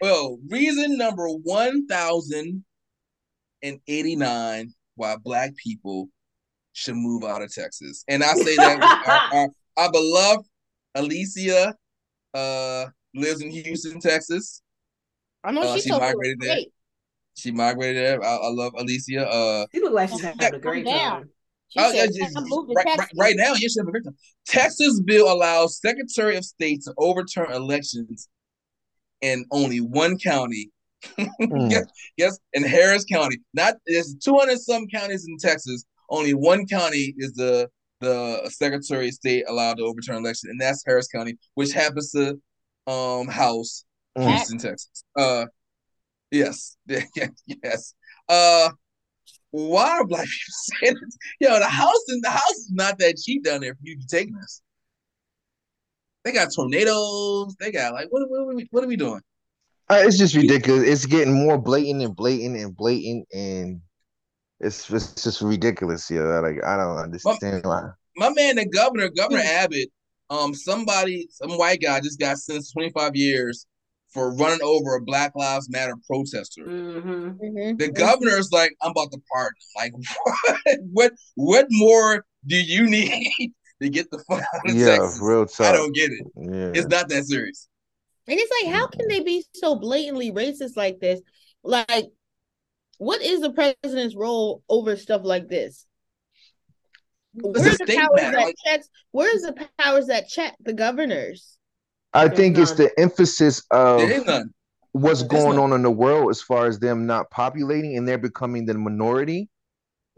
Well, 0.00 0.38
reason 0.48 0.96
number 0.96 1.28
one 1.28 1.86
thousand 1.86 2.64
and 3.62 3.80
eighty 3.88 4.14
nine 4.14 4.72
why 4.94 5.16
black 5.16 5.56
people 5.56 6.08
should 6.72 6.94
move 6.94 7.24
out 7.24 7.42
of 7.42 7.52
Texas, 7.52 8.04
and 8.06 8.22
I 8.22 8.34
say 8.34 8.56
that 8.56 8.78
with 8.80 8.92
our, 9.08 9.22
our, 9.32 9.48
our 9.76 9.92
beloved 9.92 10.46
Alicia 10.94 11.74
uh, 12.34 12.86
lives 13.14 13.40
in 13.40 13.50
Houston, 13.50 13.98
Texas. 14.00 14.62
I 15.42 15.50
know 15.50 15.62
Uh, 15.62 15.74
she 15.74 15.82
she 15.82 15.90
told 15.90 16.02
me 16.02 16.08
migrated 16.08 16.40
there. 16.40 16.54
great. 16.54 16.72
She 17.34 17.50
migrated 17.50 17.96
there. 18.04 18.24
I, 18.24 18.36
I 18.36 18.48
love 18.50 18.74
Alicia. 18.76 19.28
Uh, 19.28 19.66
She 19.74 19.80
look 19.80 19.92
like 19.92 20.10
she's 20.10 20.20
having 20.20 20.54
a 20.54 20.58
great 20.58 20.86
time. 20.86 21.30
She 21.70 21.78
Oh, 21.80 21.90
yeah, 21.92 22.02
said, 22.06 22.10
just- 22.14 22.36
"I 22.36 22.40
moved 22.40 22.70
to 22.70 22.74
right, 22.74 22.98
right, 22.98 23.08
right 23.16 23.36
now, 23.36 23.52
yes, 23.54 23.76
you 23.76 23.82
have 23.82 23.88
a 23.88 23.92
victim. 23.92 24.16
Texas 24.46 25.00
bill 25.00 25.30
allows 25.32 25.78
Secretary 25.80 26.36
of 26.36 26.44
State 26.44 26.82
to 26.84 26.94
overturn 26.96 27.52
elections 27.52 28.28
in 29.20 29.44
only 29.50 29.80
one 29.80 30.18
county. 30.18 30.70
Mm. 31.40 31.70
yes, 31.70 31.84
yes, 32.16 32.38
in 32.54 32.64
Harris 32.64 33.04
County. 33.04 33.36
Not 33.54 33.76
there's 33.86 34.16
200 34.16 34.58
some 34.58 34.88
counties 34.88 35.26
in 35.28 35.36
Texas. 35.38 35.84
Only 36.10 36.34
one 36.34 36.66
county 36.66 37.14
is 37.18 37.34
the 37.34 37.68
the 38.00 38.48
Secretary 38.50 39.08
of 39.08 39.14
State 39.14 39.44
allowed 39.48 39.76
to 39.78 39.84
overturn 39.84 40.16
election, 40.16 40.50
and 40.50 40.60
that's 40.60 40.82
Harris 40.86 41.06
County, 41.08 41.38
which 41.54 41.72
happens 41.72 42.10
to 42.12 42.40
um 42.88 43.28
house 43.28 43.84
Mm. 44.16 44.28
Houston, 44.30 44.58
Texas. 44.58 45.04
Uh, 45.16 45.46
yes, 46.32 46.76
yes. 47.62 47.94
Uh, 48.28 48.70
why 49.50 49.98
are 49.98 50.06
black 50.06 50.26
people 50.26 50.54
saying 50.80 50.94
this? 51.02 51.18
Yo, 51.40 51.58
the 51.58 51.66
house 51.66 52.04
in 52.08 52.20
the 52.20 52.30
house 52.30 52.50
is 52.50 52.70
not 52.72 52.98
that 52.98 53.16
cheap 53.16 53.44
down 53.44 53.60
there 53.60 53.74
for 53.74 53.80
you 53.82 53.94
to 53.94 53.98
be 53.98 54.06
taking 54.06 54.34
this. 54.34 54.62
They 56.24 56.32
got 56.32 56.52
tornadoes. 56.54 57.54
They 57.58 57.72
got 57.72 57.92
like 57.94 58.08
what? 58.10 58.28
What, 58.28 58.40
are 58.40 58.54
we, 58.54 58.68
what 58.70 58.84
are 58.84 58.88
we 58.88 58.96
doing? 58.96 59.20
Uh, 59.88 60.02
it's 60.04 60.18
just 60.18 60.34
ridiculous. 60.34 60.86
It's 60.86 61.06
getting 61.06 61.32
more 61.32 61.56
blatant 61.56 62.02
and 62.02 62.14
blatant 62.14 62.56
and 62.56 62.76
blatant, 62.76 63.26
and 63.32 63.80
it's 64.60 64.90
it's 64.90 65.22
just 65.22 65.40
ridiculous. 65.40 66.10
Yeah, 66.10 66.40
like 66.40 66.62
I 66.64 66.76
don't 66.76 66.98
understand 66.98 67.64
why. 67.64 67.90
my 68.16 68.30
man, 68.30 68.56
the 68.56 68.66
governor, 68.66 69.08
Governor 69.08 69.42
Abbott, 69.42 69.90
um, 70.28 70.54
somebody, 70.54 71.28
some 71.30 71.52
white 71.52 71.80
guy 71.80 72.00
just 72.00 72.20
got 72.20 72.36
sentenced 72.36 72.74
25 72.74 73.16
years 73.16 73.66
for 74.12 74.34
running 74.34 74.62
over 74.62 74.94
a 74.96 75.02
Black 75.02 75.32
Lives 75.34 75.68
Matter 75.70 75.94
protester. 76.06 76.62
Mm-hmm. 76.64 77.28
Mhm. 77.44 77.78
The 77.78 77.90
governor's 77.90 78.50
like, 78.52 78.74
I'm 78.82 78.90
about 78.92 79.12
to 79.12 79.20
pardon. 79.30 79.54
Like, 79.76 79.92
what? 80.24 80.78
What? 80.92 81.12
What 81.34 81.66
more 81.70 82.24
do 82.46 82.56
you 82.56 82.86
need 82.88 83.52
to 83.82 83.88
get 83.88 84.10
the 84.10 84.18
fuck 84.28 84.40
out 84.42 84.70
of 84.70 84.74
Yeah, 84.74 84.96
Texas? 84.96 85.18
real 85.22 85.46
I 85.60 85.72
don't 85.72 85.94
get 85.94 86.10
it. 86.10 86.26
Yeah. 86.36 86.72
It's 86.74 86.88
not 86.88 87.08
that 87.10 87.24
serious. 87.24 87.68
And 88.26 88.38
it's 88.38 88.52
like, 88.62 88.74
how 88.74 88.86
can 88.86 89.08
they 89.08 89.20
be 89.20 89.44
so 89.54 89.76
blatantly 89.76 90.30
racist 90.32 90.76
like 90.76 91.00
this? 91.00 91.20
Like, 91.62 92.06
what 92.98 93.22
is 93.22 93.40
the 93.40 93.50
president's 93.52 94.14
role 94.16 94.62
over 94.68 94.96
stuff 94.96 95.22
like 95.24 95.48
this? 95.48 95.86
Where's 97.34 97.80
a 97.80 97.84
the 97.84 97.96
powers 97.96 98.08
matter. 98.16 98.36
that 98.36 98.44
Like, 98.44 98.54
checks? 98.66 98.88
Where's 99.12 99.42
the 99.42 99.68
powers 99.78 100.06
that 100.06 100.28
check 100.28 100.56
the 100.60 100.72
governors? 100.72 101.57
I 102.14 102.26
There's 102.28 102.36
think 102.38 102.58
it's 102.58 102.72
the 102.72 102.90
emphasis 102.98 103.62
of 103.70 103.98
there 104.00 104.10
is 104.12 104.24
none. 104.24 104.52
what's 104.92 105.20
There's 105.22 105.30
going 105.44 105.56
none. 105.56 105.72
on 105.72 105.72
in 105.74 105.82
the 105.82 105.90
world 105.90 106.30
as 106.30 106.40
far 106.40 106.66
as 106.66 106.78
them 106.78 107.06
not 107.06 107.30
populating 107.30 107.96
and 107.96 108.08
they're 108.08 108.18
becoming 108.18 108.64
the 108.66 108.74
minority. 108.74 109.48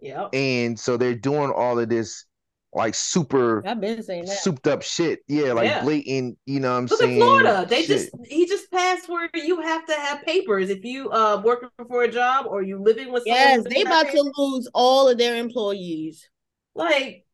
Yep. 0.00 0.30
And 0.34 0.78
so 0.78 0.96
they're 0.96 1.14
doing 1.14 1.50
all 1.50 1.78
of 1.78 1.88
this 1.88 2.24
like 2.72 2.94
super 2.94 3.66
I've 3.66 3.80
been 3.80 4.00
saying 4.02 4.26
that. 4.26 4.38
souped 4.38 4.68
up 4.68 4.82
shit. 4.82 5.18
Yeah, 5.26 5.52
like 5.54 5.66
Yeah. 5.66 5.82
blatant, 5.82 6.38
you 6.46 6.60
know 6.60 6.70
what 6.70 6.78
I'm 6.78 6.86
Look 6.86 7.00
saying? 7.00 7.20
at 7.20 7.24
Florida. 7.24 7.66
They 7.68 7.82
shit. 7.82 7.88
just 7.88 8.10
he 8.30 8.46
just 8.46 8.70
passed 8.70 9.08
where 9.08 9.28
you 9.34 9.60
have 9.60 9.84
to 9.86 9.94
have 9.94 10.22
papers 10.22 10.70
if 10.70 10.84
you 10.84 11.10
uh 11.10 11.42
working 11.44 11.68
for 11.88 12.04
a 12.04 12.08
job 12.10 12.46
or 12.48 12.62
you 12.62 12.78
living 12.80 13.10
with 13.12 13.24
someone 13.24 13.40
Yes, 13.40 13.64
they 13.68 13.82
about 13.82 14.02
to 14.06 14.12
papers. 14.12 14.30
lose 14.38 14.70
all 14.72 15.08
of 15.08 15.18
their 15.18 15.34
employees. 15.36 16.30
like 16.76 17.26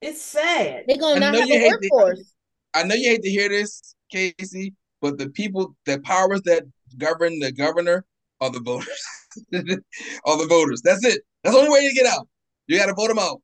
it's 0.00 0.22
sad. 0.22 0.84
They're 0.86 0.96
gonna 0.98 1.16
I 1.16 1.18
not 1.18 1.34
have 1.34 1.48
you 1.48 1.54
a 1.56 1.58
hate 1.58 1.72
the- 1.80 1.90
workforce. 1.92 2.32
I 2.72 2.82
know 2.84 2.94
you 2.94 3.08
hate 3.10 3.22
to 3.22 3.30
hear 3.30 3.48
this, 3.48 3.94
Casey, 4.10 4.74
but 5.00 5.18
the 5.18 5.28
people, 5.30 5.76
the 5.86 6.00
powers 6.00 6.42
that 6.42 6.64
govern 6.98 7.38
the 7.38 7.52
governor 7.52 8.04
are 8.40 8.50
the 8.50 8.60
voters. 8.60 9.02
are 9.54 10.38
the 10.38 10.46
voters. 10.48 10.82
That's 10.82 11.04
it. 11.04 11.22
That's 11.42 11.54
the 11.54 11.60
only 11.60 11.72
way 11.72 11.88
to 11.88 11.94
get 11.94 12.06
out. 12.06 12.28
You 12.66 12.78
got 12.78 12.86
to 12.86 12.94
vote 12.94 13.08
them 13.08 13.18
out. 13.18 13.40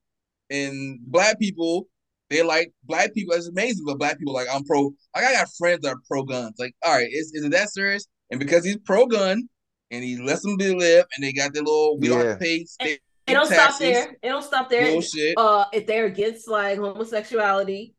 And 0.50 0.98
black 1.06 1.38
people, 1.38 1.86
they 2.30 2.42
like 2.42 2.72
black 2.84 3.14
people. 3.14 3.34
It's 3.34 3.48
amazing, 3.48 3.84
but 3.86 3.98
black 3.98 4.18
people 4.18 4.34
like 4.34 4.48
I'm 4.52 4.64
pro. 4.64 4.92
Like 5.14 5.24
I 5.24 5.32
got 5.32 5.48
friends 5.58 5.80
that 5.82 5.94
are 5.94 6.00
pro 6.08 6.24
guns. 6.24 6.54
Like, 6.58 6.74
all 6.84 6.94
right, 6.94 7.08
is, 7.10 7.32
is 7.34 7.44
it 7.44 7.52
that 7.52 7.70
serious? 7.70 8.06
And 8.30 8.40
because 8.40 8.64
he's 8.64 8.78
pro 8.78 9.06
gun 9.06 9.48
and 9.90 10.02
he 10.02 10.16
lets 10.16 10.42
them 10.42 10.56
be 10.56 10.74
live, 10.74 11.04
and 11.14 11.24
they 11.24 11.32
got 11.32 11.52
their 11.52 11.62
little 11.62 11.98
we 11.98 12.08
don't 12.08 12.24
have 12.24 12.38
to 12.38 12.44
pay 12.44 12.64
state 12.64 13.00
It 13.26 13.34
don't 13.34 13.46
stop 13.46 13.78
there. 13.78 14.16
It 14.22 14.28
don't 14.28 14.42
stop 14.42 14.68
there. 14.68 14.90
Bullshit. 14.90 15.34
Uh, 15.36 15.66
if 15.72 15.86
they're 15.86 16.06
against 16.06 16.48
like 16.48 16.78
homosexuality, 16.78 17.94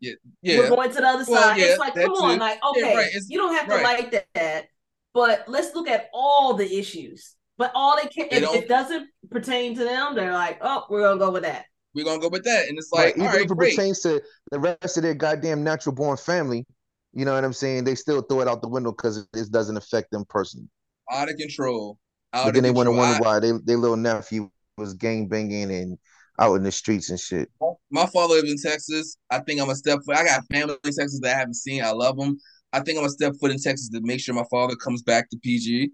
yeah. 0.00 0.12
we're 0.44 0.68
going 0.68 0.90
to 0.90 0.96
the 0.96 1.06
other 1.06 1.24
Well, 1.28 1.42
side. 1.42 1.58
yeah, 1.58 1.66
it's 1.66 1.78
like, 1.78 1.94
that 1.94 2.04
come 2.04 2.12
on, 2.14 2.34
too. 2.34 2.40
like 2.40 2.58
Yeah, 2.62 2.70
okay, 2.84 2.96
right, 2.96 3.10
you 3.28 3.38
don't 3.38 3.54
have 3.54 3.68
to 3.68 3.74
right. 3.76 3.82
like 4.00 4.26
that, 4.34 4.66
but 5.14 5.44
let's 5.48 5.74
look 5.74 5.88
at 5.88 6.08
all 6.12 6.54
the 6.54 6.78
issues. 6.78 7.34
But 7.58 7.72
all 7.74 7.96
they 7.96 8.08
can, 8.08 8.28
They 8.30 8.36
if 8.36 8.42
don't- 8.42 8.56
it 8.56 8.68
doesn't 8.68 9.08
pertain 9.30 9.74
to 9.76 9.84
them, 9.84 10.14
they're 10.14 10.32
like, 10.32 10.58
oh, 10.60 10.84
we're 10.90 11.00
gonna 11.02 11.18
go 11.18 11.30
with 11.30 11.42
that. 11.44 11.64
We're 11.94 12.04
gonna 12.04 12.20
go 12.20 12.28
with 12.28 12.44
that. 12.44 12.68
And 12.68 12.76
it's 12.76 12.92
Like, 12.92 13.04
like, 13.04 13.14
even 13.16 13.26
all 13.28 13.32
right, 13.32 13.44
if 13.46 13.50
it 13.50 13.56
great. 13.56 13.74
pertains 13.76 14.00
to 14.02 14.22
the 14.50 14.58
rest 14.60 14.96
of 14.98 15.02
their 15.02 15.14
goddamn 15.14 15.64
natural 15.64 15.94
born 15.94 16.18
family, 16.18 16.66
you 17.14 17.24
know 17.24 17.32
what 17.32 17.44
I'm 17.44 17.54
saying? 17.54 17.84
They 17.84 17.94
still 17.94 18.20
throw 18.20 18.42
it 18.42 18.48
out 18.48 18.60
the 18.60 18.68
window 18.68 18.92
because 18.92 19.16
it, 19.16 19.26
it 19.34 19.50
doesn't 19.50 19.78
affect 19.78 20.10
them 20.10 20.26
personally. 20.28 20.68
out 21.10 21.30
of 21.30 21.36
control. 21.38 21.98
Out 22.34 22.44
But 22.44 22.52
then 22.54 22.58
of 22.58 22.64
they 22.64 22.70
want 22.72 22.88
to 22.88 22.92
wonder 22.92 23.18
why 23.22 23.38
they 23.40 23.52
their 23.64 23.78
little 23.78 23.96
nephew 23.96 24.50
was 24.76 24.92
gang 24.92 25.26
banging 25.28 25.70
and 25.72 25.96
out 26.38 26.54
in 26.54 26.62
the 26.62 26.72
streets 26.72 27.10
and 27.10 27.18
shit. 27.20 27.48
my 27.90 28.06
father 28.06 28.34
lives 28.34 28.50
in 28.50 28.70
Texas. 28.70 29.16
I 29.30 29.38
think 29.40 29.60
I'm 29.60 29.70
a 29.70 29.74
step 29.74 30.00
foot. 30.04 30.16
I 30.16 30.24
got 30.24 30.44
family 30.52 30.74
in 30.84 30.92
Texas 30.92 31.20
that 31.22 31.34
I 31.34 31.38
haven't 31.38 31.54
seen. 31.54 31.82
I 31.84 31.90
love 31.90 32.16
them. 32.16 32.38
I 32.72 32.80
think 32.80 32.98
I'm 32.98 33.04
a 33.04 33.10
step 33.10 33.32
foot 33.40 33.50
in 33.50 33.58
Texas 33.58 33.88
to 33.90 34.00
make 34.02 34.20
sure 34.20 34.34
my 34.34 34.44
father 34.50 34.76
comes 34.76 35.02
back 35.02 35.30
to 35.30 35.38
PG. 35.38 35.90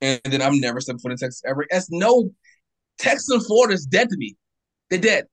And 0.00 0.20
then 0.24 0.42
I'm 0.42 0.58
never 0.60 0.80
step 0.80 0.96
foot 1.00 1.12
in 1.12 1.18
Texas 1.18 1.42
ever. 1.46 1.66
That's 1.70 1.90
no 1.90 2.30
Texas 2.98 3.28
and 3.30 3.44
Florida 3.44 3.74
is 3.74 3.86
dead 3.86 4.08
to 4.08 4.16
me. 4.16 4.36
They're 4.90 4.98
dead. 5.00 5.26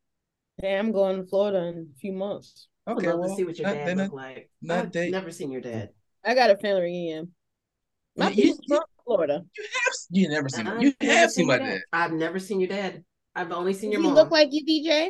Hey, 0.61 0.77
I'm 0.77 0.91
going 0.91 1.17
to 1.21 1.27
Florida 1.27 1.59
in 1.67 1.89
a 1.95 1.99
few 1.99 2.11
months. 2.13 2.67
Okay, 2.87 3.07
love 3.07 3.19
well, 3.19 3.29
to 3.29 3.35
see 3.35 3.43
what 3.45 3.57
your 3.57 3.67
not- 3.67 3.73
dad 3.75 3.87
they're 3.87 3.95
look 4.05 4.13
like. 4.13 4.49
not 4.61 4.85
I've 4.85 4.91
they- 4.91 5.09
never 5.09 5.31
seen 5.31 5.51
your 5.51 5.61
dad. 5.61 5.89
I 6.25 6.35
got 6.35 6.49
a 6.49 6.57
family 6.57 6.81
reunion. 6.81 7.33
My 8.17 8.29
You- 8.31 8.43
you- 8.45 8.57
from 8.67 8.81
Florida. 9.05 9.45
You 9.57 9.63
have 9.63 9.93
you 10.11 10.29
never 10.29 10.49
seen 10.49 10.67
uh-uh, 10.67 10.75
I've 10.75 10.81
you 10.83 10.93
have 11.01 11.31
seen 11.31 11.47
my 11.47 11.57
your 11.57 11.65
dad. 11.67 11.81
I've 11.93 12.11
never 12.11 12.39
seen 12.39 12.59
your 12.59 12.69
dad. 12.69 13.03
I've 13.35 13.51
only 13.51 13.73
seen 13.73 13.91
Does 13.91 13.99
your 13.99 14.01
he 14.01 14.07
mom. 14.07 14.15
look 14.15 14.31
like 14.31 14.49
you, 14.51 14.65
DJ? 14.65 15.09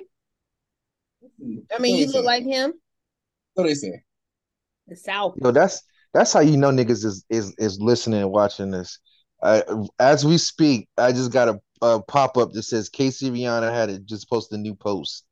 I 1.76 1.80
mean, 1.80 1.98
you 1.98 2.06
look 2.08 2.16
say? 2.16 2.22
like 2.22 2.44
him. 2.44 2.74
What 3.54 3.64
they 3.64 3.74
say? 3.74 4.02
The 4.88 4.96
South. 4.96 5.36
Yo, 5.42 5.52
that's 5.52 5.82
that's 6.14 6.34
how 6.34 6.40
you 6.40 6.58
know 6.58 6.72
niggas 6.72 7.06
is 7.06 7.26
is 7.30 7.54
is 7.58 7.80
listening 7.80 8.22
and 8.22 8.32
watching 8.32 8.72
this. 8.72 9.00
Uh, 9.42 9.62
as 10.00 10.26
we 10.26 10.38
speak, 10.38 10.90
I 10.98 11.12
just 11.12 11.32
got 11.32 11.50
a, 11.50 11.60
a 11.82 12.02
pop 12.04 12.38
up 12.38 12.52
that 12.54 12.64
says 12.64 12.90
Casey 12.90 13.30
Reanna 13.30 13.72
had 13.72 13.90
it 13.90 14.06
just 14.06 14.30
posted 14.30 14.60
a 14.60 14.62
new 14.62 14.76
post. 14.76 15.26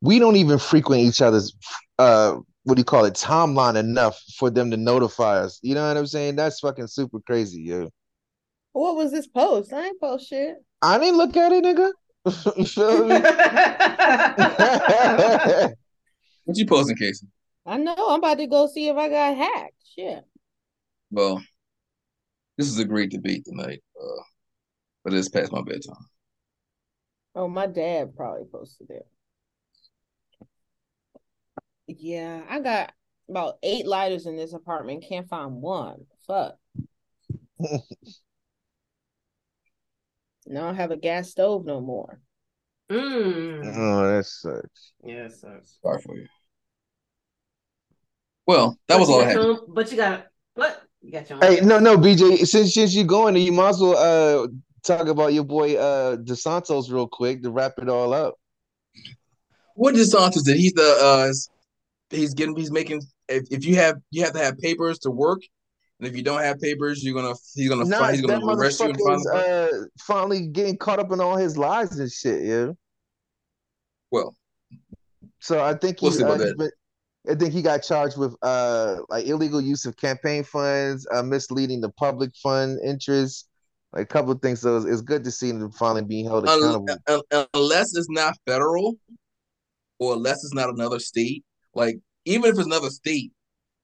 We 0.00 0.18
don't 0.18 0.36
even 0.36 0.58
frequent 0.58 1.02
each 1.02 1.22
other's 1.22 1.54
uh 1.98 2.36
what 2.64 2.74
do 2.74 2.80
you 2.80 2.84
call 2.84 3.06
it 3.06 3.14
timeline 3.14 3.76
enough 3.76 4.20
for 4.36 4.50
them 4.50 4.70
to 4.70 4.76
notify 4.76 5.38
us. 5.38 5.58
You 5.62 5.74
know 5.74 5.88
what 5.88 5.96
I'm 5.96 6.06
saying? 6.06 6.36
That's 6.36 6.60
fucking 6.60 6.88
super 6.88 7.18
crazy, 7.20 7.62
yo. 7.62 7.88
What 8.72 8.96
was 8.96 9.10
this 9.10 9.26
post? 9.26 9.72
I 9.72 9.86
ain't 9.86 10.00
post 10.00 10.28
shit. 10.28 10.56
I 10.82 10.98
didn't 10.98 11.16
look 11.16 11.36
at 11.36 11.52
it, 11.52 11.64
nigga. 11.64 11.92
You 12.56 12.64
feel 12.64 13.06
me? 13.06 13.20
What 16.44 16.56
you 16.56 16.66
posting, 16.66 16.96
Casey? 16.96 17.26
I 17.66 17.76
know. 17.76 17.94
I'm 17.98 18.20
about 18.20 18.38
to 18.38 18.46
go 18.46 18.66
see 18.68 18.88
if 18.88 18.96
I 18.96 19.10
got 19.10 19.36
hacked. 19.36 19.74
Shit. 19.94 20.24
Well, 21.10 21.42
this 22.56 22.68
is 22.68 22.78
a 22.78 22.86
great 22.86 23.10
debate 23.10 23.44
tonight. 23.44 23.82
Uh, 24.00 24.22
but 25.04 25.12
it's 25.12 25.28
past 25.28 25.52
my 25.52 25.60
bedtime. 25.60 26.06
Oh, 27.34 27.48
my 27.48 27.66
dad 27.66 28.16
probably 28.16 28.46
posted 28.50 28.88
it. 28.90 29.06
Yeah, 31.86 32.42
I 32.48 32.60
got 32.60 32.92
about 33.28 33.58
eight 33.62 33.86
lighters 33.86 34.24
in 34.24 34.36
this 34.36 34.54
apartment. 34.54 35.04
Can't 35.06 35.28
find 35.28 35.60
one. 35.60 36.06
Fuck. 36.26 36.56
now 40.48 40.64
I 40.64 40.66
don't 40.68 40.76
have 40.76 40.90
a 40.90 40.96
gas 40.96 41.30
stove 41.30 41.64
no 41.64 41.80
more. 41.80 42.20
Mm. 42.90 43.76
oh, 43.76 44.16
that 44.16 44.24
sucks. 44.24 44.92
Yeah, 45.04 45.26
it 45.26 45.32
sucks. 45.32 45.78
Sorry 45.82 46.00
for 46.00 46.16
you. 46.16 46.26
Well, 48.46 48.78
that 48.88 48.94
But 48.94 49.00
was 49.00 49.08
you 49.08 49.14
all 49.14 49.20
I 49.20 49.24
had. 49.24 49.34
your 49.34 49.60
But 49.68 49.90
you 49.90 49.96
got 49.98 50.26
what? 50.54 50.82
You 51.02 51.12
got 51.12 51.28
your. 51.28 51.38
Hey, 51.38 51.60
no, 51.60 51.78
no, 51.78 51.96
BJ. 51.98 52.46
Since 52.46 52.74
since 52.74 52.94
you're 52.94 53.04
going, 53.04 53.36
you 53.36 53.52
might 53.52 53.70
as 53.70 53.80
well 53.80 53.96
uh 53.96 54.48
talk 54.84 55.08
about 55.08 55.34
your 55.34 55.44
boy 55.44 55.76
uh 55.76 56.16
DeSantis 56.16 56.90
real 56.90 57.06
quick 57.06 57.42
to 57.42 57.50
wrap 57.50 57.74
it 57.78 57.90
all 57.90 58.14
up. 58.14 58.36
What 59.74 59.94
DeSantis 59.94 60.44
did? 60.44 60.56
He's 60.56 60.72
the 60.72 60.98
uh, 61.00 61.32
he's 62.08 62.32
getting 62.34 62.56
he's 62.56 62.72
making. 62.72 63.02
If, 63.28 63.44
if 63.50 63.66
you 63.66 63.76
have 63.76 63.96
you 64.10 64.24
have 64.24 64.32
to 64.32 64.38
have 64.38 64.58
papers 64.58 64.98
to 65.00 65.10
work, 65.10 65.42
and 65.98 66.08
if 66.08 66.16
you 66.16 66.22
don't 66.22 66.42
have 66.42 66.60
papers, 66.60 67.02
you're 67.02 67.14
gonna 67.14 67.34
he's 67.54 67.68
gonna 67.68 67.84
Nah, 67.84 67.98
find 67.98 68.16
he's 68.16 68.24
gonna 68.24 68.44
arrest 68.46 68.80
you 68.80 68.86
and 68.90 69.00
is 69.00 69.26
uh 69.26 69.70
finally 70.00 70.46
getting 70.46 70.76
caught 70.76 70.98
up 70.98 71.10
in 71.12 71.20
all 71.20 71.36
his 71.36 71.56
lies 71.58 71.98
and 71.98 72.10
shit, 72.10 72.44
yeah. 72.44 72.72
well. 74.10 74.36
So 75.40 75.62
I 75.62 75.74
think 75.74 76.00
he, 76.00 76.06
We'll 76.08 76.20
uh, 76.22 76.24
about 76.24 76.40
he's 76.40 76.48
that. 76.50 76.58
been- 76.58 76.70
I 77.28 77.34
think 77.34 77.52
he 77.52 77.60
got 77.60 77.82
charged 77.82 78.16
with 78.16 78.34
uh 78.42 78.98
like 79.10 79.26
illegal 79.26 79.60
use 79.60 79.84
of 79.84 79.96
campaign 79.96 80.44
funds, 80.44 81.06
uh, 81.12 81.22
misleading 81.22 81.80
the 81.82 81.90
public 81.90 82.30
fund 82.42 82.78
interest, 82.82 83.48
like 83.92 84.04
a 84.04 84.06
couple 84.06 84.32
of 84.32 84.40
things. 84.40 84.60
So 84.60 84.76
it's, 84.78 84.86
it's 84.86 85.00
good 85.02 85.24
to 85.24 85.30
see 85.30 85.50
him 85.50 85.70
finally 85.72 86.04
being 86.04 86.24
held 86.24 86.44
accountable. 86.44 86.86
unless 87.52 87.94
it's 87.94 88.08
not 88.08 88.34
federal, 88.46 88.94
or 89.98 90.14
unless 90.14 90.42
it's 90.44 90.54
not 90.54 90.70
another 90.70 91.00
state. 91.00 91.44
Like 91.74 91.98
even 92.24 92.50
if 92.50 92.56
it's 92.56 92.66
another 92.66 92.88
state, 92.88 93.32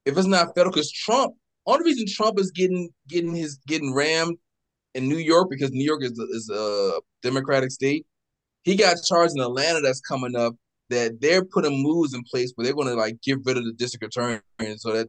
if 0.06 0.16
it's 0.16 0.28
not 0.28 0.54
federal, 0.54 0.72
because 0.72 0.92
Trump. 0.92 1.34
Only 1.66 1.84
reason 1.84 2.06
Trump 2.06 2.38
is 2.38 2.50
getting 2.50 2.90
getting 3.08 3.34
his 3.34 3.58
getting 3.66 3.94
rammed 3.94 4.36
in 4.94 5.08
New 5.08 5.18
York 5.18 5.48
because 5.50 5.70
New 5.72 5.84
York 5.84 6.02
is 6.02 6.12
is 6.12 6.50
a 6.50 7.00
Democratic 7.22 7.70
state. 7.70 8.06
He 8.62 8.76
got 8.76 8.96
charged 9.06 9.34
in 9.36 9.42
Atlanta. 9.42 9.80
That's 9.80 10.00
coming 10.00 10.36
up. 10.36 10.54
That 10.90 11.20
they're 11.20 11.44
putting 11.44 11.82
moves 11.82 12.12
in 12.12 12.22
place 12.30 12.52
where 12.54 12.64
they're 12.64 12.74
going 12.74 12.88
to 12.88 12.94
like 12.94 13.20
get 13.22 13.38
rid 13.44 13.56
of 13.56 13.64
the 13.64 13.72
district 13.72 14.04
attorney, 14.04 14.40
so 14.76 14.92
that 14.92 15.08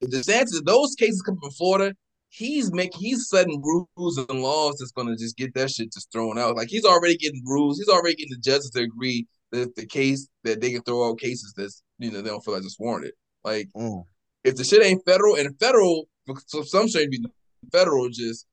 the 0.00 0.06
DeSantis, 0.06 0.64
those 0.64 0.94
cases 0.94 1.22
come 1.22 1.38
from 1.40 1.50
Florida, 1.50 1.94
he's 2.28 2.72
making 2.72 3.00
he's 3.00 3.28
setting 3.28 3.60
rules 3.62 4.18
and 4.18 4.42
laws 4.42 4.76
that's 4.78 4.92
gonna 4.92 5.16
just 5.16 5.36
get 5.36 5.54
that 5.54 5.70
shit 5.70 5.92
just 5.92 6.12
thrown 6.12 6.38
out. 6.38 6.56
Like 6.56 6.68
he's 6.68 6.84
already 6.84 7.16
getting 7.16 7.42
rules, 7.44 7.78
he's 7.78 7.88
already 7.88 8.14
getting 8.14 8.36
the 8.36 8.50
judges 8.50 8.70
to 8.70 8.82
agree 8.82 9.26
that 9.50 9.74
the 9.76 9.86
case 9.86 10.28
that 10.44 10.60
they 10.60 10.72
can 10.72 10.82
throw 10.82 11.08
out 11.08 11.18
cases 11.18 11.52
that's 11.56 11.82
you 11.98 12.10
know 12.10 12.20
they 12.20 12.30
don't 12.30 12.44
feel 12.44 12.54
like 12.54 12.64
it's 12.64 12.78
warranted. 12.78 13.14
Like 13.44 13.68
Mm. 13.76 14.04
If 14.44 14.56
the 14.56 14.64
shit 14.64 14.84
ain't 14.84 15.04
federal 15.04 15.36
and 15.36 15.58
federal, 15.58 16.08
so 16.46 16.62
some 16.62 16.88
should 16.88 17.10
be 17.10 17.24
federal. 17.72 18.08
Just 18.08 18.46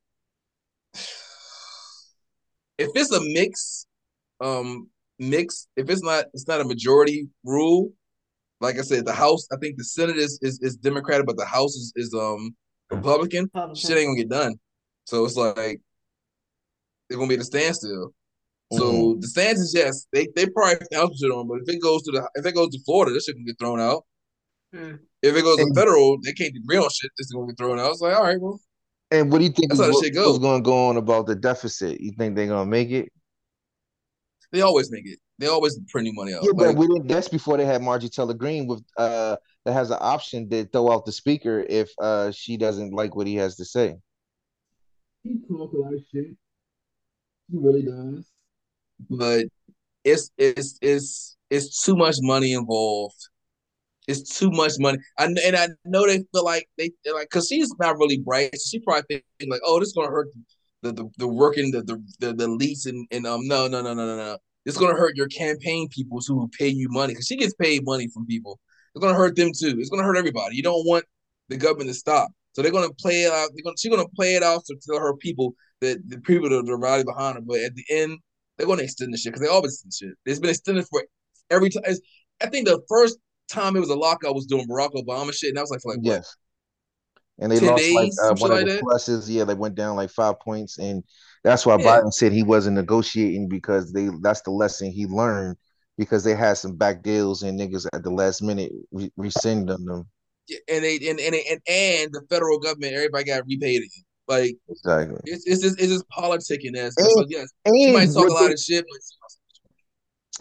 if 2.78 2.90
it's 2.96 3.12
a 3.12 3.22
mix, 3.22 3.86
um, 4.42 4.90
mixed, 5.20 5.68
if 5.76 5.90
it's 5.90 6.04
not 6.04 6.26
it's 6.34 6.48
not 6.48 6.62
a 6.62 6.66
majority 6.66 7.28
rule, 7.44 7.92
like 8.62 8.78
I 8.78 8.82
said, 8.82 9.06
the 9.06 9.14
House, 9.14 9.48
I 9.52 9.58
think 9.58 9.78
the 9.78 9.84
Senate 9.84 10.18
is 10.18 10.40
is, 10.42 10.60
is 10.62 10.76
Democratic, 10.78 11.26
but 11.26 11.38
the 11.38 11.46
House 11.46 11.76
is, 11.76 11.94
is 11.96 12.14
um 12.14 12.56
Republican. 12.90 13.46
Republican. 13.46 13.76
Shit 13.76 13.98
ain't 13.98 14.08
gonna 14.08 14.18
get 14.18 14.30
done. 14.30 14.56
So 15.06 15.26
it's 15.26 15.36
like 15.36 15.82
they're 17.10 17.18
gonna 17.18 17.30
be 17.30 17.36
at 17.36 17.42
a 17.42 17.46
standstill. 17.46 18.14
So 18.74 18.84
Mhm. 18.84 19.22
the 19.22 19.28
stands 19.28 19.62
is 19.62 19.74
yes, 19.76 20.08
they 20.12 20.28
they 20.36 20.48
probably 20.48 20.76
found 20.92 21.10
some 21.10 21.18
shit 21.18 21.32
on, 21.32 21.48
but 21.48 21.60
if 21.62 21.70
it 21.70 21.82
goes 21.82 22.02
to 22.04 22.12
the 22.12 22.28
if 22.36 22.46
it 22.46 22.56
goes 22.56 22.70
to 22.70 22.80
Florida, 22.84 23.14
this 23.14 23.26
shit 23.26 23.36
can 23.36 23.46
get 23.46 23.60
thrown 23.60 23.80
out. 23.80 24.06
Hmm. 24.76 24.96
If 25.22 25.36
it 25.36 25.42
goes 25.44 25.58
to 25.58 25.72
federal, 25.76 26.18
they 26.24 26.34
can't 26.34 26.50
agree 26.50 26.78
real 26.78 26.90
shit. 26.90 27.12
It's 27.18 27.32
gonna 27.32 27.48
get 27.48 27.58
thrown 27.58 27.80
out. 27.80 27.92
It's 27.92 28.02
like, 28.02 28.16
all 28.16 28.24
right, 28.24 28.40
well, 28.40 28.60
And 29.12 29.32
what 29.32 29.40
do 29.40 29.46
you 29.46 29.52
think 29.52 29.70
That's 29.70 29.80
is 29.80 29.86
how 29.86 29.88
the 29.92 29.94
what- 29.94 30.06
shit 30.06 30.14
go. 30.14 30.28
what's 30.28 30.40
going 30.40 30.62
to 30.62 30.66
go 30.66 30.88
on 30.88 30.98
about 30.98 31.28
the 31.28 31.36
deficit? 31.36 32.02
You 32.02 32.12
think 32.18 32.36
they're 32.36 32.48
going 32.48 32.66
to 32.66 32.70
make 32.70 32.90
it? 32.90 33.10
they 34.52 34.62
always 34.62 34.90
make 34.92 35.06
it. 35.06 35.20
They 35.38 35.48
always 35.48 35.78
print 35.90 36.06
new 36.06 36.14
money 36.14 36.34
out. 36.34 36.44
Yeah, 36.44 36.52
but 36.56 36.68
Like, 36.68 36.78
we 36.78 36.88
didn't, 36.88 37.08
that's 37.08 37.28
before 37.28 37.58
they 37.58 37.66
had 37.66 37.82
Margie 37.82 38.08
Taylor 38.10 38.34
Greene 38.34 38.68
with 38.68 38.84
uh 38.98 39.36
that 39.66 39.74
has 39.74 39.90
an 39.92 39.98
option 40.00 40.50
to 40.50 40.66
throw 40.66 40.92
out 40.92 41.06
the 41.06 41.12
speaker 41.12 41.66
if 41.68 41.90
uh 42.00 42.32
she 42.32 42.56
doesn't 42.56 42.94
like 42.94 43.16
what 43.16 43.28
he 43.28 43.36
has 43.36 43.56
to 43.58 43.66
say. 43.66 43.96
he 45.24 45.40
talk 45.50 45.74
a 45.74 45.78
lot 45.78 45.94
of 45.94 46.00
shit. 46.12 46.28
He 47.52 47.58
really 47.58 47.84
does. 47.84 48.30
But 49.10 49.46
it's 50.06 50.32
it's 50.38 50.78
it's 50.82 51.36
it's 51.50 51.84
too 51.84 51.96
much 51.98 52.16
money 52.22 52.54
involved. 52.54 53.28
It's 54.08 54.38
too 54.38 54.52
much 54.52 54.74
money. 54.80 55.00
I 55.18 55.26
and 55.26 55.56
I 55.56 55.70
know 55.86 56.06
they 56.06 56.24
feel 56.34 56.46
like 56.46 56.68
they 56.78 56.92
like 57.12 57.30
because 57.30 57.48
she's 57.48 57.74
not 57.80 57.98
really 57.98 58.20
bright. 58.20 58.56
She 58.64 58.80
probably 58.80 59.04
think 59.10 59.24
like, 59.48 59.62
oh, 59.66 59.80
this 59.80 59.90
is 59.90 59.94
gonna 59.94 60.10
hurt 60.10 60.28
the 60.84 60.92
the, 60.92 61.10
the 61.18 61.28
working 61.28 61.72
the 61.72 61.82
the 61.82 62.04
the, 62.20 62.34
the 62.34 62.48
elites 62.48 62.86
and 62.86 63.08
and 63.12 63.26
um 63.26 63.48
no 63.48 63.68
no 63.68 63.82
no 63.82 63.94
no 63.94 64.06
no 64.06 64.16
no. 64.16 64.38
It's 64.66 64.78
gonna 64.78 64.98
hurt 64.98 65.16
your 65.16 65.28
campaign 65.28 65.88
people 65.90 66.20
who 66.28 66.50
pay 66.58 66.68
you 66.68 66.88
money 66.90 67.14
because 67.14 67.28
she 67.28 67.38
gets 67.38 67.54
paid 67.56 67.84
money 67.86 68.08
from 68.14 68.26
people. 68.26 68.60
It's 68.94 69.04
gonna 69.04 69.18
hurt 69.18 69.36
them 69.36 69.52
too. 69.58 69.76
It's 69.80 69.90
gonna 69.90 70.04
hurt 70.04 70.18
everybody. 70.18 70.56
You 70.56 70.64
don't 70.64 70.86
want 70.86 71.06
the 71.50 71.58
government 71.58 71.90
to 71.90 71.94
stop. 71.94 72.30
So 72.54 72.62
they're 72.62 72.72
gonna 72.72 72.94
play 73.00 73.24
it 73.24 73.34
out. 73.34 73.50
They're 73.54 73.64
gonna 73.64 73.78
she's 73.78 73.92
gonna 73.92 74.08
play 74.10 74.36
it 74.36 74.44
out 74.44 74.66
to 74.66 74.76
tell 74.88 75.00
her 75.00 75.16
people 75.18 75.56
that 75.82 75.98
the 76.08 76.20
people 76.20 76.50
that 76.50 76.70
are 76.70 76.78
rally 76.78 77.04
behind 77.04 77.36
her. 77.36 77.42
But 77.42 77.60
at 77.60 77.76
the 77.76 77.84
end, 77.90 78.20
they're 78.58 78.68
gonna 78.68 78.84
extend 78.84 79.14
the 79.14 79.18
shit 79.18 79.34
because 79.34 79.46
they 79.46 79.54
always 79.54 79.74
extend 79.74 79.94
shit. 80.12 80.18
It's 80.26 80.40
been 80.40 80.52
extended 80.52 80.86
for 80.90 81.04
every 81.50 81.70
time. 81.70 81.84
I 82.42 82.48
think 82.48 82.68
the 82.68 82.82
first 82.88 83.18
time 83.50 83.76
it 83.76 83.80
was 83.80 83.90
a 83.90 83.96
lockout 83.96 84.30
I 84.32 84.34
was 84.34 84.46
doing 84.46 84.68
Barack 84.68 84.94
Obama 84.94 85.34
shit, 85.34 85.50
and 85.50 85.58
that 85.58 85.62
was 85.62 85.72
like 85.72 85.82
like 85.86 85.98
what? 85.98 86.06
Yes. 86.06 86.36
And 87.38 87.52
they 87.52 87.60
10 87.60 87.68
lost 87.70 87.84
like 87.94 88.12
uh, 88.24 88.36
one 88.38 88.52
of 88.52 88.58
like 88.58 88.66
the 88.68 88.74
that? 88.76 88.82
pluses. 88.84 89.30
Yeah, 89.30 89.44
they 89.44 89.54
went 89.56 89.76
down 89.76 89.96
like 89.98 90.10
five 90.10 90.40
points, 90.40 90.78
and 90.78 91.04
that's 91.44 91.66
why 91.66 91.78
Yeah. 91.78 91.86
Biden 92.02 92.14
said 92.14 92.32
he 92.32 92.44
wasn't 92.44 92.76
negotiating 92.78 93.50
because 93.50 93.92
they 93.92 94.10
that's 94.22 94.42
the 94.42 94.52
lesson 94.52 94.90
he 94.92 95.06
learned 95.06 95.58
because 95.98 96.24
they 96.24 96.34
had 96.36 96.54
some 96.58 96.76
back 96.76 97.04
deals 97.04 97.44
and 97.44 97.60
niggas 97.60 97.88
at 97.94 98.04
the 98.04 98.10
last 98.10 98.42
minute 98.42 98.72
re- 98.92 99.12
rescind 99.18 99.70
on 99.70 99.84
them. 99.86 100.08
Yeah, 100.48 100.60
and 100.70 100.84
they 100.84 100.96
and 101.10 101.20
and, 101.20 101.36
and 101.36 101.60
and 101.68 102.14
the 102.14 102.22
federal 102.30 102.60
government, 102.60 102.94
everybody 102.94 103.26
got 103.26 103.44
repaid 103.48 103.78
again. 103.80 103.90
Like 104.28 104.56
Exactly. 104.70 105.20
it's 105.26 105.46
it's 105.46 105.62
just 105.62 105.80
it's 105.80 105.92
just 105.92 106.10
politicking 106.10 106.76
as 106.78 106.96
And- 106.98 107.08
so 107.08 107.26
yes, 107.28 107.48
she 107.68 107.84
And 107.86 107.94
might 107.94 108.12
talk 108.14 108.30
a 108.30 108.34
lot 108.34 108.48
they- 108.48 108.54
of 108.54 108.60
shit, 108.60 108.86
but 108.90 109.00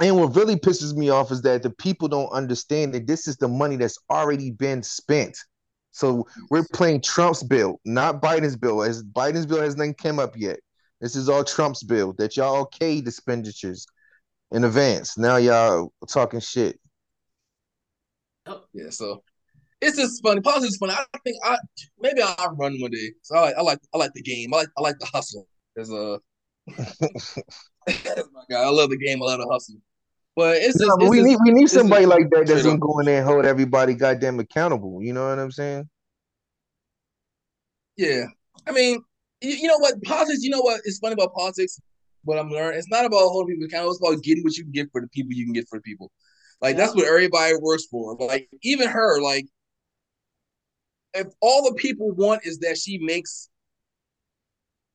And 0.00 0.16
what 0.16 0.34
really 0.34 0.56
pisses 0.56 0.94
me 0.94 1.08
off 1.08 1.30
is 1.30 1.42
that 1.42 1.62
the 1.62 1.70
people 1.70 2.08
don't 2.08 2.28
understand 2.32 2.94
that 2.94 3.06
this 3.06 3.28
is 3.28 3.36
the 3.36 3.48
money 3.48 3.76
that's 3.76 3.98
already 4.10 4.50
been 4.50 4.82
spent. 4.82 5.38
So 5.92 6.26
we're 6.50 6.66
playing 6.72 7.02
Trump's 7.02 7.44
bill, 7.44 7.80
not 7.84 8.20
Biden's 8.20 8.56
bill. 8.56 8.82
As 8.82 9.04
Biden's 9.04 9.46
bill 9.46 9.60
has 9.60 9.76
not 9.76 9.96
come 9.96 10.18
up 10.18 10.36
yet. 10.36 10.58
This 11.00 11.14
is 11.14 11.28
all 11.28 11.44
Trump's 11.44 11.84
bill 11.84 12.14
that 12.14 12.36
y'all 12.36 12.66
okayed 12.66 13.06
expenditures 13.06 13.86
in 14.50 14.64
advance. 14.64 15.16
Now 15.16 15.36
y'all 15.36 15.92
talking 16.08 16.40
shit. 16.40 16.80
yeah, 18.72 18.90
so 18.90 19.22
it's 19.80 19.96
just 19.96 20.22
funny. 20.22 20.40
Politics 20.40 20.72
is 20.72 20.76
funny. 20.78 20.94
I 20.94 21.18
think 21.18 21.36
I 21.44 21.56
maybe 22.00 22.22
I'll 22.22 22.56
run 22.56 22.80
one 22.80 22.90
day. 22.90 23.12
So 23.22 23.36
I 23.36 23.40
like 23.40 23.56
I 23.56 23.62
like 23.62 23.78
I 23.94 23.98
like 23.98 24.12
the 24.14 24.22
game. 24.22 24.52
I 24.54 24.58
like 24.58 24.68
I 24.78 24.80
like 24.80 24.98
the 24.98 25.06
hustle. 25.06 25.46
A 25.76 25.80
that's 25.82 25.90
my 25.90 26.76
guy. 26.76 27.42
I 27.88 28.68
love 28.68 28.90
the 28.90 28.96
game. 28.96 29.22
I 29.22 29.26
love 29.26 29.38
the 29.38 29.48
hustle. 29.50 29.76
But 30.36 30.56
it's 30.56 30.78
just, 30.78 30.90
but 30.98 31.02
it's 31.02 31.10
we 31.10 31.18
just- 31.18 31.28
need 31.28 31.38
we 31.44 31.50
need 31.52 31.68
somebody 31.68 32.06
like 32.06 32.28
that 32.30 32.46
that's 32.46 32.62
gonna 32.64 32.78
go 32.78 32.98
in 32.98 33.06
there 33.06 33.18
and 33.18 33.26
hold 33.26 33.44
everybody 33.44 33.94
goddamn 33.94 34.40
accountable. 34.40 35.02
You 35.02 35.12
know 35.12 35.28
what 35.28 35.38
I'm 35.38 35.52
saying? 35.52 35.88
Yeah. 37.96 38.24
I 38.66 38.72
mean, 38.72 39.02
you, 39.40 39.50
you 39.50 39.68
know 39.68 39.78
what? 39.78 40.02
Politics, 40.02 40.42
you 40.42 40.50
know 40.50 40.60
what? 40.60 40.80
It's 40.84 40.98
funny 40.98 41.12
about 41.12 41.34
politics. 41.34 41.80
What 42.24 42.38
I'm 42.38 42.48
learning, 42.48 42.78
it's 42.78 42.88
not 42.88 43.04
about 43.04 43.28
holding 43.28 43.54
people 43.54 43.66
accountable. 43.66 43.92
It's 43.92 44.00
about 44.00 44.22
getting 44.22 44.42
what 44.42 44.56
you 44.56 44.64
can 44.64 44.72
get 44.72 44.88
for 44.90 45.00
the 45.02 45.08
people 45.08 45.32
you 45.34 45.44
can 45.44 45.52
get 45.52 45.68
for 45.68 45.78
the 45.78 45.82
people. 45.82 46.10
Like 46.62 46.76
that's 46.76 46.94
what 46.94 47.06
everybody 47.06 47.54
works 47.60 47.84
for. 47.90 48.16
Like 48.16 48.48
even 48.62 48.88
her, 48.88 49.20
like 49.20 49.46
if 51.12 51.26
all 51.40 51.62
the 51.68 51.74
people 51.74 52.10
want 52.12 52.46
is 52.46 52.58
that 52.60 52.78
she 52.78 52.98
makes 52.98 53.50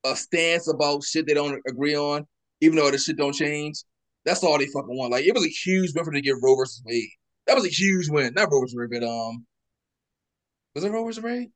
a 0.04 0.16
stance 0.16 0.66
about 0.68 1.04
shit 1.04 1.26
they 1.26 1.34
don't 1.34 1.60
agree 1.68 1.96
on, 1.96 2.26
even 2.60 2.76
though 2.76 2.90
the 2.90 2.98
shit 2.98 3.16
don't 3.16 3.34
change, 3.34 3.82
that's 4.24 4.42
all 4.44 4.58
they 4.58 4.66
fucking 4.66 4.96
want. 4.96 5.12
Like 5.12 5.24
it 5.24 5.34
was 5.34 5.44
a 5.44 5.48
huge 5.48 5.92
win 5.94 6.04
for 6.04 6.10
them 6.10 6.14
to 6.16 6.20
get 6.20 6.36
Roe 6.42 6.56
versus 6.56 6.82
Wade. 6.84 7.08
That 7.46 7.54
was 7.56 7.64
a 7.64 7.68
huge 7.70 8.08
win. 8.08 8.34
Not 8.34 8.50
Roe 8.52 8.60
versus 8.60 8.76
Wade, 8.76 8.90
but 8.90 9.02
um, 9.06 9.46
was 10.74 10.84
it 10.84 10.90
Roe 10.90 11.04
versus 11.04 11.22
Wade? 11.22 11.48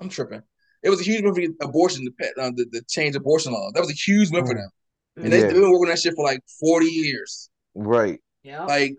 I'm 0.00 0.08
tripping. 0.08 0.42
It 0.82 0.90
was 0.90 1.00
a 1.00 1.04
huge 1.04 1.22
win 1.24 1.34
for 1.34 1.66
abortion, 1.68 2.04
the, 2.04 2.12
pet- 2.12 2.38
uh, 2.38 2.50
the, 2.54 2.66
the 2.70 2.82
change 2.88 3.16
abortion 3.16 3.52
law. 3.52 3.70
That 3.74 3.80
was 3.80 3.90
a 3.90 3.94
huge 3.94 4.30
win 4.30 4.46
for 4.46 4.54
them. 4.54 4.68
And 5.16 5.32
they, 5.32 5.38
Yeah. 5.40 5.46
they've 5.46 5.54
been 5.54 5.62
working 5.72 5.86
on 5.86 5.88
that 5.88 5.98
shit 5.98 6.14
for 6.14 6.24
like 6.24 6.40
40 6.60 6.86
years. 6.86 7.50
Right. 7.74 8.20
Yeah. 8.44 8.64
Like, 8.64 8.94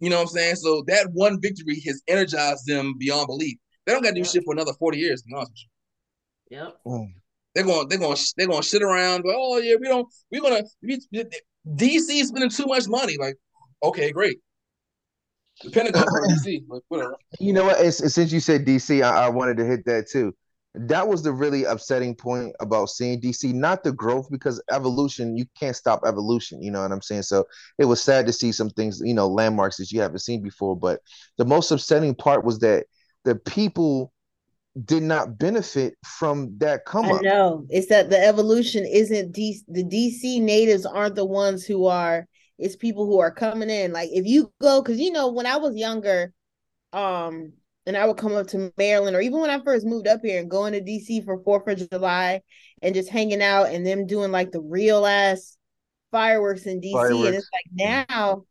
you 0.00 0.10
know 0.10 0.16
what 0.16 0.22
I'm 0.22 0.28
saying? 0.28 0.56
So 0.56 0.82
that 0.88 1.08
one 1.12 1.40
victory 1.40 1.80
has 1.86 2.02
energized 2.08 2.66
them 2.66 2.94
beyond 2.98 3.28
belief. 3.28 3.56
They 3.86 3.92
don't 3.92 4.02
got 4.02 4.10
to 4.10 4.14
do 4.14 4.20
Yeah. 4.22 4.26
shit 4.26 4.42
for 4.44 4.52
another 4.52 4.72
40 4.78 4.98
years, 4.98 5.22
to 5.22 5.28
be 5.28 5.34
honest 5.34 5.52
with 5.52 5.58
you. 6.50 6.58
Yep. 6.58 6.76
Mm. 6.86 7.12
They're 7.54 7.64
going, 7.64 7.88
they're 7.88 7.98
going, 7.98 8.16
they're 8.36 8.46
going 8.46 8.62
to 8.62 8.68
sit 8.68 8.82
around. 8.82 9.22
But 9.22 9.34
oh 9.36 9.58
yeah, 9.58 9.76
we 9.80 9.88
don't, 9.88 10.08
we're 10.30 10.40
gonna. 10.42 10.62
We, 10.82 10.98
DC 11.76 12.24
spending 12.24 12.50
too 12.50 12.66
much 12.66 12.88
money. 12.88 13.16
Like, 13.18 13.36
okay, 13.82 14.10
great. 14.10 14.38
The 15.62 15.70
Pentagon 15.70 16.04
DC, 16.28 16.64
like 16.68 16.82
whatever. 16.88 17.14
You 17.38 17.52
know 17.52 17.64
what? 17.64 17.78
It's- 17.78 18.14
since 18.14 18.32
you 18.32 18.40
said 18.40 18.64
DC, 18.64 19.02
I, 19.02 19.26
I 19.26 19.28
wanted 19.28 19.56
to 19.58 19.64
hit 19.64 19.84
that 19.86 20.08
too. 20.08 20.34
That 20.74 21.06
was 21.06 21.22
the 21.22 21.32
really 21.32 21.64
upsetting 21.64 22.14
point 22.14 22.56
about 22.58 22.88
seeing 22.88 23.20
DC, 23.20 23.52
not 23.52 23.84
the 23.84 23.92
growth, 23.92 24.28
because 24.30 24.60
evolution, 24.70 25.36
you 25.36 25.44
can't 25.58 25.76
stop 25.76 26.00
evolution. 26.06 26.62
You 26.62 26.70
know 26.70 26.80
what 26.80 26.90
I'm 26.92 27.02
saying? 27.02 27.22
So 27.22 27.44
it 27.78 27.84
was 27.84 28.02
sad 28.02 28.26
to 28.26 28.32
see 28.32 28.52
some 28.52 28.70
things, 28.70 29.00
you 29.04 29.12
know, 29.12 29.28
landmarks 29.28 29.76
that 29.76 29.92
you 29.92 30.00
haven't 30.00 30.20
seen 30.20 30.42
before. 30.42 30.74
But 30.74 31.00
the 31.36 31.44
most 31.44 31.70
upsetting 31.70 32.14
part 32.14 32.42
was 32.44 32.58
that 32.60 32.86
the 33.24 33.34
people 33.36 34.11
did 34.84 35.02
not 35.02 35.38
benefit 35.38 35.94
from 36.04 36.56
that 36.58 36.86
come 36.86 37.06
up. 37.06 37.22
know. 37.22 37.66
It's 37.68 37.88
that 37.88 38.08
the 38.08 38.18
evolution 38.18 38.86
isn't 38.86 39.32
D- 39.32 39.62
the 39.68 39.84
DC 39.84 40.40
natives 40.40 40.86
aren't 40.86 41.14
the 41.14 41.26
ones 41.26 41.64
who 41.64 41.86
are 41.86 42.26
it's 42.58 42.76
people 42.76 43.06
who 43.06 43.18
are 43.18 43.30
coming 43.30 43.70
in. 43.70 43.92
Like 43.92 44.10
if 44.12 44.26
you 44.26 44.50
go 44.60 44.82
cuz 44.82 44.98
you 44.98 45.12
know 45.12 45.30
when 45.30 45.46
I 45.46 45.56
was 45.56 45.76
younger 45.76 46.32
um 46.92 47.52
and 47.84 47.96
I 47.96 48.06
would 48.06 48.16
come 48.16 48.34
up 48.34 48.46
to 48.48 48.72
Maryland 48.78 49.16
or 49.16 49.20
even 49.20 49.40
when 49.40 49.50
I 49.50 49.60
first 49.60 49.84
moved 49.84 50.06
up 50.06 50.20
here 50.22 50.40
and 50.40 50.50
going 50.50 50.72
to 50.72 50.80
DC 50.80 51.24
for 51.24 51.42
4th 51.42 51.82
of 51.82 51.90
July 51.90 52.40
and 52.80 52.94
just 52.94 53.10
hanging 53.10 53.42
out 53.42 53.70
and 53.70 53.86
them 53.86 54.06
doing 54.06 54.30
like 54.30 54.52
the 54.52 54.60
real 54.60 55.04
ass 55.04 55.58
fireworks 56.10 56.64
in 56.66 56.80
DC 56.80 57.26
and 57.26 57.34
it's 57.34 57.48
like 57.52 57.66
now 57.72 58.44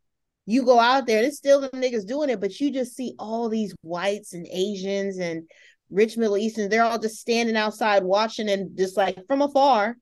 you 0.46 0.64
go 0.64 0.78
out 0.78 1.06
there 1.06 1.18
and 1.18 1.26
it's 1.26 1.36
still 1.36 1.60
the 1.60 1.70
niggas 1.70 2.06
doing 2.06 2.28
it 2.28 2.40
but 2.40 2.60
you 2.60 2.70
just 2.70 2.94
see 2.94 3.14
all 3.18 3.48
these 3.48 3.74
whites 3.82 4.34
and 4.34 4.46
Asians 4.46 5.18
and 5.18 5.48
rich 5.92 6.16
Middle 6.16 6.38
Easterns, 6.38 6.70
they're 6.70 6.84
all 6.84 6.98
just 6.98 7.20
standing 7.20 7.56
outside 7.56 8.02
watching 8.02 8.48
and 8.48 8.76
just 8.76 8.96
like 8.96 9.18
from 9.26 9.42
afar, 9.42 9.96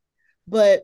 but 0.47 0.83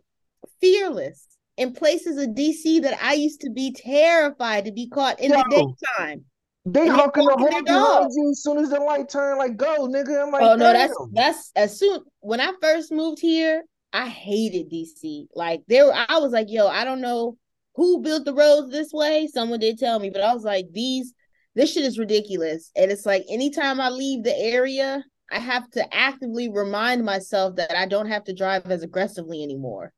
fearless 0.61 1.27
in 1.57 1.73
places 1.73 2.19
of 2.19 2.31
DC 2.31 2.83
that 2.83 2.99
I 3.03 3.15
used 3.15 3.41
to 3.43 3.51
be 3.51 3.73
terrified 3.73 4.67
to 4.67 4.73
be 4.73 4.89
caught 4.89 5.21
in 5.21 5.31
the 5.31 5.45
daytime. 5.49 6.25
They 6.69 6.89
honking 6.89 7.25
the 7.25 7.37
horn 7.37 7.65
behind 7.65 8.11
you 8.13 8.31
as 8.31 8.43
soon 8.43 8.59
as 8.59 8.71
the 8.71 8.81
light 8.81 9.09
turn, 9.09 9.39
like 9.39 9.57
go, 9.57 9.87
nigga. 9.87 10.25
I'm 10.25 10.33
like, 10.33 10.43
oh 10.43 10.57
no, 10.57 10.73
that's 10.73 10.95
that's 11.13 11.53
as 11.55 11.79
soon 11.79 12.01
when 12.21 12.41
I 12.41 12.53
first 12.61 12.91
moved 12.91 13.21
here, 13.21 13.63
I 13.93 14.09
hated 14.09 14.71
DC. 14.71 15.27
Like 15.35 15.63
there, 15.69 15.93
I 15.93 16.19
was 16.19 16.33
like, 16.33 16.49
yo, 16.51 16.67
I 16.67 16.85
don't 16.85 17.01
know 17.01 17.37
who 17.77 18.03
built 18.03 18.25
the 18.25 18.35
roads 18.35 18.71
this 18.71 18.93
way. 18.93 19.29
Someone 19.33 19.61
did 19.61 19.79
tell 19.79 20.01
me, 20.01 20.11
but 20.11 20.23
I 20.23 20.35
was 20.35 20.43
like, 20.43 20.67
these 20.73 21.13
this 21.57 21.73
shit 21.73 21.85
is 21.85 21.99
ridiculous. 21.99 22.71
And 22.77 22.93
it's 22.93 23.05
like 23.05 23.25
anytime 23.29 23.81
I 23.81 23.89
leave 23.89 24.23
the 24.23 24.37
area, 24.39 25.03
I 25.33 25.41
have 25.41 25.69
to 25.73 25.95
actively 25.95 26.49
remind 26.49 27.05
myself 27.05 27.57
that 27.57 27.77
I 27.77 27.87
don't 27.87 28.07
have 28.07 28.23
to 28.25 28.33
drive 28.35 28.71
as 28.71 28.85
aggressively 28.85 29.43
anymore. 29.43 29.93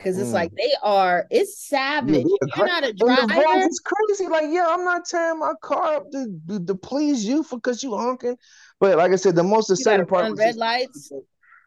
Cause 0.00 0.18
it's 0.18 0.30
Mm. 0.30 0.34
like 0.34 0.50
they 0.56 0.72
are, 0.82 1.24
it's 1.30 1.66
savage. 1.68 2.26
Yeah, 2.26 2.48
you're 2.56 2.66
not 2.66 2.82
a 2.84 2.88
And 2.88 2.98
the 2.98 3.06
voice 3.06 3.26
driver, 3.44 3.66
is 3.68 3.80
crazy. 3.84 4.28
Like, 4.28 4.46
yeah, 4.50 4.66
I'm 4.68 4.84
not 4.84 5.06
tearing 5.06 5.38
my 5.38 5.54
car 5.62 5.96
up 5.96 6.10
to, 6.12 6.40
to, 6.48 6.64
to 6.66 6.74
please 6.74 7.24
you 7.24 7.42
for 7.42 7.56
because 7.56 7.82
you 7.82 7.96
honking. 7.96 8.36
But 8.80 8.98
like 8.98 9.12
I 9.12 9.16
said, 9.16 9.34
the 9.36 9.42
most 9.44 9.70
upsetting 9.70 10.06
part 10.06 10.24
run 10.24 10.34
red 10.34 10.48
just- 10.48 10.58
lights. 10.58 11.12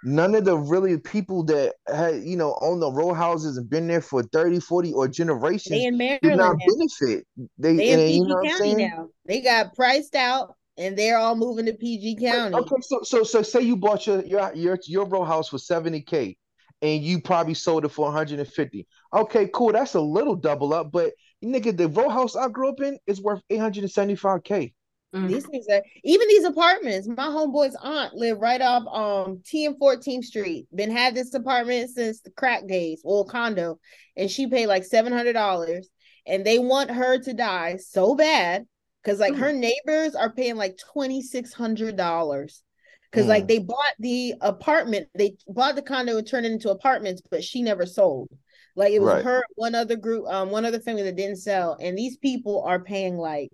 None 0.08 0.36
of 0.36 0.46
the 0.46 0.58
really 0.58 0.98
people 0.98 1.44
that 1.44 1.74
had 1.88 2.24
you 2.24 2.38
know 2.38 2.58
own 2.62 2.80
the 2.80 2.92
row 2.92 3.14
houses 3.14 3.58
and 3.58 3.70
been 3.70 3.88
there 3.88 4.02
for 4.02 4.24
30 4.24 4.60
40 4.60 4.94
or 4.94 5.08
generations 5.08 5.72
They 5.72 5.86
in 5.86 5.98
did 5.98 6.22
Maryland 6.24 6.38
not 6.38 6.58
benefit 6.60 7.28
they, 7.58 7.76
They 7.76 7.92
in 7.92 8.00
PG 8.00 8.18
you 8.18 8.28
know 8.28 8.42
County 8.42 8.76
now. 8.76 9.10
They 9.26 9.42
got 9.42 9.76
priced 9.76 10.16
out 10.16 10.56
and 10.78 10.98
they're 10.98 11.18
all 11.18 11.36
moving 11.36 11.66
to 11.66 11.74
PG 11.74 12.18
County. 12.22 12.56
Okay, 12.56 12.76
so 12.82 13.00
so 13.04 13.24
so 13.24 13.42
say 13.42 13.62
you 13.62 13.76
bought 13.76 14.08
your 14.08 14.24
your 14.24 14.54
your 14.56 14.80
your 14.86 15.06
row 15.06 15.24
house 15.26 15.50
for 15.50 15.58
70k 15.58 16.38
and 16.82 17.04
you 17.04 17.22
probably 17.22 17.56
sold 17.56 17.86
it 17.86 17.90
for 17.90 18.06
150. 18.06 18.88
Okay, 19.14 19.50
cool. 19.54 19.72
That's 19.72 19.96
a 19.96 20.02
little 20.02 20.36
double 20.36 20.74
up, 20.74 20.92
but 20.92 21.14
nigga, 21.44 21.76
the 21.76 21.88
row 21.90 22.10
house 22.10 22.36
I 22.36 22.48
grew 22.50 22.70
up 22.70 22.80
in 22.82 22.98
is 23.08 23.22
worth 23.22 23.42
875k. 23.52 24.74
Mm. 25.16 25.28
These 25.30 25.46
things 25.46 25.66
are 25.72 25.82
even 26.04 26.28
these 26.28 26.44
apartments. 26.44 27.08
My 27.08 27.28
homeboy's 27.28 27.78
aunt 27.82 28.14
lived 28.14 28.42
right 28.42 28.62
off 28.62 28.84
um 28.94 29.42
T 29.46 29.66
and 29.66 29.78
14th 29.80 30.26
Street. 30.26 30.68
Been 30.76 30.92
had 30.92 31.16
this 31.16 31.34
apartment 31.34 31.90
since 31.92 32.22
the 32.22 32.32
crack 32.32 32.68
days, 32.68 33.02
well 33.04 33.24
condo, 33.26 33.80
and 34.16 34.30
she 34.30 34.48
paid 34.48 34.68
like 34.68 34.84
seven 34.84 35.14
hundred 35.14 35.34
dollars. 35.34 35.90
And 36.26 36.46
they 36.46 36.60
want 36.60 36.92
her 36.92 37.18
to 37.20 37.34
die 37.34 37.78
so 37.78 38.14
bad 38.14 38.66
because 39.02 39.20
like 39.20 39.36
her 39.36 39.54
neighbors 39.54 40.14
are 40.14 40.32
paying 40.34 40.58
like 40.58 40.78
twenty 40.92 41.22
six 41.22 41.54
hundred 41.54 41.96
dollars. 41.96 42.64
Because 43.10 43.28
like 43.28 43.46
Mm. 43.46 43.48
they 43.48 43.60
bought 43.60 43.94
the 44.00 44.34
apartment, 44.42 45.08
they 45.16 45.38
bought 45.48 45.76
the 45.76 45.82
condo 45.82 46.18
and 46.18 46.28
turned 46.28 46.46
it 46.46 46.52
into 46.52 46.70
apartments, 46.70 47.22
but 47.32 47.42
she 47.42 47.62
never 47.62 47.86
sold. 47.86 48.28
Like 48.76 48.92
it 48.92 49.00
was 49.00 49.10
Right. 49.10 49.24
her, 49.24 49.44
one 49.56 49.74
other 49.74 49.96
group, 49.96 50.28
um, 50.28 50.52
one 50.52 50.66
other 50.66 50.82
family 50.82 51.04
that 51.04 51.16
didn't 51.16 51.38
sell, 51.38 51.78
and 51.80 51.98
these 51.98 52.18
people 52.18 52.64
are 52.64 52.84
paying 52.84 53.18
like 53.18 53.50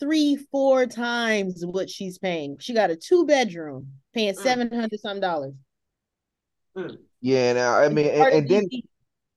three, 0.00 0.36
four 0.50 0.86
times 0.86 1.64
what 1.64 1.88
she's 1.90 2.18
paying. 2.18 2.56
She 2.58 2.74
got 2.74 2.90
a 2.90 2.96
two 2.96 3.24
bedroom, 3.26 3.92
paying 4.14 4.34
Mm. 4.34 4.42
seven 4.42 4.70
hundred 4.72 5.00
some 5.00 5.20
dollars. 5.20 5.54
Yeah, 7.20 7.54
now 7.54 7.78
I 7.78 7.88
mean, 7.88 8.06
and, 8.06 8.34
and 8.34 8.48
then 8.48 8.68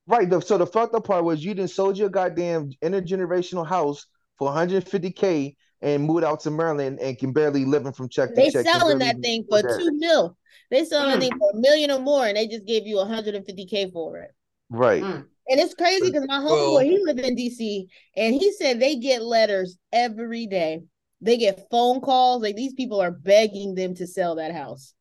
right. 0.06 0.28
The, 0.28 0.40
so 0.40 0.58
the 0.58 0.66
fucked 0.66 0.94
up 0.94 1.04
part 1.04 1.24
was 1.24 1.44
you 1.44 1.54
didn't 1.54 1.70
sold 1.70 1.96
your 1.96 2.10
goddamn 2.10 2.70
intergenerational 2.82 3.66
house 3.66 4.06
for 4.38 4.48
150k 4.48 5.56
and 5.82 6.04
moved 6.04 6.24
out 6.24 6.40
to 6.40 6.50
Maryland 6.50 7.00
and 7.00 7.18
can 7.18 7.32
barely 7.32 7.64
living 7.64 7.92
from 7.92 8.08
check 8.10 8.30
to 8.30 8.36
they 8.36 8.50
check. 8.50 8.66
can 8.66 8.80
selling 8.80 8.98
that 8.98 9.20
thing 9.22 9.44
for 9.48 9.62
that. 9.62 9.78
two 9.80 9.92
mil. 9.92 10.36
They 10.70 10.84
selling 10.84 11.08
that 11.10 11.18
Mm. 11.18 11.30
thing 11.30 11.38
for 11.38 11.50
a 11.52 11.56
million 11.60 11.90
or 11.90 11.98
more, 12.00 12.26
and 12.26 12.36
they 12.36 12.46
just 12.46 12.66
gave 12.66 12.86
you 12.86 12.96
150k 12.96 13.90
for 13.92 14.18
it. 14.18 14.30
Right. 14.68 15.02
Mm. 15.02 15.24
And 15.50 15.58
it's 15.60 15.74
crazy 15.74 16.06
because 16.10 16.26
my 16.28 16.38
homeboy, 16.38 16.48
Well- 16.74 16.78
he 16.78 16.98
lived 17.04 17.20
in 17.20 17.34
DC, 17.34 17.88
and 18.16 18.34
he 18.34 18.52
said 18.52 18.78
they 18.78 18.96
get 18.96 19.22
letters 19.22 19.76
every 19.92 20.46
day. 20.46 20.82
They 21.20 21.36
get 21.36 21.66
phone 21.70 22.00
calls. 22.00 22.42
Like 22.42 22.56
these 22.56 22.72
people 22.74 23.00
are 23.00 23.10
begging 23.10 23.74
them 23.74 23.94
to 23.96 24.06
sell 24.06 24.36
that 24.36 24.52
house. 24.54 24.94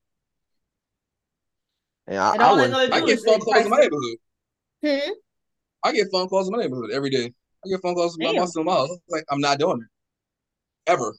And 2.08 2.18
I, 2.18 2.34
And 2.34 2.42
I 2.44 2.48
all 2.48 2.58
they're 2.58 2.70
wouldn't. 2.70 2.92
gonna 2.92 3.04
I 3.04 3.08
get 3.08 3.20
phone 3.24 3.40
calls 3.40 3.64
in 3.64 3.70
my 3.70 3.78
neighborhood. 3.78 4.18
Hmm? 4.84 5.12
I 5.84 5.92
get 5.94 6.08
phone 6.12 6.28
calls 6.28 6.48
in 6.48 6.52
my 6.58 6.64
neighborhood 6.64 6.92
every 6.92 7.10
day. 7.12 7.32
I 7.64 7.70
get 7.70 7.82
phone 7.82 7.94
calls 7.96 8.16
from 8.16 8.24
my 8.26 8.32
Damn. 8.34 8.42
boss 8.42 8.56
in 8.56 8.66
my 8.66 8.74
house. 8.74 8.90
Like 9.08 9.24
I'm 9.30 9.40
not 9.40 9.60
doing 9.60 9.82
it 9.82 10.92
ever. 10.92 11.14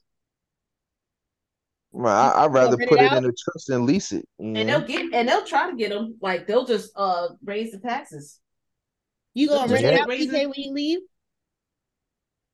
Right, 1.93 2.31
I, 2.33 2.45
I'd 2.45 2.53
rather 2.53 2.77
put 2.77 3.01
it 3.01 3.13
it 3.13 3.13
in 3.13 3.25
a 3.25 3.33
trust 3.33 3.71
and 3.71 3.85
lease 3.85 4.13
it. 4.13 4.29
You 4.39 4.55
And 4.57 4.69
they'll 4.69 4.81
get 4.81 5.13
and 5.15 5.29
they'll 5.29 5.45
try 5.45 5.71
to 5.71 5.77
get 5.77 5.91
them 5.91 6.17
like 6.21 6.47
they'll 6.47 6.67
just 6.67 6.91
uh 6.97 7.29
raise 7.45 7.73
the 7.73 7.79
taxes. 7.79 8.39
You 9.35 9.49
gonna 9.49 9.73
rent 9.73 9.85
it 9.85 10.01
out. 10.01 10.09
PK, 10.09 10.33
when 10.47 10.55
you 10.57 10.73
leave? 10.73 11.01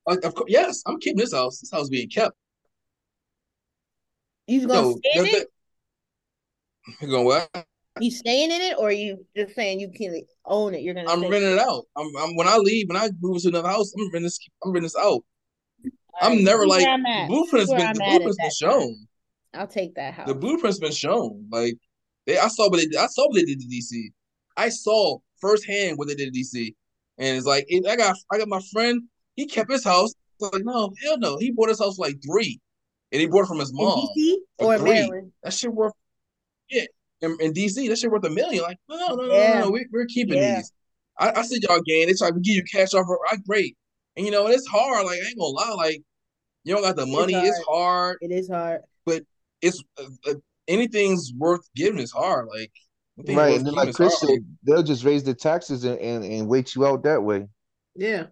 Like, 0.07 0.24
of 0.24 0.35
course, 0.35 0.51
yes, 0.51 0.83
I'm 0.87 1.01
keeping 1.01 1.18
this 1.18 1.33
house. 1.33 1.61
This 1.61 1.70
house 1.70 1.89
being 1.89 2.09
kept. 2.09 2.37
You 4.47 4.66
gonna 4.66 4.81
Yo, 4.81 4.97
stay 4.97 5.20
in 5.20 5.27
it? 5.27 5.49
you 7.01 7.09
going 7.09 7.24
what? 7.24 7.66
You 8.01 8.11
staying 8.11 8.51
in 8.51 8.61
it, 8.61 8.77
or 8.79 8.93
you 8.93 9.27
just 9.37 9.55
saying 9.55 9.81
you 9.81 9.91
can 9.91 10.22
own 10.45 10.74
it? 10.74 10.83
You're 10.83 10.95
gonna. 10.95 11.11
I'm 11.11 11.22
renting 11.22 11.53
it 11.53 11.59
out. 11.59 11.85
I'm, 11.97 12.09
I'm 12.18 12.37
when 12.37 12.47
I 12.47 12.57
leave, 12.59 12.89
when 12.89 12.97
I 12.97 13.09
move 13.20 13.43
to 13.43 13.49
another 13.49 13.68
house, 13.68 13.93
I'm 13.99 14.05
renting 14.12 14.22
this. 14.24 14.39
I'm 14.62 14.70
renting 14.70 14.85
this 14.85 14.97
out. 14.97 15.03
All 15.03 15.22
I'm 16.20 16.33
right, 16.33 16.43
never 16.43 16.66
like 16.66 16.85
the 16.85 17.24
blueprint's 17.29 17.72
been 17.72 17.93
the 17.95 18.01
blueprint's 18.01 18.37
been 18.37 18.47
that 18.47 18.55
time. 18.61 18.70
shown. 18.70 19.07
I'll 19.55 19.66
take 19.66 19.95
that 19.97 20.14
house. 20.14 20.29
The 20.29 20.35
blueprint's 20.35 20.79
been 20.79 20.93
shown. 20.93 21.47
Like 21.51 21.74
they, 22.27 22.39
I 22.39 22.49
saw 22.49 22.70
what 22.70 22.79
they, 22.79 22.97
I 22.97 23.07
saw 23.07 23.27
what 23.27 23.35
they 23.35 23.45
did 23.45 23.61
to 23.61 23.66
DC. 23.66 24.11
I 24.57 24.69
saw 24.69 25.19
firsthand 25.41 25.99
what 25.99 26.09
they 26.09 26.15
did 26.15 26.33
to 26.33 26.41
DC, 26.41 26.75
and 27.19 27.37
it's 27.37 27.47
like 27.47 27.67
it, 27.69 27.87
I 27.87 27.97
got, 27.97 28.17
I 28.33 28.39
got 28.39 28.49
my 28.49 28.61
friend. 28.73 29.03
He 29.37 29.47
kept 29.47 29.71
his 29.71 29.85
house. 29.85 30.15
Was 30.41 30.53
like, 30.53 30.65
no, 30.65 30.93
hell 31.03 31.19
no. 31.19 31.39
He 31.39 31.51
bought 31.51 31.69
his 31.69 31.79
house 31.79 31.97
for 31.97 32.07
like 32.07 32.17
three, 32.27 32.61
and 33.13 33.21
he 33.21 33.27
bought 33.27 33.45
it 33.45 33.49
from 33.49 33.61
his 33.61 33.71
in 33.71 33.77
mom. 33.77 34.09
DC 34.17 34.37
or 34.59 34.75
in 34.75 34.81
Agreed. 34.81 34.95
Maryland? 34.95 35.33
That 35.43 35.53
shit 35.53 35.73
worth, 35.73 35.93
yeah. 36.71 36.85
In, 37.23 37.37
in 37.41 37.53
DC, 37.53 37.89
that 37.89 37.99
shit 37.99 38.11
worth 38.11 38.25
a 38.25 38.31
million. 38.31 38.63
Like, 38.63 38.79
no, 38.89 38.97
no, 38.97 39.15
no, 39.15 39.27
no, 39.27 39.35
Yeah. 39.35 39.55
no, 39.55 39.61
no. 39.61 39.71
We, 39.71 39.87
we're 39.93 40.07
keeping 40.07 40.39
Yeah. 40.39 40.57
these. 40.57 40.73
I, 41.19 41.33
I 41.37 41.43
see 41.43 41.61
y'all 41.63 41.81
gain. 41.87 42.09
They 42.09 42.13
try 42.13 42.31
to 42.31 42.41
give 42.41 42.57
you 42.57 42.65
cash 42.71 42.93
offer. 42.93 43.19
I 43.31 43.37
great, 43.47 43.77
and 44.17 44.27
you 44.27 44.33
know 44.33 44.47
it's 44.49 44.67
hard. 44.67 45.07
Like 45.07 45.19
I 45.23 45.29
ain't 45.29 45.39
gonna 45.39 45.49
lie. 45.51 45.75
Like 45.77 46.03
you 46.65 46.75
don't 46.75 46.83
got 46.83 46.97
the 46.97 47.03
It's 47.03 47.13
money. 47.13 47.33
It's 47.35 47.65
hard. 47.67 48.19
It 48.21 48.33
is 48.33 48.51
hard. 48.51 48.83
But 49.07 49.23
it's 49.63 49.83
uh, 49.99 50.31
uh, 50.31 50.35
anything's 50.69 51.33
worth 51.39 51.67
giving 51.75 52.01
is 52.01 52.13
hard. 52.13 52.49
Like 52.49 52.73
Right, 53.19 53.57
and 53.57 53.67
then 53.67 53.75
like 53.75 53.89
is 53.89 53.97
Chris 53.97 54.21
said, 54.21 54.41
they'll 54.62 54.83
just 54.83 55.05
raise 55.05 55.25
the 55.25 55.33
taxes 55.33 55.85
and, 55.85 55.99
and, 55.99 56.23
and 56.23 56.49
wait 56.49 56.75
you 56.75 56.87
out 56.87 57.03
that 57.05 57.23
way. 57.23 57.47
Yeah. 57.95 58.25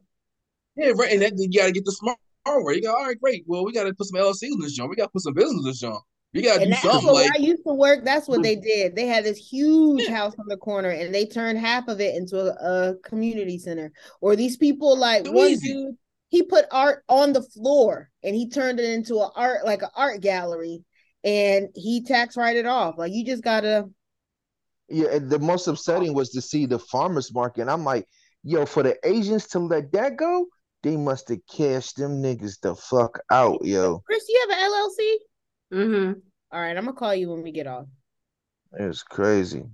Yeah, 0.76 0.92
right. 0.96 1.12
And 1.12 1.22
then 1.22 1.32
you 1.38 1.58
gotta 1.58 1.72
get 1.72 1.84
the 1.84 1.92
smart 1.92 2.18
way. 2.46 2.74
You 2.74 2.82
go, 2.82 2.94
all 2.94 3.06
right, 3.06 3.18
great. 3.18 3.44
Well, 3.46 3.64
we 3.64 3.72
gotta 3.72 3.94
put 3.94 4.06
some 4.06 4.20
LLC 4.20 4.42
in 4.42 4.60
this 4.60 4.74
joint. 4.74 4.90
We 4.90 4.96
gotta 4.96 5.10
put 5.10 5.22
some 5.22 5.34
business 5.34 5.54
in 5.54 5.64
this 5.64 5.80
joint. 5.80 6.02
We 6.34 6.42
gotta 6.42 6.62
And 6.62 6.64
do 6.64 6.70
that's 6.70 6.82
something. 6.82 7.12
Like 7.12 7.30
I 7.34 7.38
used 7.38 7.62
to 7.64 7.72
work. 7.72 8.04
That's 8.04 8.26
what 8.26 8.38
hmm. 8.38 8.42
they 8.42 8.56
did. 8.56 8.96
They 8.96 9.06
had 9.06 9.24
this 9.24 9.38
huge 9.38 10.08
house 10.08 10.34
on 10.38 10.46
the 10.48 10.56
corner, 10.56 10.90
and 10.90 11.14
they 11.14 11.26
turned 11.26 11.58
half 11.58 11.86
of 11.88 12.00
it 12.00 12.16
into 12.16 12.38
a, 12.38 12.90
a 12.90 12.94
community 13.04 13.56
center. 13.56 13.92
Or 14.20 14.34
these 14.34 14.56
people, 14.56 14.98
like 14.98 15.26
one 15.26 15.50
easy. 15.50 15.72
dude, 15.72 15.94
he 16.30 16.42
put 16.42 16.66
art 16.72 17.04
on 17.08 17.32
the 17.32 17.42
floor, 17.42 18.10
and 18.24 18.34
he 18.34 18.50
turned 18.50 18.80
it 18.80 18.90
into 18.90 19.20
an 19.20 19.30
art, 19.36 19.64
like 19.64 19.82
an 19.82 19.90
art 19.94 20.20
gallery, 20.20 20.82
and 21.22 21.68
he 21.76 22.02
tax 22.02 22.36
write 22.36 22.56
it 22.56 22.66
off. 22.66 22.98
Like 22.98 23.12
you 23.12 23.24
just 23.24 23.44
gotta. 23.44 23.88
Yeah, 24.88 25.08
and 25.12 25.30
the 25.30 25.38
most 25.38 25.66
upsetting 25.66 26.14
was 26.14 26.30
to 26.30 26.40
see 26.42 26.66
the 26.66 26.78
farmers 26.78 27.32
market. 27.32 27.62
And 27.62 27.70
I'm 27.70 27.84
like, 27.84 28.06
yo, 28.42 28.66
for 28.66 28.82
the 28.82 28.96
Asians 29.04 29.46
to 29.48 29.58
let 29.58 29.92
that 29.92 30.16
go, 30.16 30.46
they 30.82 30.96
must 30.96 31.28
have 31.30 31.38
cashed 31.50 31.96
them 31.96 32.22
niggas 32.22 32.60
the 32.60 32.76
fuck 32.76 33.18
out, 33.30 33.64
yo. 33.64 34.00
Chris, 34.00 34.26
you 34.28 34.46
have 34.48 34.58
an 34.58 34.70
LLC? 34.70 35.14
Mm-hmm. 35.72 36.20
All 36.52 36.60
right, 36.60 36.76
I'm 36.76 36.84
gonna 36.84 36.92
call 36.92 37.14
you 37.14 37.30
when 37.30 37.42
we 37.42 37.50
get 37.50 37.66
off. 37.66 37.86
It's 38.78 39.02
crazy. 39.02 39.64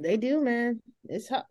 They 0.00 0.16
do, 0.16 0.42
man. 0.42 0.80
It's 1.04 1.28
hot. 1.28 1.46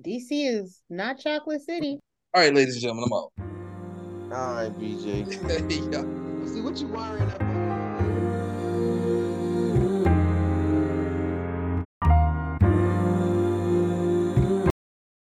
DC 0.00 0.28
is 0.30 0.80
not 0.88 1.18
Chocolate 1.18 1.62
City. 1.62 1.98
all 2.34 2.42
right, 2.42 2.54
ladies 2.54 2.74
and 2.74 2.82
gentlemen, 2.82 3.04
I'm 3.06 3.12
out. 3.12 3.32
All 4.32 4.54
right, 4.54 4.72
BJ. 4.78 5.26
yeah. 5.92 6.54
See 6.54 6.60
what 6.60 6.78
you 6.78 6.86
wearing 6.88 7.22
up 7.22 7.55